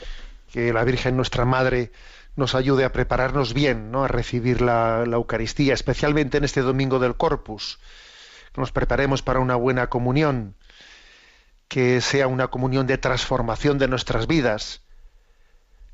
Que 0.53 0.73
la 0.73 0.85
Virgen 0.85 1.17
nuestra 1.17 1.45
Madre 1.45 1.93
nos 2.37 2.55
ayude 2.55 2.85
a 2.85 2.93
prepararnos 2.93 3.55
bien, 3.55 3.91
¿no? 3.91 4.05
A 4.05 4.09
recibir 4.09 4.61
la, 4.61 5.05
la 5.07 5.17
Eucaristía, 5.17 5.75
especialmente 5.75 6.39
en 6.39 6.45
este 6.45 6.63
domingo 6.63 6.99
del 6.99 7.17
Corpus. 7.17 7.79
Que 8.53 8.61
nos 8.61 8.73
preparemos 8.73 9.23
para 9.23 9.41
una 9.41 9.57
buena 9.57 9.89
comunión, 9.89 10.57
que 11.69 12.01
sea 12.01 12.27
una 12.27 12.49
comunión 12.49 12.87
de 12.87 12.99
transformación 12.99 13.79
de 13.79 13.89
nuestras 13.89 14.27
vidas, 14.27 14.83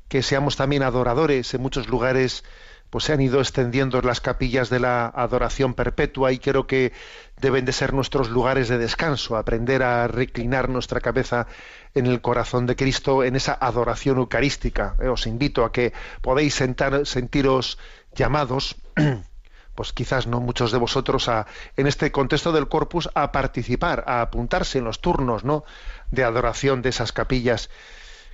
que 0.07 0.23
seamos 0.23 0.55
también 0.55 0.83
adoradores. 0.83 1.53
En 1.53 1.61
muchos 1.61 1.87
lugares 1.87 2.43
pues 2.89 3.03
se 3.03 3.13
han 3.13 3.21
ido 3.21 3.39
extendiendo 3.39 4.01
las 4.01 4.21
capillas 4.21 4.69
de 4.69 4.79
la 4.79 5.07
adoración 5.07 5.73
perpetua 5.73 6.31
y 6.31 6.39
creo 6.39 6.67
que 6.67 6.93
deben 7.39 7.65
de 7.65 7.73
ser 7.73 7.93
nuestros 7.93 8.29
lugares 8.29 8.69
de 8.69 8.77
descanso, 8.77 9.35
aprender 9.35 9.83
a 9.83 10.07
reclinar 10.07 10.69
nuestra 10.69 11.01
cabeza 11.01 11.47
en 11.93 12.05
el 12.05 12.21
corazón 12.21 12.65
de 12.65 12.75
Cristo 12.75 13.23
en 13.23 13.35
esa 13.35 13.57
adoración 13.59 14.17
eucarística. 14.17 14.95
Eh, 15.01 15.07
os 15.07 15.27
invito 15.27 15.65
a 15.65 15.71
que 15.71 15.93
podéis 16.21 16.55
sentar, 16.55 17.05
sentiros 17.05 17.77
llamados, 18.15 18.75
pues 19.75 19.93
quizás 19.93 20.27
no 20.27 20.39
muchos 20.39 20.71
de 20.71 20.79
vosotros 20.79 21.29
a, 21.29 21.45
en 21.75 21.87
este 21.87 22.11
contexto 22.11 22.51
del 22.51 22.67
corpus 22.67 23.09
a 23.13 23.31
participar, 23.31 24.03
a 24.07 24.21
apuntarse 24.21 24.79
en 24.79 24.85
los 24.85 25.01
turnos, 25.01 25.43
¿no? 25.43 25.63
de 26.11 26.23
adoración 26.23 26.81
de 26.81 26.89
esas 26.89 27.11
capillas 27.11 27.69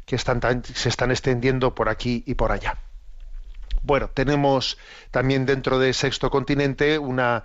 que 0.06 0.16
están 0.16 0.42
se 0.64 0.90
están 0.90 1.12
extendiendo 1.12 1.76
por 1.76 1.90
aquí 1.90 2.24
y 2.26 2.36
por 2.36 2.52
allá. 2.52 2.78
Bueno, 3.84 4.10
tenemos 4.10 4.78
también 5.12 5.46
dentro 5.46 5.80
de 5.80 5.94
Sexto 5.94 6.30
Continente 6.30 6.98
una, 6.98 7.44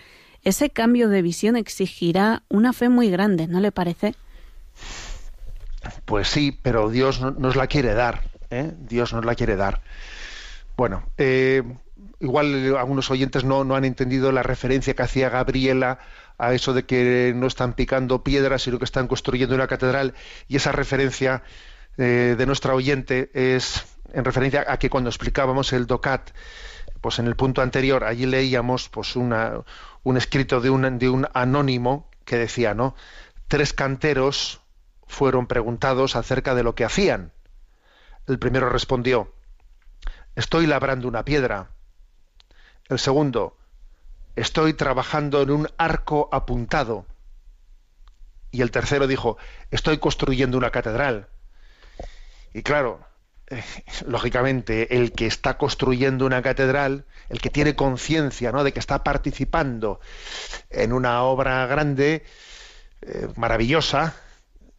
Ese 0.43 0.69
cambio 0.69 1.09
de 1.09 1.21
visión 1.21 1.57
exigirá 1.57 2.43
una 2.47 2.71
fe 2.71 2.87
muy 2.87 3.09
grande, 3.09 3.47
¿no 3.47 3.59
le 3.59 3.73
parece? 3.73 4.15
Pues 6.05 6.27
sí, 6.29 6.57
pero 6.61 6.89
Dios 6.89 7.19
no- 7.21 7.31
nos 7.31 7.55
la 7.55 7.67
quiere 7.67 7.93
dar. 7.93 8.21
¿eh? 8.49 8.73
Dios 8.79 9.13
nos 9.13 9.25
la 9.25 9.35
quiere 9.35 9.55
dar. 9.55 9.81
Bueno, 10.77 11.03
eh, 11.17 11.61
igual 12.21 12.75
algunos 12.77 13.11
oyentes 13.11 13.43
no, 13.43 13.65
no 13.65 13.75
han 13.75 13.83
entendido 13.85 14.31
la 14.31 14.43
referencia 14.43 14.93
que 14.93 15.03
hacía 15.03 15.29
Gabriela 15.29 15.99
a 16.39 16.53
eso 16.53 16.73
de 16.73 16.85
que 16.85 17.33
no 17.35 17.45
están 17.45 17.73
picando 17.73 18.23
piedras, 18.23 18.63
sino 18.63 18.79
que 18.79 18.85
están 18.85 19.07
construyendo 19.07 19.53
una 19.53 19.67
catedral. 19.67 20.15
Y 20.47 20.55
esa 20.55 20.71
referencia 20.71 21.43
eh, 21.97 22.35
de 22.37 22.45
nuestra 22.45 22.73
oyente 22.73 23.29
es 23.33 23.85
en 24.13 24.25
referencia 24.25 24.65
a 24.67 24.79
que 24.79 24.89
cuando 24.89 25.09
explicábamos 25.09 25.73
el 25.73 25.85
DOCAT, 25.85 26.31
pues 27.01 27.19
en 27.19 27.27
el 27.27 27.35
punto 27.35 27.61
anterior, 27.61 28.03
allí 28.05 28.25
leíamos 28.25 28.89
pues 28.89 29.15
una, 29.15 29.61
un 30.03 30.17
escrito 30.17 30.61
de 30.61 30.69
un, 30.69 30.97
de 30.97 31.09
un 31.09 31.27
anónimo 31.33 32.09
que 32.25 32.37
decía, 32.37 32.73
¿no? 32.73 32.95
Tres 33.47 33.73
canteros 33.73 34.61
fueron 35.07 35.45
preguntados 35.45 36.15
acerca 36.15 36.55
de 36.55 36.63
lo 36.63 36.73
que 36.73 36.85
hacían. 36.85 37.33
El 38.27 38.39
primero 38.39 38.69
respondió, 38.69 39.33
estoy 40.35 40.67
labrando 40.67 41.07
una 41.07 41.25
piedra. 41.25 41.71
El 42.87 42.99
segundo, 42.99 43.58
estoy 44.39 44.73
trabajando 44.73 45.41
en 45.41 45.51
un 45.51 45.67
arco 45.77 46.29
apuntado. 46.31 47.05
Y 48.51 48.61
el 48.61 48.71
tercero 48.71 49.07
dijo, 49.07 49.37
estoy 49.71 49.97
construyendo 49.99 50.57
una 50.57 50.71
catedral. 50.71 51.27
Y 52.53 52.63
claro, 52.63 52.99
eh, 53.47 53.63
lógicamente, 54.07 54.95
el 54.97 55.11
que 55.11 55.27
está 55.27 55.57
construyendo 55.57 56.25
una 56.25 56.41
catedral, 56.41 57.05
el 57.29 57.41
que 57.41 57.49
tiene 57.49 57.75
conciencia 57.75 58.51
¿no? 58.51 58.63
de 58.63 58.73
que 58.73 58.79
está 58.79 59.03
participando 59.03 59.99
en 60.69 60.93
una 60.93 61.23
obra 61.23 61.65
grande, 61.67 62.23
eh, 63.01 63.27
maravillosa, 63.35 64.15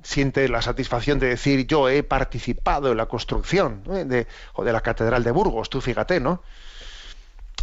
siente 0.03 0.49
la 0.49 0.63
satisfacción 0.63 1.19
de 1.19 1.29
decir 1.29 1.67
yo 1.67 1.89
he 1.89 2.03
participado 2.03 2.91
en 2.91 2.97
la 2.97 3.07
construcción 3.07 3.83
de, 3.85 4.27
o 4.55 4.65
de 4.65 4.73
la 4.73 4.81
catedral 4.81 5.23
de 5.23 5.31
Burgos, 5.31 5.69
tú 5.69 5.81
fíjate, 5.81 6.21
¿no? 6.21 6.43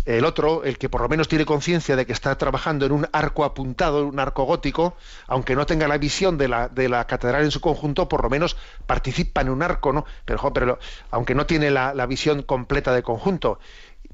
El 0.07 0.23
otro, 0.23 0.63
el 0.63 0.77
que 0.77 0.87
por 0.87 1.01
lo 1.01 1.09
menos 1.09 1.27
tiene 1.27 1.43
conciencia 1.43 1.97
de 1.97 2.05
que 2.05 2.13
está 2.13 2.37
trabajando 2.37 2.85
en 2.85 2.93
un 2.93 3.09
arco 3.11 3.43
apuntado, 3.43 3.99
en 3.99 4.05
un 4.05 4.19
arco 4.21 4.45
gótico, 4.45 4.95
aunque 5.27 5.53
no 5.53 5.65
tenga 5.65 5.85
la 5.89 5.97
visión 5.97 6.37
de 6.37 6.47
la, 6.47 6.69
de 6.69 6.87
la 6.87 7.05
catedral 7.05 7.43
en 7.43 7.51
su 7.51 7.59
conjunto, 7.59 8.07
por 8.07 8.23
lo 8.23 8.29
menos 8.29 8.55
participa 8.85 9.41
en 9.41 9.49
un 9.49 9.61
arco, 9.61 9.91
¿no? 9.91 10.05
Pero, 10.23 10.79
aunque 11.11 11.35
no 11.35 11.45
tiene 11.45 11.71
la, 11.71 11.93
la 11.93 12.05
visión 12.05 12.43
completa 12.43 12.93
de 12.93 13.03
conjunto. 13.03 13.59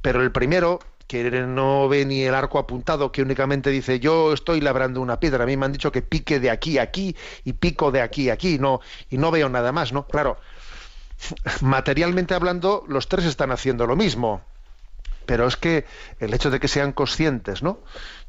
Pero 0.02 0.24
el 0.24 0.32
primero, 0.32 0.80
que 1.06 1.30
no 1.30 1.88
ve 1.88 2.06
ni 2.06 2.24
el 2.24 2.34
arco 2.34 2.58
apuntado, 2.58 3.12
que 3.12 3.22
únicamente 3.22 3.70
dice 3.70 4.00
yo 4.00 4.34
estoy 4.34 4.62
labrando 4.62 5.00
una 5.00 5.20
piedra, 5.20 5.44
a 5.44 5.46
mí 5.46 5.58
me 5.58 5.68
han 5.68 5.74
dicho 5.74 5.92
que 5.92 6.02
pique 6.02 6.40
de 6.40 6.50
aquí 6.50 6.80
a 6.80 6.84
aquí 6.84 7.16
y 7.44 7.54
pico 7.54 7.92
de 7.92 8.02
aquí 8.02 8.32
a 8.32 8.34
aquí, 8.34 8.58
no, 8.58 8.80
y 9.12 9.20
no 9.20 9.30
veo 9.30 9.48
nada 9.48 9.72
más, 9.72 9.94
¿no? 9.94 10.08
Claro, 10.08 10.38
materialmente 11.62 12.34
hablando, 12.34 12.84
los 12.88 13.08
tres 13.08 13.26
están 13.26 13.52
haciendo 13.52 13.86
lo 13.86 13.96
mismo 13.96 14.42
pero 15.26 15.48
es 15.48 15.58
que 15.58 15.86
el 16.20 16.34
hecho 16.34 16.50
de 16.50 16.60
que 16.60 16.68
sean 16.68 16.92
conscientes 16.92 17.64
¿no? 17.64 17.80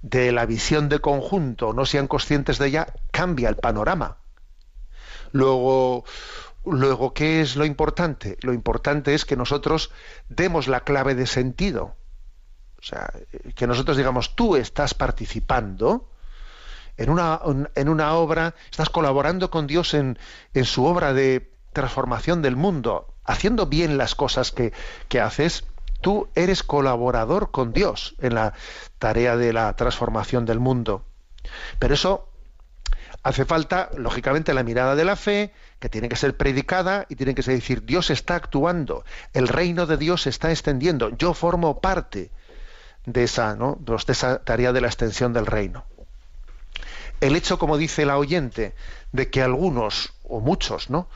de 0.03 0.33
la 0.33 0.47
visión 0.47 0.89
de 0.89 1.01
conjunto, 1.01 1.73
no 1.73 1.87
sean 1.87 2.09
conscientes 2.09 2.59
de 2.59 2.69
ella, 2.69 2.87
cambia 3.11 3.49
el 3.49 3.57
panorama. 3.57 4.19
Luego, 5.33 6.05
luego, 6.65 7.13
¿qué 7.15 7.41
es 7.41 7.57
lo 7.57 7.65
importante? 7.65 8.39
Lo 8.43 8.53
importante 8.53 9.15
es 9.15 9.25
que 9.25 9.37
nosotros 9.37 9.91
demos 10.29 10.69
la 10.69 10.81
clave 10.81 11.15
de 11.15 11.27
sentido. 11.27 11.97
O 12.79 12.83
sea, 12.83 13.13
que 13.55 13.67
nosotros 13.67 13.97
digamos, 13.97 14.37
tú 14.37 14.57
estás 14.57 14.95
participando 14.95 16.11
en 16.97 17.11
una, 17.11 17.41
en 17.75 17.89
una 17.89 18.15
obra, 18.15 18.55
estás 18.71 18.91
colaborando 18.91 19.51
con 19.51 19.67
Dios 19.67 19.95
en, 19.95 20.19
en 20.53 20.65
su 20.65 20.85
obra 20.85 21.13
de 21.13 21.51
transformación 21.73 22.41
del 22.41 22.57
mundo, 22.57 23.15
haciendo 23.25 23.67
bien 23.67 23.99
las 23.99 24.15
cosas 24.15 24.53
que, 24.53 24.73
que 25.09 25.21
haces, 25.21 25.65
tú 26.05 26.29
eres 26.35 26.63
colaborador 26.63 27.51
con 27.51 27.73
Dios 27.73 28.15
en 28.21 28.35
la 28.35 28.53
tarea 28.99 29.39
de 29.39 29.55
la 29.55 29.75
transformación 29.75 30.45
del 30.45 30.61
mundo. 30.61 31.03
Pero 31.79 31.95
eso 31.95 32.29
hace 33.23 33.47
falta, 33.47 33.89
lógicamente, 33.97 34.53
la 34.53 34.65
mirada 34.65 34.97
de 34.97 35.07
la 35.07 35.17
fe, 35.17 35.55
que 35.81 35.89
tiene 35.89 36.11
que 36.11 36.17
ser 36.17 36.37
predicada 36.37 37.07
y 37.09 37.17
tiene 37.17 37.35
que 37.35 37.43
ser 37.43 37.55
decir, 37.55 37.87
Dios 37.87 38.11
está 38.11 38.35
actuando, 38.35 39.07
el 39.33 39.49
reino 39.49 39.87
de 39.87 39.97
Dios 39.97 40.23
se 40.23 40.29
está 40.29 40.51
extendiendo, 40.51 41.09
yo 41.17 41.33
formo 41.33 41.81
parte 41.81 42.31
de 43.07 43.25
esa, 43.25 43.57
¿no? 43.57 43.79
de 43.81 43.97
esa 43.97 44.45
tarea 44.45 44.75
de 44.75 44.83
la 44.83 44.89
extensión 44.89 45.33
del 45.33 45.47
reino. 45.47 45.87
El 47.23 47.35
hecho, 47.35 47.59
como 47.59 47.79
dice 47.79 48.05
la 48.05 48.19
oyente, 48.19 48.75
de 49.13 49.31
que 49.31 49.43
algunos 49.43 50.13
o 50.25 50.41
muchos, 50.41 50.91
¿no? 50.91 51.09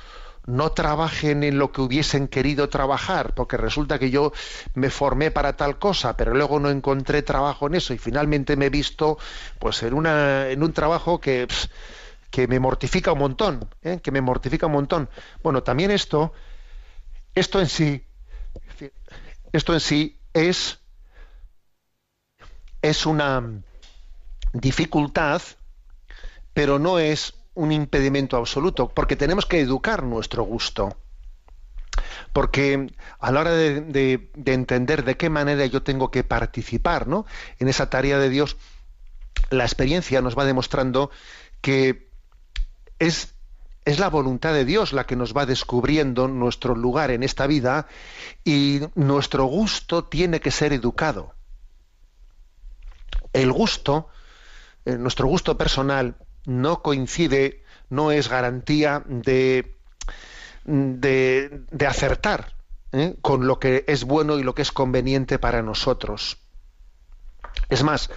No 0.49 0.73
trabajen 0.73 1.45
en 1.45 1.59
lo 1.59 1.73
que 1.73 1.83
hubiesen 1.83 2.27
querido 2.27 2.71
trabajar, 2.71 3.35
porque 3.35 3.59
resulta 3.59 3.99
que 3.99 4.11
yo 4.11 4.33
me 4.75 4.89
formé 4.89 5.31
para 5.31 5.57
tal 5.57 5.79
cosa, 5.79 6.17
pero 6.17 6.33
luego 6.33 6.59
no 6.59 6.71
encontré 6.71 7.21
trabajo 7.21 7.67
en 7.67 7.75
eso 7.75 7.93
y 7.93 7.99
finalmente 7.99 8.57
me 8.57 8.67
he 8.67 8.71
visto 8.71 9.19
pues 9.59 9.83
en 9.83 9.93
una 9.93 10.49
en 10.49 10.63
un 10.63 10.73
trabajo 10.73 11.21
que 11.21 11.47
pss, 11.47 11.69
que 12.31 12.49
me 12.49 12.61
mortifica 12.61 13.13
un 13.13 13.19
montón, 13.19 13.69
¿eh? 13.83 14.01
que 14.03 14.11
me 14.11 14.23
mortifica 14.23 14.67
un 14.67 14.73
montón. 14.73 15.11
Bueno, 15.43 15.63
también 15.63 15.91
esto 15.91 16.33
esto 17.35 17.61
en 17.61 17.69
sí 17.69 18.07
esto 19.53 19.75
en 19.75 19.81
sí 19.81 20.19
es 20.33 20.79
es 22.81 23.05
una 23.05 23.63
dificultad, 24.55 25.43
pero 26.55 26.79
no 26.79 26.99
es 26.99 27.38
un 27.59 27.73
impedimento 27.73 28.37
absoluto, 28.37 28.89
porque 28.89 29.17
tenemos 29.17 29.45
que 29.45 29.59
educar 29.59 30.05
nuestro 30.05 30.45
gusto. 30.45 30.97
Porque 32.33 32.87
a 33.19 33.33
la 33.33 33.41
hora 33.41 33.51
de, 33.51 33.81
de, 33.81 34.31
de, 34.37 34.53
entender 34.53 35.05
de 35.05 35.17
qué 35.17 35.29
manera 35.29 35.67
yo 35.67 35.83
tengo 35.83 36.13
que 36.13 36.23
participar 36.23 37.09
¿no? 37.09 37.27
en 37.59 37.67
esa 37.67 37.91
tarea 37.91 38.19
de 38.19 38.29
Dios, 38.29 38.57
la 39.51 39.65
experiencia 39.65 40.21
nos 40.21 40.39
va 40.39 40.45
demostrando 40.45 41.11
que 41.61 42.13
es, 43.01 43.35
es 43.85 43.99
la 43.99 44.09
voluntad 44.09 44.53
de 44.53 44.65
Dios 44.65 44.93
la 44.93 45.05
que 45.05 45.17
nos 45.17 45.37
va 45.37 45.45
descubriendo 45.45 46.29
nuestro 46.29 46.77
lugar 46.77 47.11
en 47.11 47.25
esta 47.25 47.49
vida 47.49 47.89
y 48.45 48.83
nuestro 48.95 49.47
gusto 49.47 50.05
tiene 50.05 50.39
que 50.39 50.53
ser 50.53 50.73
educado. 50.73 51.35
El 53.33 53.51
gusto, 53.51 54.11
eh, 54.85 54.97
nuestro 54.97 55.27
gusto 55.27 55.59
personal, 55.59 56.15
no 56.49 56.83
coincide, 56.83 57.63
no 57.91 58.11
es 58.11 58.29
garantía 58.29 59.05
de, 59.07 59.77
de, 60.65 61.63
de 61.71 61.87
acertar 61.87 62.55
¿eh? 62.93 63.17
con 63.21 63.47
lo 63.47 63.59
que 63.59 63.85
es 63.87 64.05
bueno 64.05 64.39
y 64.39 64.43
lo 64.43 64.55
que 64.55 64.63
es 64.63 64.73
conveniente 64.73 65.39
para 65.39 65.63
nosotros. 65.63 66.39
Es 67.69 67.83
más, 67.83 68.11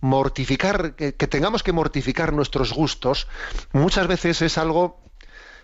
mortificar, 0.00 0.96
que, 0.96 1.14
que 1.14 1.28
tengamos 1.28 1.62
que 1.62 1.72
mortificar 1.72 2.32
nuestros 2.32 2.72
gustos, 2.72 3.28
muchas 3.72 4.08
veces 4.08 4.42
es 4.42 4.58
algo, 4.58 5.00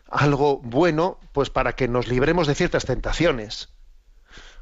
algo 0.09 0.59
bueno, 0.59 1.19
pues 1.33 1.51
para 1.51 1.75
que 1.75 1.89
nos 1.89 2.07
libremos 2.07 2.47
de 2.47 2.55
ciertas 2.55 2.85
tentaciones 2.85 3.72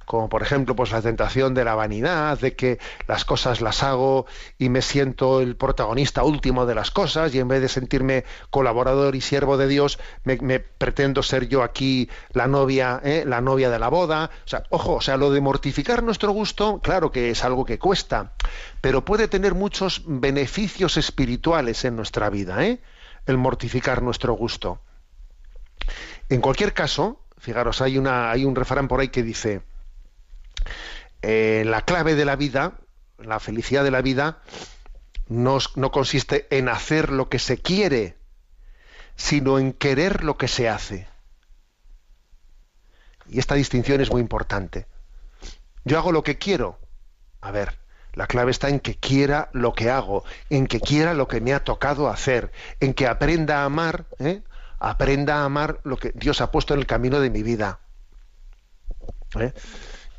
como 0.04 0.28
por 0.28 0.42
ejemplo 0.42 0.74
pues 0.74 0.90
la 0.90 1.02
tentación 1.02 1.54
de 1.54 1.64
la 1.64 1.74
vanidad, 1.74 2.38
de 2.38 2.54
que 2.54 2.78
las 3.06 3.24
cosas 3.24 3.60
las 3.60 3.82
hago 3.82 4.26
y 4.58 4.68
me 4.68 4.82
siento 4.82 5.40
el 5.40 5.56
protagonista 5.56 6.24
último 6.24 6.66
de 6.66 6.74
las 6.74 6.90
cosas 6.90 7.34
y 7.34 7.38
en 7.38 7.48
vez 7.48 7.60
de 7.60 7.68
sentirme 7.68 8.24
colaborador 8.50 9.14
y 9.14 9.20
siervo 9.20 9.56
de 9.56 9.68
Dios 9.68 9.98
me, 10.24 10.60
pretendo 10.60 11.22
ser 11.22 11.48
yo 11.48 11.62
aquí 11.62 12.08
la 12.32 12.46
novia, 12.46 13.00
¿eh? 13.04 13.24
la 13.26 13.40
novia 13.40 13.70
de 13.70 13.78
la 13.78 13.88
boda. 13.88 14.30
O 14.44 14.48
sea, 14.48 14.64
ojo, 14.70 14.94
o 14.94 15.00
sea, 15.00 15.16
lo 15.16 15.30
de 15.30 15.40
mortificar 15.40 16.02
nuestro 16.02 16.32
gusto, 16.32 16.80
claro 16.82 17.12
que 17.12 17.30
es 17.30 17.44
algo 17.44 17.64
que 17.64 17.78
cuesta, 17.78 18.32
pero 18.80 19.04
puede 19.04 19.28
tener 19.28 19.54
muchos 19.54 20.02
beneficios 20.06 20.96
espirituales 20.96 21.84
en 21.84 21.96
nuestra 21.96 22.30
vida, 22.30 22.64
¿eh? 22.64 22.80
el 23.26 23.38
mortificar 23.38 24.02
nuestro 24.02 24.32
gusto. 24.34 24.80
En 26.28 26.40
cualquier 26.40 26.72
caso, 26.74 27.20
fijaros, 27.38 27.80
hay, 27.80 27.98
una, 27.98 28.30
hay 28.30 28.44
un 28.44 28.54
refrán 28.54 28.88
por 28.88 29.00
ahí 29.00 29.08
que 29.08 29.22
dice, 29.22 29.62
eh, 31.22 31.64
la 31.66 31.82
clave 31.82 32.14
de 32.14 32.24
la 32.24 32.36
vida, 32.36 32.74
la 33.18 33.40
felicidad 33.40 33.84
de 33.84 33.90
la 33.90 34.02
vida, 34.02 34.42
no, 35.28 35.58
no 35.76 35.90
consiste 35.90 36.46
en 36.50 36.68
hacer 36.68 37.10
lo 37.10 37.28
que 37.28 37.38
se 37.38 37.58
quiere, 37.58 38.16
sino 39.16 39.58
en 39.58 39.72
querer 39.72 40.24
lo 40.24 40.36
que 40.36 40.48
se 40.48 40.68
hace. 40.68 41.08
Y 43.28 43.38
esta 43.38 43.54
distinción 43.54 44.00
es 44.00 44.10
muy 44.10 44.20
importante. 44.20 44.86
Yo 45.84 45.98
hago 45.98 46.12
lo 46.12 46.22
que 46.22 46.38
quiero. 46.38 46.78
A 47.40 47.50
ver, 47.50 47.78
la 48.14 48.26
clave 48.26 48.50
está 48.50 48.68
en 48.68 48.80
que 48.80 48.96
quiera 48.96 49.50
lo 49.52 49.72
que 49.72 49.90
hago, 49.90 50.24
en 50.50 50.66
que 50.66 50.80
quiera 50.80 51.14
lo 51.14 51.28
que 51.28 51.40
me 51.40 51.54
ha 51.54 51.62
tocado 51.62 52.08
hacer, 52.08 52.50
en 52.80 52.92
que 52.92 53.06
aprenda 53.06 53.62
a 53.62 53.64
amar, 53.66 54.06
¿eh? 54.18 54.42
aprenda 54.78 55.36
a 55.36 55.44
amar 55.44 55.80
lo 55.84 55.96
que 55.96 56.12
Dios 56.14 56.40
ha 56.40 56.50
puesto 56.50 56.74
en 56.74 56.80
el 56.80 56.86
camino 56.86 57.20
de 57.20 57.30
mi 57.30 57.42
vida. 57.42 57.78
¿eh? 59.38 59.52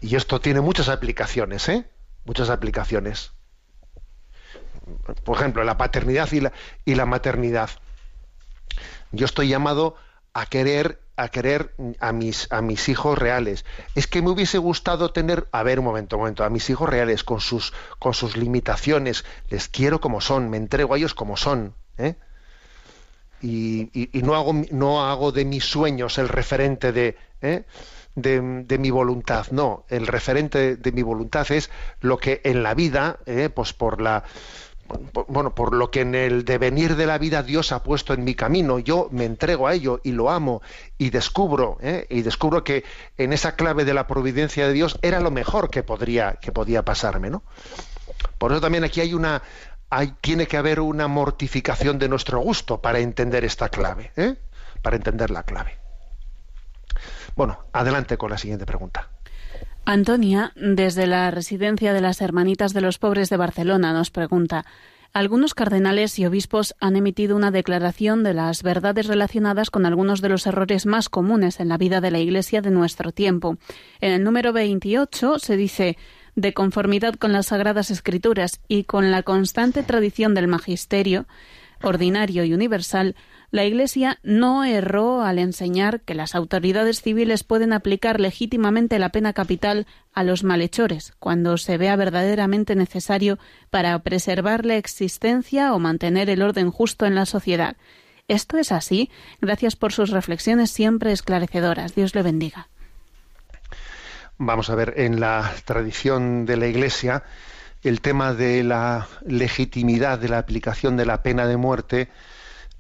Y 0.01 0.15
esto 0.15 0.41
tiene 0.41 0.61
muchas 0.61 0.89
aplicaciones, 0.89 1.69
¿eh? 1.69 1.85
Muchas 2.25 2.49
aplicaciones. 2.49 3.31
Por 5.23 5.37
ejemplo, 5.37 5.63
la 5.63 5.77
paternidad 5.77 6.31
y 6.31 6.41
la, 6.41 6.51
y 6.85 6.95
la 6.95 7.05
maternidad. 7.05 7.69
Yo 9.11 9.25
estoy 9.25 9.47
llamado 9.47 9.95
a 10.33 10.45
querer 10.45 10.99
a 11.17 11.27
querer 11.29 11.75
a 11.99 12.13
mis 12.13 12.47
a 12.51 12.61
mis 12.63 12.89
hijos 12.89 13.17
reales. 13.17 13.63
Es 13.93 14.07
que 14.07 14.21
me 14.23 14.31
hubiese 14.31 14.57
gustado 14.57 15.11
tener, 15.11 15.47
a 15.51 15.61
ver 15.61 15.77
un 15.77 15.85
momento, 15.85 16.15
un 16.15 16.21
momento, 16.23 16.43
a 16.43 16.49
mis 16.49 16.67
hijos 16.71 16.89
reales 16.89 17.23
con 17.23 17.41
sus 17.41 17.73
con 17.99 18.13
sus 18.15 18.37
limitaciones, 18.37 19.23
les 19.49 19.67
quiero 19.67 20.01
como 20.01 20.19
son, 20.21 20.49
me 20.49 20.57
entrego 20.57 20.93
a 20.93 20.97
ellos 20.97 21.13
como 21.13 21.37
son, 21.37 21.75
¿eh? 21.97 22.15
y, 23.41 23.89
y- 23.99 24.09
y 24.17 24.21
no 24.23 24.35
hago 24.35 24.53
no 24.71 25.07
hago 25.07 25.31
de 25.31 25.45
mis 25.45 25.65
sueños 25.65 26.17
el 26.17 26.29
referente 26.29 26.91
de 26.91 27.17
¿eh? 27.41 27.65
De, 28.15 28.41
mi 28.77 28.89
voluntad 28.89 29.47
no 29.51 29.85
el 29.89 30.07
referente 30.07 30.75
de 30.75 30.91
mi 30.91 31.01
voluntad 31.01 31.49
es 31.51 31.69
lo 32.01 32.17
que 32.17 32.41
en 32.43 32.63
la 32.63 32.73
vida 32.73 33.19
¿eh? 33.25 33.49
pues 33.53 33.73
por 33.73 34.01
la 34.01 34.23
bueno 35.27 35.55
por 35.55 35.73
lo 35.73 35.89
que 35.89 36.01
en 36.01 36.15
el 36.15 36.43
devenir 36.43 36.97
de 36.97 37.05
la 37.05 37.17
vida 37.17 37.43
Dios 37.43 37.71
ha 37.71 37.83
puesto 37.83 38.13
en 38.13 38.23
mi 38.23 38.35
camino 38.35 38.79
yo 38.79 39.07
me 39.11 39.25
entrego 39.25 39.67
a 39.67 39.73
ello 39.73 40.01
y 40.03 40.11
lo 40.11 40.29
amo 40.29 40.61
y 40.97 41.09
descubro 41.09 41.77
¿eh? 41.81 42.07
y 42.09 42.21
descubro 42.21 42.63
que 42.63 42.83
en 43.17 43.31
esa 43.31 43.55
clave 43.55 43.85
de 43.85 43.93
la 43.93 44.07
providencia 44.07 44.67
de 44.67 44.73
Dios 44.73 44.99
era 45.01 45.21
lo 45.21 45.31
mejor 45.31 45.69
que 45.69 45.83
podría 45.83 46.33
que 46.33 46.51
podía 46.51 46.83
pasarme 46.83 47.29
no 47.29 47.43
por 48.37 48.51
eso 48.51 48.59
también 48.59 48.83
aquí 48.83 48.99
hay 48.99 49.13
una 49.13 49.41
hay, 49.91 50.13
tiene 50.21 50.47
que 50.47 50.57
haber 50.57 50.79
una 50.79 51.07
mortificación 51.07 51.99
de 51.99 52.07
nuestro 52.07 52.39
gusto 52.39 52.81
para 52.81 52.99
entender 52.99 53.43
esta 53.43 53.67
clave, 53.69 54.11
¿eh? 54.15 54.35
para 54.81 54.95
entender 54.95 55.29
la 55.29 55.43
clave. 55.43 55.80
Bueno, 57.35 57.59
adelante 57.73 58.17
con 58.17 58.29
la 58.29 58.37
siguiente 58.37 58.65
pregunta. 58.65 59.09
Antonia, 59.85 60.51
desde 60.55 61.07
la 61.07 61.31
residencia 61.31 61.93
de 61.93 62.01
las 62.01 62.21
Hermanitas 62.21 62.73
de 62.73 62.81
los 62.81 62.99
Pobres 62.99 63.29
de 63.29 63.37
Barcelona, 63.37 63.93
nos 63.93 64.11
pregunta 64.11 64.65
algunos 65.13 65.53
cardenales 65.53 66.17
y 66.19 66.25
obispos 66.25 66.73
han 66.79 66.95
emitido 66.95 67.35
una 67.35 67.51
declaración 67.51 68.23
de 68.23 68.33
las 68.33 68.63
verdades 68.63 69.07
relacionadas 69.07 69.69
con 69.69 69.85
algunos 69.85 70.21
de 70.21 70.29
los 70.29 70.47
errores 70.47 70.85
más 70.85 71.09
comunes 71.09 71.59
en 71.59 71.67
la 71.67 71.77
vida 71.77 71.99
de 71.99 72.11
la 72.11 72.19
Iglesia 72.19 72.61
de 72.61 72.71
nuestro 72.71 73.11
tiempo. 73.11 73.57
En 73.99 74.13
el 74.13 74.23
número 74.23 74.53
28 74.53 75.39
se 75.39 75.57
dice 75.57 75.97
de 76.35 76.53
conformidad 76.53 77.15
con 77.15 77.33
las 77.33 77.47
Sagradas 77.47 77.91
Escrituras 77.91 78.61
y 78.69 78.85
con 78.85 79.11
la 79.11 79.23
constante 79.23 79.83
tradición 79.83 80.33
del 80.33 80.47
magisterio 80.47 81.25
ordinario 81.83 82.43
y 82.45 82.53
universal, 82.53 83.15
la 83.51 83.65
Iglesia 83.65 84.17
no 84.23 84.63
erró 84.63 85.21
al 85.21 85.37
enseñar 85.37 85.99
que 86.01 86.15
las 86.15 86.35
autoridades 86.35 87.01
civiles 87.01 87.43
pueden 87.43 87.73
aplicar 87.73 88.21
legítimamente 88.21 88.97
la 88.97 89.09
pena 89.09 89.33
capital 89.33 89.85
a 90.13 90.23
los 90.23 90.45
malhechores 90.45 91.13
cuando 91.19 91.57
se 91.57 91.77
vea 91.77 91.97
verdaderamente 91.97 92.75
necesario 92.75 93.37
para 93.69 93.99
preservar 93.99 94.65
la 94.65 94.77
existencia 94.77 95.73
o 95.73 95.79
mantener 95.79 96.29
el 96.29 96.41
orden 96.41 96.71
justo 96.71 97.05
en 97.05 97.15
la 97.15 97.25
sociedad. 97.25 97.75
Esto 98.29 98.57
es 98.57 98.71
así. 98.71 99.11
Gracias 99.41 99.75
por 99.75 99.91
sus 99.91 100.11
reflexiones 100.11 100.71
siempre 100.71 101.11
esclarecedoras. 101.11 101.93
Dios 101.93 102.15
le 102.15 102.21
bendiga. 102.21 102.69
Vamos 104.37 104.69
a 104.69 104.75
ver, 104.75 104.93
en 104.95 105.19
la 105.19 105.51
tradición 105.65 106.45
de 106.45 106.55
la 106.55 106.67
Iglesia, 106.67 107.23
el 107.83 107.99
tema 107.99 108.33
de 108.33 108.63
la 108.63 109.07
legitimidad 109.25 110.19
de 110.19 110.29
la 110.29 110.37
aplicación 110.37 110.95
de 110.95 111.05
la 111.05 111.21
pena 111.21 111.45
de 111.45 111.57
muerte 111.57 112.09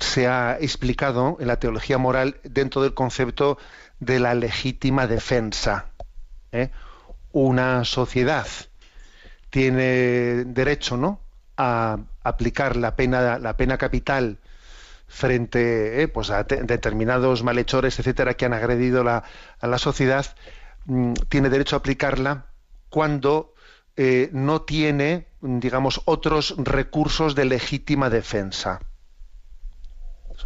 se 0.01 0.27
ha 0.27 0.57
explicado 0.59 1.37
en 1.39 1.47
la 1.47 1.59
teología 1.59 1.97
moral 1.97 2.37
dentro 2.43 2.81
del 2.81 2.93
concepto 2.93 3.57
de 3.99 4.19
la 4.19 4.33
legítima 4.33 5.07
defensa. 5.07 5.87
¿eh? 6.51 6.69
Una 7.31 7.85
sociedad 7.85 8.47
tiene 9.49 10.43
derecho, 10.45 10.97
¿no?, 10.97 11.19
a 11.57 11.99
aplicar 12.23 12.75
la 12.75 12.95
pena, 12.95 13.77
capital 13.77 14.39
frente 15.07 16.01
eh, 16.01 16.07
pues 16.07 16.29
a 16.29 16.45
te- 16.45 16.63
determinados 16.63 17.43
malhechores, 17.43 17.99
etcétera, 17.99 18.33
que 18.33 18.45
han 18.45 18.53
agredido 18.53 19.07
a 19.07 19.23
la 19.67 19.77
sociedad, 19.77 20.25
mm, 20.85 21.13
tiene 21.29 21.49
derecho 21.49 21.75
a 21.75 21.79
aplicarla 21.79 22.45
cuando 22.89 23.53
eh, 23.97 24.29
no 24.31 24.61
tiene, 24.61 25.27
digamos, 25.41 26.01
otros 26.05 26.55
recursos 26.57 27.35
de 27.35 27.45
legítima 27.45 28.09
defensa. 28.09 28.79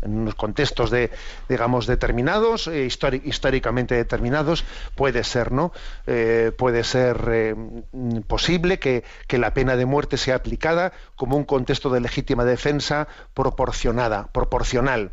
En 0.04 0.18
unos 0.18 0.36
contextos 0.36 0.90
de, 0.92 1.12
digamos, 1.50 1.88
determinados, 1.88 2.68
eh, 2.68 2.88
históricamente 3.24 3.96
determinados, 3.96 4.64
puede 4.96 5.24
ser, 5.24 5.52
¿no? 5.52 5.72
Eh, 6.08 6.52
puede 6.58 6.84
ser 6.84 7.18
eh, 7.32 7.56
posible 8.28 8.80
que, 8.80 9.04
que 9.28 9.38
la 9.38 9.54
pena 9.54 9.76
de 9.76 9.86
muerte 9.86 10.18
sea 10.18 10.36
aplicada 10.36 10.94
como 11.16 11.38
un 11.38 11.44
contexto 11.44 11.90
de 11.90 12.00
legítima 12.02 12.46
defensa 12.46 13.08
proporcionada, 13.34 14.28
proporcional. 14.32 15.12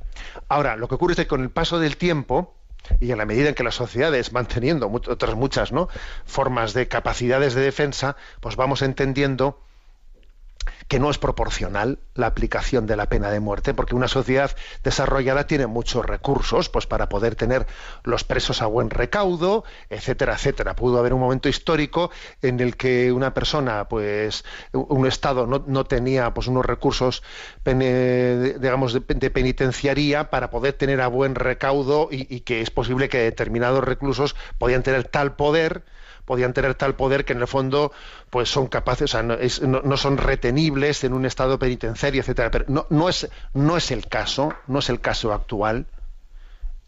Ahora, 0.48 0.76
lo 0.76 0.88
que 0.88 0.94
ocurre 0.96 1.12
es 1.12 1.18
que 1.18 1.26
con 1.26 1.42
el 1.42 1.50
paso 1.50 1.78
del 1.78 1.96
tiempo, 1.96 2.54
y 3.00 3.12
en 3.12 3.18
la 3.18 3.24
medida 3.26 3.48
en 3.48 3.54
que 3.54 3.62
las 3.62 3.76
sociedades 3.76 4.32
van 4.32 4.46
teniendo 4.46 4.88
mu- 4.88 5.00
otras 5.08 5.34
muchas 5.36 5.70
¿no? 5.70 5.88
formas 6.24 6.74
de 6.74 6.88
capacidades 6.88 7.54
de 7.54 7.60
defensa, 7.60 8.16
pues 8.40 8.56
vamos 8.56 8.82
entendiendo 8.82 9.60
que 10.88 10.98
no 10.98 11.10
es 11.10 11.18
proporcional 11.18 11.98
la 12.14 12.26
aplicación 12.26 12.86
de 12.86 12.96
la 12.96 13.08
pena 13.08 13.30
de 13.30 13.40
muerte, 13.40 13.74
porque 13.74 13.94
una 13.94 14.08
sociedad 14.08 14.54
desarrollada 14.82 15.46
tiene 15.46 15.66
muchos 15.66 16.04
recursos 16.04 16.68
pues 16.68 16.86
para 16.86 17.08
poder 17.08 17.34
tener 17.34 17.66
los 18.04 18.24
presos 18.24 18.62
a 18.62 18.66
buen 18.66 18.90
recaudo, 18.90 19.64
etcétera, 19.90 20.34
etcétera. 20.34 20.76
Pudo 20.76 20.98
haber 20.98 21.14
un 21.14 21.20
momento 21.20 21.48
histórico 21.48 22.10
en 22.42 22.60
el 22.60 22.76
que 22.76 23.12
una 23.12 23.34
persona, 23.34 23.88
pues, 23.88 24.44
un 24.72 25.06
Estado 25.06 25.46
no, 25.46 25.64
no 25.66 25.84
tenía 25.84 26.34
pues 26.34 26.46
unos 26.46 26.64
recursos 26.64 27.22
digamos 27.64 28.92
de, 28.92 29.00
de 29.00 29.30
penitenciaría 29.30 30.30
para 30.30 30.50
poder 30.50 30.74
tener 30.74 31.00
a 31.00 31.08
buen 31.08 31.34
recaudo 31.34 32.08
y 32.10 32.40
que 32.40 32.60
es 32.60 32.70
posible 32.70 33.08
que 33.08 33.18
determinados 33.18 33.84
reclusos 33.84 34.36
podían 34.58 34.82
tener 34.82 35.04
tal 35.04 35.36
poder 35.36 35.84
podían 36.24 36.52
tener 36.52 36.74
tal 36.74 36.94
poder 36.94 37.24
que 37.24 37.32
en 37.32 37.40
el 37.40 37.48
fondo 37.48 37.92
pues 38.30 38.48
son 38.50 38.66
capaces, 38.68 39.04
o 39.04 39.12
sea, 39.12 39.22
no, 39.22 39.34
es- 39.34 39.60
no- 39.62 39.96
son 39.96 40.16
retenibles 40.18 41.04
en 41.04 41.12
un 41.12 41.26
estado 41.26 41.58
penitenciario, 41.58 42.20
etcétera. 42.20 42.50
Pero 42.50 42.64
no, 42.68 42.86
no 42.90 43.08
es 43.08 43.28
no 43.54 43.76
es 43.76 43.90
el 43.90 44.06
caso, 44.08 44.52
no 44.66 44.78
es 44.80 44.88
el 44.88 45.00
caso 45.00 45.32
actual. 45.32 45.86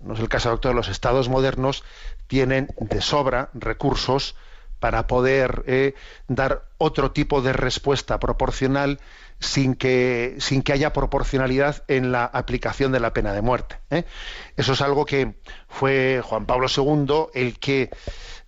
No 0.01 0.15
es 0.15 0.21
el 0.21 0.29
caso 0.29 0.51
actual. 0.51 0.77
Los 0.77 0.89
estados 0.89 1.29
modernos 1.29 1.83
tienen 2.27 2.69
de 2.79 3.01
sobra 3.01 3.49
recursos 3.55 4.35
para 4.81 5.07
poder 5.07 5.65
eh, 5.67 5.95
dar 6.29 6.65
otro 6.77 7.11
tipo 7.13 7.41
de 7.41 7.55
respuesta 7.55 8.19
proporcional 8.19 9.01
sin 9.41 9.75
que, 9.75 10.37
sin 10.41 10.63
que 10.63 10.75
haya 10.75 10.93
proporcionalidad 10.93 11.85
en 11.89 12.13
la 12.13 12.25
aplicación 12.27 12.93
de 12.93 13.01
la 13.01 13.15
pena 13.15 13.33
de 13.33 13.41
muerte. 13.41 13.79
¿eh? 13.91 14.05
Eso 14.57 14.75
es 14.75 14.83
algo 14.83 15.07
que 15.07 15.37
fue 15.69 16.21
Juan 16.23 16.45
Pablo 16.45 16.67
II 16.69 17.27
el 17.33 17.59
que 17.59 17.89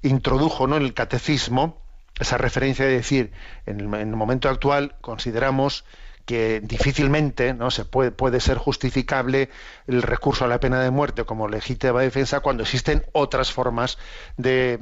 introdujo 0.07 0.66
¿no? 0.66 0.76
en 0.76 0.82
el 0.82 0.94
catecismo 0.94 1.78
esa 2.18 2.38
referencia 2.38 2.86
de 2.86 2.92
decir, 2.92 3.32
en 3.66 3.80
el, 3.80 3.86
en 3.86 4.09
el 4.09 4.16
momento 4.16 4.48
actual 4.48 4.94
consideramos 5.00 5.84
que 6.24 6.61
difícilmente 6.61 7.54
no 7.54 7.70
se 7.70 7.84
puede, 7.84 8.11
puede 8.11 8.40
ser 8.40 8.59
justificable 8.59 9.48
el 9.86 10.02
recurso 10.02 10.44
a 10.44 10.48
la 10.48 10.59
pena 10.59 10.80
de 10.80 10.90
muerte 10.90 11.24
como 11.24 11.48
legítima 11.48 12.00
defensa 12.00 12.40
cuando 12.40 12.64
existen 12.64 13.04
otras 13.12 13.52
formas 13.52 13.96
de, 14.36 14.80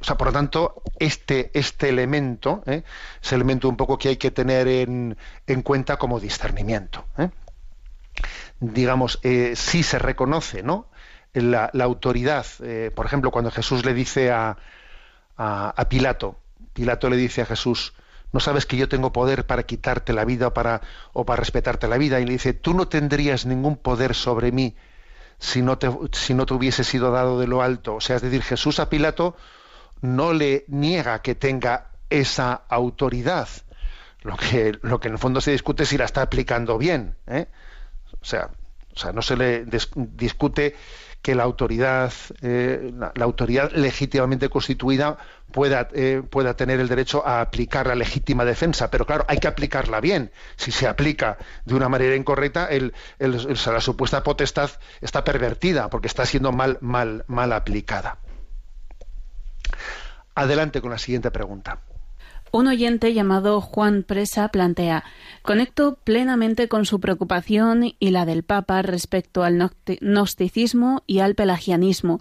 o 0.00 0.04
sea, 0.04 0.16
por 0.16 0.28
lo 0.28 0.32
tanto, 0.32 0.82
este, 0.98 1.50
este 1.54 1.88
elemento, 1.88 2.62
¿eh? 2.66 2.82
es 3.22 3.32
elemento 3.32 3.68
un 3.68 3.76
poco 3.76 3.98
que 3.98 4.10
hay 4.10 4.16
que 4.16 4.30
tener 4.30 4.68
en, 4.68 5.16
en 5.46 5.62
cuenta 5.62 5.96
como 5.96 6.20
discernimiento. 6.20 7.06
¿eh? 7.18 7.30
Digamos, 8.60 9.18
eh, 9.22 9.54
si 9.56 9.82
se 9.82 9.98
reconoce, 9.98 10.62
¿no? 10.62 10.88
La, 11.42 11.70
autoridad, 11.80 12.46
eh, 12.62 12.90
por 12.94 13.06
ejemplo, 13.06 13.30
cuando 13.30 13.50
Jesús 13.50 13.84
le 13.84 13.92
dice 13.94 14.30
a, 14.30 14.56
a, 15.36 15.68
a, 15.68 15.88
Pilato, 15.88 16.38
Pilato 16.72 17.10
le 17.10 17.16
dice 17.16 17.42
a 17.42 17.46
Jesús, 17.46 17.92
no 18.32 18.40
sabes 18.40 18.66
que 18.66 18.76
yo 18.76 18.88
tengo 18.88 19.12
poder 19.12 19.46
para 19.46 19.64
quitarte 19.64 20.12
la 20.12 20.24
vida 20.24 20.48
o 20.48 20.54
para, 20.54 20.80
o 21.12 21.24
para 21.24 21.40
respetarte 21.40 21.88
la 21.88 21.98
vida, 21.98 22.20
y 22.20 22.26
le 22.26 22.32
dice, 22.32 22.54
tú 22.54 22.74
no 22.74 22.88
tendrías 22.88 23.46
ningún 23.46 23.76
poder 23.76 24.14
sobre 24.14 24.52
mí 24.52 24.76
si 25.38 25.62
no 25.62 25.78
te, 25.78 25.90
si 26.12 26.34
no 26.34 26.46
te 26.46 26.54
hubiese 26.54 26.84
sido 26.84 27.10
dado 27.10 27.38
de 27.38 27.46
lo 27.46 27.62
alto. 27.62 27.96
O 27.96 28.00
sea, 28.00 28.16
es 28.16 28.22
decir, 28.22 28.42
Jesús 28.42 28.80
a 28.80 28.88
Pilato 28.88 29.36
no 30.00 30.32
le 30.32 30.64
niega 30.68 31.22
que 31.22 31.34
tenga 31.34 31.90
esa 32.10 32.52
autoridad. 32.68 33.48
Lo 34.22 34.36
que, 34.36 34.78
lo 34.82 34.98
que 35.00 35.08
en 35.08 35.14
el 35.14 35.18
fondo 35.18 35.40
se 35.40 35.52
discute 35.52 35.84
es 35.84 35.88
si 35.90 35.98
la 35.98 36.04
está 36.04 36.22
aplicando 36.22 36.78
bien. 36.78 37.16
¿eh? 37.26 37.46
O, 38.20 38.24
sea, 38.24 38.50
o 38.94 38.98
sea, 38.98 39.12
no 39.12 39.22
se 39.22 39.36
le 39.36 39.64
discute 39.94 40.74
que 41.26 41.34
la 41.34 41.42
autoridad, 41.42 42.12
eh, 42.40 42.92
la, 42.96 43.24
autoridad 43.24 43.72
legítimamente 43.72 44.48
constituida 44.48 45.18
pueda, 45.50 45.88
eh, 45.92 46.22
pueda 46.30 46.54
tener 46.54 46.78
el 46.78 46.86
derecho 46.86 47.26
a 47.26 47.40
aplicar 47.40 47.88
la 47.88 47.96
legítima 47.96 48.44
defensa, 48.44 48.92
pero 48.92 49.06
claro, 49.06 49.24
hay 49.26 49.38
que 49.38 49.48
aplicarla 49.48 50.00
bien. 50.00 50.30
Si 50.54 50.70
se 50.70 50.86
aplica 50.86 51.36
de 51.64 51.74
una 51.74 51.88
manera 51.88 52.14
incorrecta, 52.14 52.68
la 53.18 53.80
supuesta 53.80 54.22
potestad 54.22 54.70
está 55.00 55.24
pervertida 55.24 55.90
porque 55.90 56.06
está 56.06 56.24
siendo 56.24 56.52
mal, 56.52 56.78
mal, 56.80 57.24
mal 57.26 57.52
aplicada. 57.52 58.18
Adelante 60.36 60.80
con 60.80 60.92
la 60.92 60.98
siguiente 60.98 61.32
pregunta. 61.32 61.80
Un 62.56 62.68
oyente 62.68 63.12
llamado 63.12 63.60
Juan 63.60 64.02
Presa 64.02 64.48
plantea, 64.48 65.04
conecto 65.42 65.98
plenamente 66.04 66.68
con 66.68 66.86
su 66.86 67.00
preocupación 67.00 67.92
y 67.98 68.10
la 68.12 68.24
del 68.24 68.44
Papa 68.44 68.80
respecto 68.80 69.44
al 69.44 69.58
gnosticismo 70.00 71.02
y 71.06 71.18
al 71.18 71.34
pelagianismo. 71.34 72.18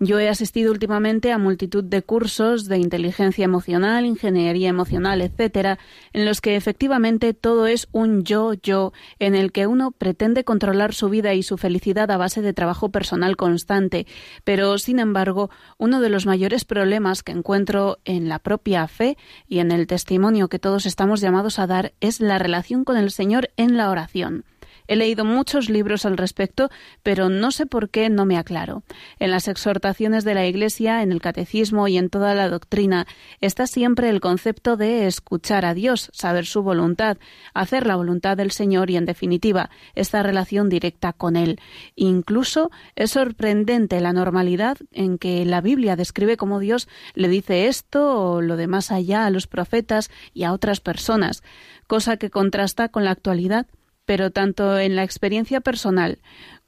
Yo 0.00 0.18
he 0.18 0.28
asistido 0.28 0.72
últimamente 0.72 1.32
a 1.32 1.38
multitud 1.38 1.84
de 1.84 2.02
cursos 2.02 2.66
de 2.66 2.78
inteligencia 2.78 3.44
emocional, 3.44 4.06
ingeniería 4.06 4.68
emocional, 4.68 5.22
etcétera, 5.22 5.78
en 6.12 6.24
los 6.24 6.40
que 6.40 6.56
efectivamente 6.56 7.32
todo 7.34 7.66
es 7.66 7.88
un 7.92 8.24
yo-yo, 8.24 8.92
en 9.18 9.34
el 9.34 9.52
que 9.52 9.66
uno 9.66 9.92
pretende 9.92 10.44
controlar 10.44 10.94
su 10.94 11.08
vida 11.08 11.34
y 11.34 11.42
su 11.42 11.58
felicidad 11.58 12.10
a 12.10 12.16
base 12.16 12.42
de 12.42 12.52
trabajo 12.52 12.90
personal 12.90 13.36
constante. 13.36 14.06
Pero, 14.42 14.78
sin 14.78 14.98
embargo, 14.98 15.50
uno 15.78 16.00
de 16.00 16.08
los 16.08 16.26
mayores 16.26 16.64
problemas 16.64 17.22
que 17.22 17.32
encuentro 17.32 17.98
en 18.04 18.28
la 18.28 18.38
propia 18.38 18.86
fe 18.88 19.16
y 19.46 19.60
en 19.60 19.70
el 19.70 19.86
testimonio 19.86 20.48
que 20.48 20.58
todos 20.58 20.86
estamos 20.86 21.20
llamados 21.20 21.58
a 21.58 21.66
dar 21.66 21.92
es 22.00 22.20
la 22.20 22.38
relación 22.38 22.84
con 22.84 22.96
el 22.96 23.10
Señor 23.10 23.50
en 23.56 23.76
la 23.76 23.90
oración. 23.90 24.44
He 24.86 24.96
leído 24.96 25.24
muchos 25.24 25.70
libros 25.70 26.04
al 26.04 26.18
respecto, 26.18 26.70
pero 27.02 27.28
no 27.28 27.50
sé 27.50 27.64
por 27.64 27.88
qué 27.88 28.10
no 28.10 28.26
me 28.26 28.36
aclaro. 28.36 28.82
En 29.18 29.30
las 29.30 29.48
exhortaciones 29.48 30.24
de 30.24 30.34
la 30.34 30.46
Iglesia, 30.46 31.02
en 31.02 31.10
el 31.10 31.22
catecismo 31.22 31.88
y 31.88 31.96
en 31.96 32.10
toda 32.10 32.34
la 32.34 32.48
doctrina 32.48 33.06
está 33.40 33.66
siempre 33.66 34.10
el 34.10 34.20
concepto 34.20 34.76
de 34.76 35.06
escuchar 35.06 35.64
a 35.64 35.72
Dios, 35.72 36.10
saber 36.12 36.44
su 36.44 36.62
voluntad, 36.62 37.16
hacer 37.54 37.86
la 37.86 37.96
voluntad 37.96 38.36
del 38.36 38.50
Señor 38.50 38.90
y, 38.90 38.96
en 38.96 39.06
definitiva, 39.06 39.70
esta 39.94 40.22
relación 40.22 40.68
directa 40.68 41.12
con 41.12 41.36
Él. 41.36 41.58
Incluso 41.96 42.70
es 42.94 43.12
sorprendente 43.12 44.00
la 44.00 44.12
normalidad 44.12 44.76
en 44.92 45.16
que 45.16 45.44
la 45.46 45.60
Biblia 45.62 45.96
describe 45.96 46.36
cómo 46.36 46.58
Dios 46.58 46.88
le 47.14 47.28
dice 47.28 47.68
esto 47.68 48.32
o 48.32 48.40
lo 48.42 48.56
de 48.56 48.66
más 48.66 48.92
allá 48.92 49.24
a 49.24 49.30
los 49.30 49.46
profetas 49.46 50.10
y 50.34 50.44
a 50.44 50.52
otras 50.52 50.80
personas, 50.80 51.42
cosa 51.86 52.16
que 52.16 52.30
contrasta 52.30 52.88
con 52.88 53.04
la 53.04 53.10
actualidad 53.10 53.66
pero 54.04 54.30
tanto 54.30 54.78
en 54.78 54.96
la 54.96 55.04
experiencia 55.04 55.60
personal 55.60 56.18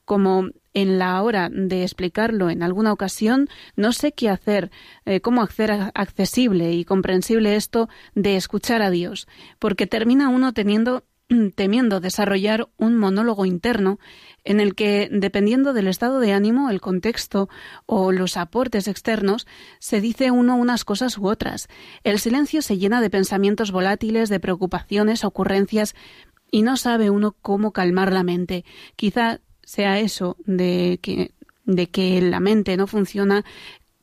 como 0.05 0.51
en 0.73 0.99
la 0.99 1.21
hora 1.23 1.49
de 1.51 1.83
explicarlo 1.83 2.49
en 2.49 2.63
alguna 2.63 2.93
ocasión, 2.93 3.49
no 3.77 3.93
sé 3.93 4.13
qué 4.13 4.29
hacer, 4.29 4.71
eh, 5.05 5.21
cómo 5.21 5.43
hacer 5.43 5.73
accesible 5.95 6.73
y 6.73 6.85
comprensible 6.85 7.57
esto 7.57 7.89
de 8.15 8.37
escuchar 8.37 8.83
a 8.83 8.91
Dios, 8.91 9.27
porque 9.59 9.87
termina 9.87 10.29
uno 10.29 10.53
teniendo 10.53 11.05
temiendo 11.57 12.01
desarrollar 12.01 12.69
un 12.77 12.97
monólogo 12.97 13.47
interno 13.47 13.99
en 14.45 14.61
el 14.61 14.75
que, 14.75 15.09
dependiendo 15.11 15.73
del 15.73 15.89
estado 15.89 16.21
de 16.21 16.33
ánimo, 16.33 16.71
el 16.71 16.81
contexto 16.81 17.49
o 17.85 18.13
los 18.13 18.37
aportes 18.37 18.87
externos, 18.87 19.47
se 19.81 20.01
dice 20.01 20.31
uno 20.31 20.57
unas 20.57 20.85
cosas 20.85 21.19
u 21.19 21.27
otras. 21.27 21.67
El 22.05 22.21
silencio 22.21 22.63
se 22.63 22.79
llena 22.79 23.01
de 23.01 23.11
pensamientos 23.11 23.73
volátiles, 23.73 24.29
de 24.29 24.39
preocupaciones, 24.39 25.25
ocurrencias, 25.25 25.97
y 26.51 26.63
no 26.63 26.77
sabe 26.77 27.11
uno 27.11 27.37
cómo 27.43 27.73
calmar 27.73 28.13
la 28.13 28.23
mente. 28.23 28.65
Quizá 28.97 29.41
sea 29.63 29.99
eso 30.01 30.37
de 30.45 30.99
que, 31.03 31.33
de 31.65 31.89
que 31.89 32.21
la 32.23 32.41
mente 32.41 32.77
no 32.77 32.87
funciona 32.87 33.45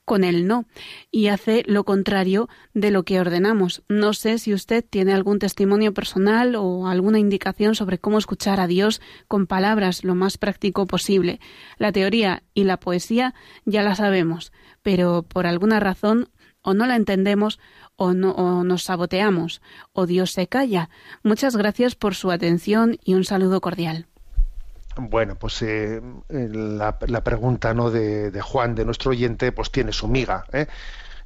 con 0.05 0.23
el 0.23 0.47
no 0.47 0.65
y 1.11 1.27
hace 1.27 1.63
lo 1.65 1.85
contrario 1.85 2.49
de 2.73 2.91
lo 2.91 3.03
que 3.03 3.19
ordenamos. 3.19 3.83
No 3.87 4.13
sé 4.13 4.37
si 4.37 4.53
usted 4.53 4.83
tiene 4.87 5.13
algún 5.13 5.39
testimonio 5.39 5.93
personal 5.93 6.55
o 6.55 6.87
alguna 6.87 7.19
indicación 7.19 7.75
sobre 7.75 7.99
cómo 7.99 8.17
escuchar 8.17 8.59
a 8.59 8.67
Dios 8.67 9.01
con 9.27 9.47
palabras 9.47 10.03
lo 10.03 10.15
más 10.15 10.37
práctico 10.37 10.85
posible. 10.87 11.39
La 11.77 11.91
teoría 11.91 12.43
y 12.53 12.65
la 12.65 12.77
poesía 12.77 13.33
ya 13.65 13.81
la 13.81 13.95
sabemos, 13.95 14.51
pero 14.81 15.23
por 15.23 15.47
alguna 15.47 15.79
razón 15.79 16.29
o 16.63 16.73
no 16.73 16.87
la 16.87 16.95
entendemos 16.95 17.59
o, 17.95 18.13
no, 18.13 18.31
o 18.31 18.63
nos 18.63 18.83
saboteamos 18.83 19.61
o 19.91 20.07
Dios 20.07 20.31
se 20.31 20.47
calla. 20.47 20.89
Muchas 21.21 21.55
gracias 21.55 21.95
por 21.95 22.15
su 22.15 22.31
atención 22.31 22.97
y 23.03 23.13
un 23.13 23.23
saludo 23.23 23.61
cordial. 23.61 24.07
Bueno, 24.95 25.35
pues 25.35 25.61
eh, 25.61 26.01
la, 26.29 27.23
pregunta 27.23 27.73
¿no? 27.73 27.89
de, 27.89 28.39
Juan, 28.41 28.75
de 28.75 28.85
nuestro 28.85 29.11
oyente, 29.11 29.51
pues 29.51 29.71
tiene 29.71 29.91
su 29.91 30.07
miga. 30.07 30.45
¿eh? 30.53 30.67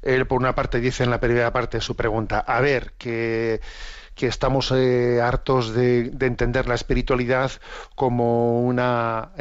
Él, 0.02 0.26
por 0.26 0.40
una 0.40 0.54
parte, 0.54 0.80
dice 0.80 1.04
en 1.04 1.10
la 1.10 1.20
primera 1.20 1.52
parte 1.52 1.78
de 1.78 1.82
su 1.82 1.94
pregunta, 1.94 2.38
a 2.40 2.60
ver, 2.60 2.92
que, 2.96 3.60
que 4.14 4.26
estamos 4.26 4.72
eh, 4.72 5.20
hartos 5.20 5.74
de, 5.74 6.04
de, 6.10 6.26
entender 6.26 6.66
la 6.66 6.74
espiritualidad 6.74 7.50
como 7.94 8.62
una... 8.62 9.32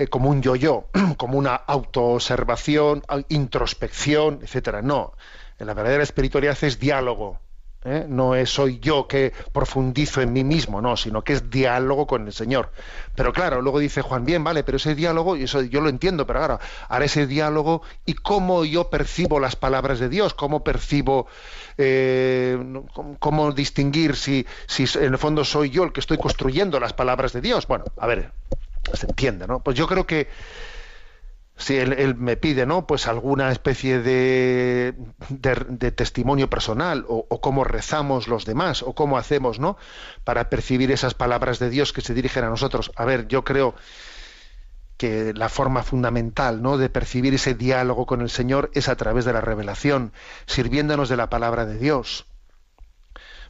Eh, 0.00 0.08
como 0.08 0.30
un 0.30 0.40
yo-yo, 0.40 0.86
como 1.18 1.36
una 1.36 1.54
autoobservación, 1.54 3.02
introspección, 3.28 4.38
etcétera. 4.42 4.80
No, 4.80 5.12
en 5.58 5.66
la 5.66 5.74
verdadera 5.74 6.02
espiritualidad 6.02 6.56
es 6.62 6.80
diálogo. 6.80 7.38
¿eh? 7.84 8.06
No 8.08 8.34
es 8.34 8.48
soy 8.48 8.78
yo 8.78 9.06
que 9.06 9.34
profundizo 9.52 10.22
en 10.22 10.32
mí 10.32 10.42
mismo, 10.42 10.80
no, 10.80 10.96
sino 10.96 11.22
que 11.22 11.34
es 11.34 11.50
diálogo 11.50 12.06
con 12.06 12.26
el 12.26 12.32
Señor. 12.32 12.72
Pero 13.14 13.34
claro, 13.34 13.60
luego 13.60 13.78
dice 13.78 14.00
Juan, 14.00 14.24
bien, 14.24 14.42
vale, 14.42 14.64
pero 14.64 14.76
ese 14.76 14.94
diálogo, 14.94 15.36
y 15.36 15.42
eso 15.42 15.60
yo 15.60 15.82
lo 15.82 15.90
entiendo, 15.90 16.26
pero 16.26 16.38
claro, 16.38 16.60
ahora 16.88 17.04
ese 17.04 17.26
diálogo 17.26 17.82
y 18.06 18.14
cómo 18.14 18.64
yo 18.64 18.88
percibo 18.88 19.38
las 19.38 19.54
palabras 19.54 19.98
de 19.98 20.08
Dios, 20.08 20.32
cómo 20.32 20.64
percibo, 20.64 21.26
eh, 21.76 22.58
cómo, 23.18 23.52
distinguir 23.52 24.16
si, 24.16 24.46
si 24.66 24.86
en 24.98 25.12
el 25.12 25.18
fondo 25.18 25.44
soy 25.44 25.68
yo 25.68 25.84
el 25.84 25.92
que 25.92 26.00
estoy 26.00 26.16
construyendo 26.16 26.80
las 26.80 26.94
palabras 26.94 27.34
de 27.34 27.42
Dios. 27.42 27.66
Bueno, 27.66 27.84
a 27.98 28.06
ver, 28.06 28.32
se 28.94 29.06
entiende, 29.06 29.46
¿no? 29.46 29.62
Pues 29.62 29.76
yo 29.76 29.86
creo 29.86 30.06
que 30.06 30.28
si 31.56 31.76
él, 31.76 32.14
me 32.16 32.36
pide 32.36 32.64
no 32.64 32.86
pues 32.86 33.06
alguna 33.06 33.52
especie 33.52 34.00
de, 34.00 34.94
de, 35.28 35.66
de 35.68 35.92
testimonio 35.92 36.48
personal 36.48 37.04
o, 37.06 37.26
o, 37.28 37.40
cómo 37.40 37.64
rezamos 37.64 38.28
los 38.28 38.46
demás 38.46 38.82
o 38.82 38.94
cómo 38.94 39.18
hacemos 39.18 39.58
no 39.58 39.76
para 40.24 40.48
percibir 40.48 40.90
esas 40.90 41.14
palabras 41.14 41.58
de 41.58 41.68
Dios 41.68 41.92
que 41.92 42.00
se 42.00 42.14
dirigen 42.14 42.44
a 42.44 42.48
nosotros. 42.48 42.92
A 42.96 43.04
ver 43.04 43.28
yo 43.28 43.44
creo 43.44 43.74
que 44.96 45.32
la 45.34 45.48
forma 45.48 45.82
fundamental 45.82 46.62
no 46.62 46.76
de 46.76 46.88
percibir 46.88 47.34
ese 47.34 47.54
diálogo 47.54 48.06
con 48.06 48.20
el 48.20 48.30
Señor 48.30 48.70
es 48.74 48.88
a 48.88 48.96
través 48.96 49.24
de 49.24 49.32
la 49.32 49.40
revelación 49.40 50.12
sirviéndonos 50.46 51.08
de 51.08 51.16
la 51.16 51.30
palabra 51.30 51.66
de 51.66 51.78
Dios. 51.78 52.26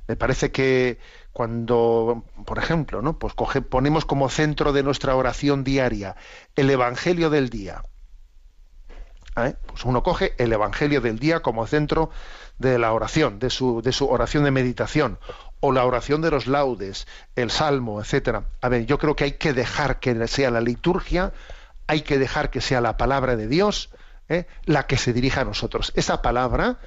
Me 0.06 0.16
parece 0.16 0.50
que 0.50 0.98
cuando, 1.32 2.24
por 2.44 2.58
ejemplo, 2.58 3.02
¿no? 3.02 3.18
pues 3.18 3.34
coge, 3.34 3.62
ponemos 3.62 4.04
como 4.04 4.28
centro 4.28 4.72
de 4.72 4.82
nuestra 4.82 5.14
oración 5.14 5.64
diaria 5.64 6.16
el 6.56 6.70
Evangelio 6.70 7.30
del 7.30 7.50
día, 7.50 7.82
¿eh? 9.36 9.54
Pues 9.66 9.84
uno 9.84 10.02
coge 10.02 10.34
el 10.38 10.52
Evangelio 10.52 11.00
del 11.00 11.18
día 11.18 11.40
como 11.40 11.66
centro 11.66 12.10
de 12.58 12.78
la 12.78 12.92
oración, 12.92 13.38
de 13.38 13.48
su, 13.50 13.80
de 13.82 13.92
su 13.92 14.08
oración 14.08 14.44
de 14.44 14.50
meditación, 14.50 15.18
o 15.60 15.72
la 15.72 15.84
oración 15.84 16.20
de 16.20 16.30
los 16.30 16.46
laudes, 16.46 17.06
el 17.36 17.50
salmo, 17.50 18.00
etcétera. 18.00 18.44
A 18.60 18.68
ver, 18.68 18.86
yo 18.86 18.98
creo 18.98 19.16
que 19.16 19.24
hay 19.24 19.32
que 19.32 19.52
dejar 19.52 20.00
que 20.00 20.26
sea 20.26 20.50
la 20.50 20.60
liturgia, 20.60 21.32
hay 21.86 22.02
que 22.02 22.18
dejar 22.18 22.50
que 22.50 22.60
sea 22.60 22.80
la 22.80 22.96
palabra 22.96 23.36
de 23.36 23.48
Dios 23.48 23.90
¿eh? 24.28 24.46
la 24.64 24.86
que 24.86 24.96
se 24.96 25.12
dirija 25.12 25.42
a 25.42 25.44
nosotros. 25.44 25.92
Esa 25.96 26.22
palabra 26.22 26.78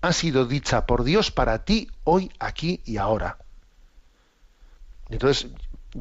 ha 0.00 0.12
sido 0.12 0.46
dicha 0.46 0.86
por 0.86 1.02
Dios 1.02 1.30
para 1.30 1.64
ti 1.64 1.88
hoy, 2.04 2.30
aquí 2.38 2.82
y 2.84 2.98
ahora. 2.98 3.38
Entonces, 5.10 5.48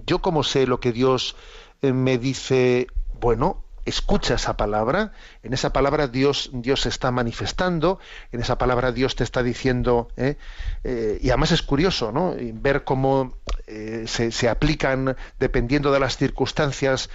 yo 0.06 0.20
como 0.20 0.44
sé 0.44 0.68
lo 0.68 0.80
que 0.80 0.92
Dios 0.92 1.36
eh, 1.82 1.94
me 1.94 2.18
dice, 2.18 2.88
bueno, 3.20 3.64
escucha 3.86 4.36
esa 4.36 4.56
palabra, 4.56 5.14
en 5.42 5.54
esa 5.54 5.74
palabra 5.74 6.08
Dios, 6.08 6.52
Dios 6.54 6.82
se 6.82 6.90
está 6.90 7.12
manifestando, 7.12 8.00
en 8.32 8.42
esa 8.42 8.58
palabra 8.58 8.92
Dios 8.92 9.16
te 9.16 9.24
está 9.24 9.42
diciendo, 9.42 10.10
¿eh? 10.16 10.38
Eh, 10.84 11.20
y 11.22 11.30
además 11.30 11.52
es 11.52 11.64
curioso, 11.64 12.12
¿no? 12.12 12.36
Ver 12.38 12.84
cómo 12.84 13.36
se, 13.68 14.32
se 14.32 14.50
aplican 14.50 15.16
dependiendo 15.40 15.92
de 15.92 16.00
las 16.00 16.18
circunstancias 16.18 17.10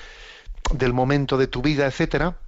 del 0.73 0.93
momento 0.93 1.37
de 1.37 1.47
tu 1.47 1.63
vida, 1.63 1.87
etcétera, 1.87 2.39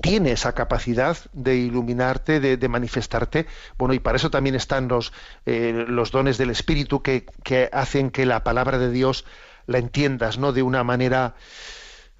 tiene 0.00 0.32
esa 0.32 0.52
capacidad 0.52 1.16
de 1.32 1.56
iluminarte, 1.56 2.40
de, 2.40 2.68
manifestarte. 2.68 3.46
Bueno, 3.78 3.94
y 3.94 3.98
para 3.98 4.16
eso 4.16 4.30
también 4.30 4.54
están 4.54 4.88
los, 4.88 5.12
eh, 5.46 5.84
los 5.88 6.10
dones 6.10 6.38
del 6.38 6.50
Espíritu 6.50 7.02
que, 7.02 7.26
que 7.42 7.68
hacen 7.72 8.10
que 8.10 8.26
la 8.26 8.44
palabra 8.44 8.78
de 8.78 8.90
Dios 8.90 9.24
la 9.66 9.78
entiendas, 9.78 10.38
¿no? 10.38 10.52
De 10.52 10.62
una 10.62 10.84
manera, 10.84 11.34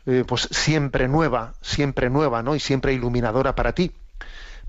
eh, 0.07 0.25
pues 0.27 0.49
siempre 0.51 1.09
nueva, 1.09 1.55
siempre 1.61 2.11
nueva, 2.11 2.43
¿no? 2.43 2.55
Y 2.55 2.61
siempre 2.61 2.93
iluminadora 2.93 3.55
para 3.55 3.73
ti. 3.73 3.93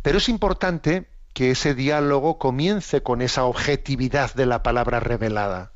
Pero 0.01 0.19
es 0.19 0.29
importante 0.29 1.07
que 1.33 1.51
ese 1.51 1.75
diálogo 1.75 2.39
comience 2.39 3.03
con 3.03 3.21
esa 3.21 3.45
objetividad 3.45 4.33
de 4.33 4.45
la 4.45 4.63
palabra 4.63 4.99
revelada. 4.99 5.71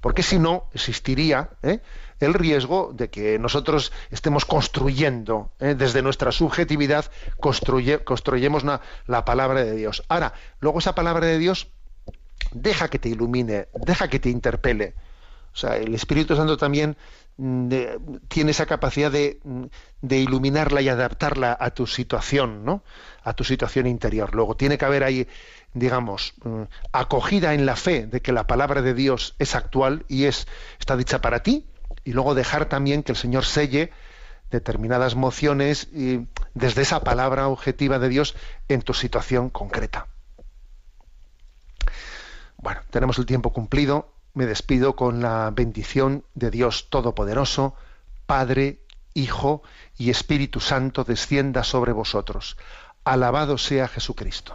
Porque 0.00 0.22
si 0.22 0.38
no, 0.38 0.68
existiría 0.74 1.50
¿eh? 1.62 1.80
El 2.20 2.34
riesgo 2.34 2.92
de 2.94 3.10
que 3.10 3.38
nosotros 3.38 3.92
estemos 4.10 4.44
construyendo, 4.44 5.50
¿eh? 5.60 5.74
desde 5.76 6.02
nuestra 6.02 6.32
subjetividad, 6.32 7.10
construye, 7.40 8.04
construyemos 8.04 8.64
la 9.06 9.24
palabra 9.24 9.64
de 9.64 9.76
Dios. 9.76 10.02
Ahora, 10.08 10.34
luego 10.60 10.78
esa 10.78 10.94
palabra 10.94 11.26
de 11.26 11.38
Dios, 11.38 11.68
deja 12.52 12.88
que 12.88 12.98
te 12.98 13.08
ilumine, 13.08 13.68
deja 13.74 14.08
que 14.08 14.20
te 14.20 14.30
interpele. 14.30 14.94
O 15.52 15.56
sea, 15.56 15.76
el 15.76 15.94
Espíritu 15.94 16.34
Santo 16.34 16.56
también 16.56 16.96
mm, 17.36 17.68
tiene 18.28 18.50
esa 18.50 18.66
capacidad 18.66 19.10
de, 19.10 19.38
mm, 19.44 19.64
de 20.02 20.18
iluminarla 20.18 20.82
y 20.82 20.88
adaptarla 20.88 21.56
a 21.58 21.70
tu 21.70 21.86
situación, 21.86 22.64
¿no? 22.64 22.82
A 23.22 23.34
tu 23.34 23.44
situación 23.44 23.86
interior. 23.86 24.34
Luego 24.34 24.56
tiene 24.56 24.78
que 24.78 24.84
haber 24.84 25.04
ahí, 25.04 25.28
digamos, 25.72 26.34
mm, 26.42 26.62
acogida 26.92 27.54
en 27.54 27.66
la 27.66 27.76
fe 27.76 28.06
de 28.06 28.20
que 28.20 28.32
la 28.32 28.46
palabra 28.46 28.82
de 28.82 28.94
Dios 28.94 29.36
es 29.38 29.54
actual 29.54 30.04
y 30.08 30.24
es 30.24 30.48
está 30.80 30.96
dicha 30.96 31.20
para 31.20 31.42
ti, 31.42 31.66
y 32.04 32.12
luego 32.12 32.34
dejar 32.34 32.66
también 32.66 33.02
que 33.02 33.12
el 33.12 33.18
Señor 33.18 33.44
selle 33.44 33.90
determinadas 34.50 35.14
mociones 35.16 35.88
y 35.92 36.28
desde 36.54 36.82
esa 36.82 37.00
palabra 37.00 37.48
objetiva 37.48 37.98
de 37.98 38.08
Dios 38.08 38.34
en 38.68 38.82
tu 38.82 38.94
situación 38.94 39.50
concreta. 39.50 40.06
Bueno, 42.56 42.80
tenemos 42.90 43.18
el 43.18 43.26
tiempo 43.26 43.52
cumplido. 43.52 44.12
Me 44.32 44.46
despido 44.46 44.96
con 44.96 45.20
la 45.20 45.50
bendición 45.52 46.24
de 46.34 46.50
Dios 46.50 46.88
Todopoderoso, 46.88 47.74
Padre, 48.26 48.80
Hijo 49.12 49.62
y 49.96 50.10
Espíritu 50.10 50.60
Santo 50.60 51.04
descienda 51.04 51.62
sobre 51.62 51.92
vosotros. 51.92 52.56
Alabado 53.04 53.58
sea 53.58 53.86
Jesucristo. 53.86 54.54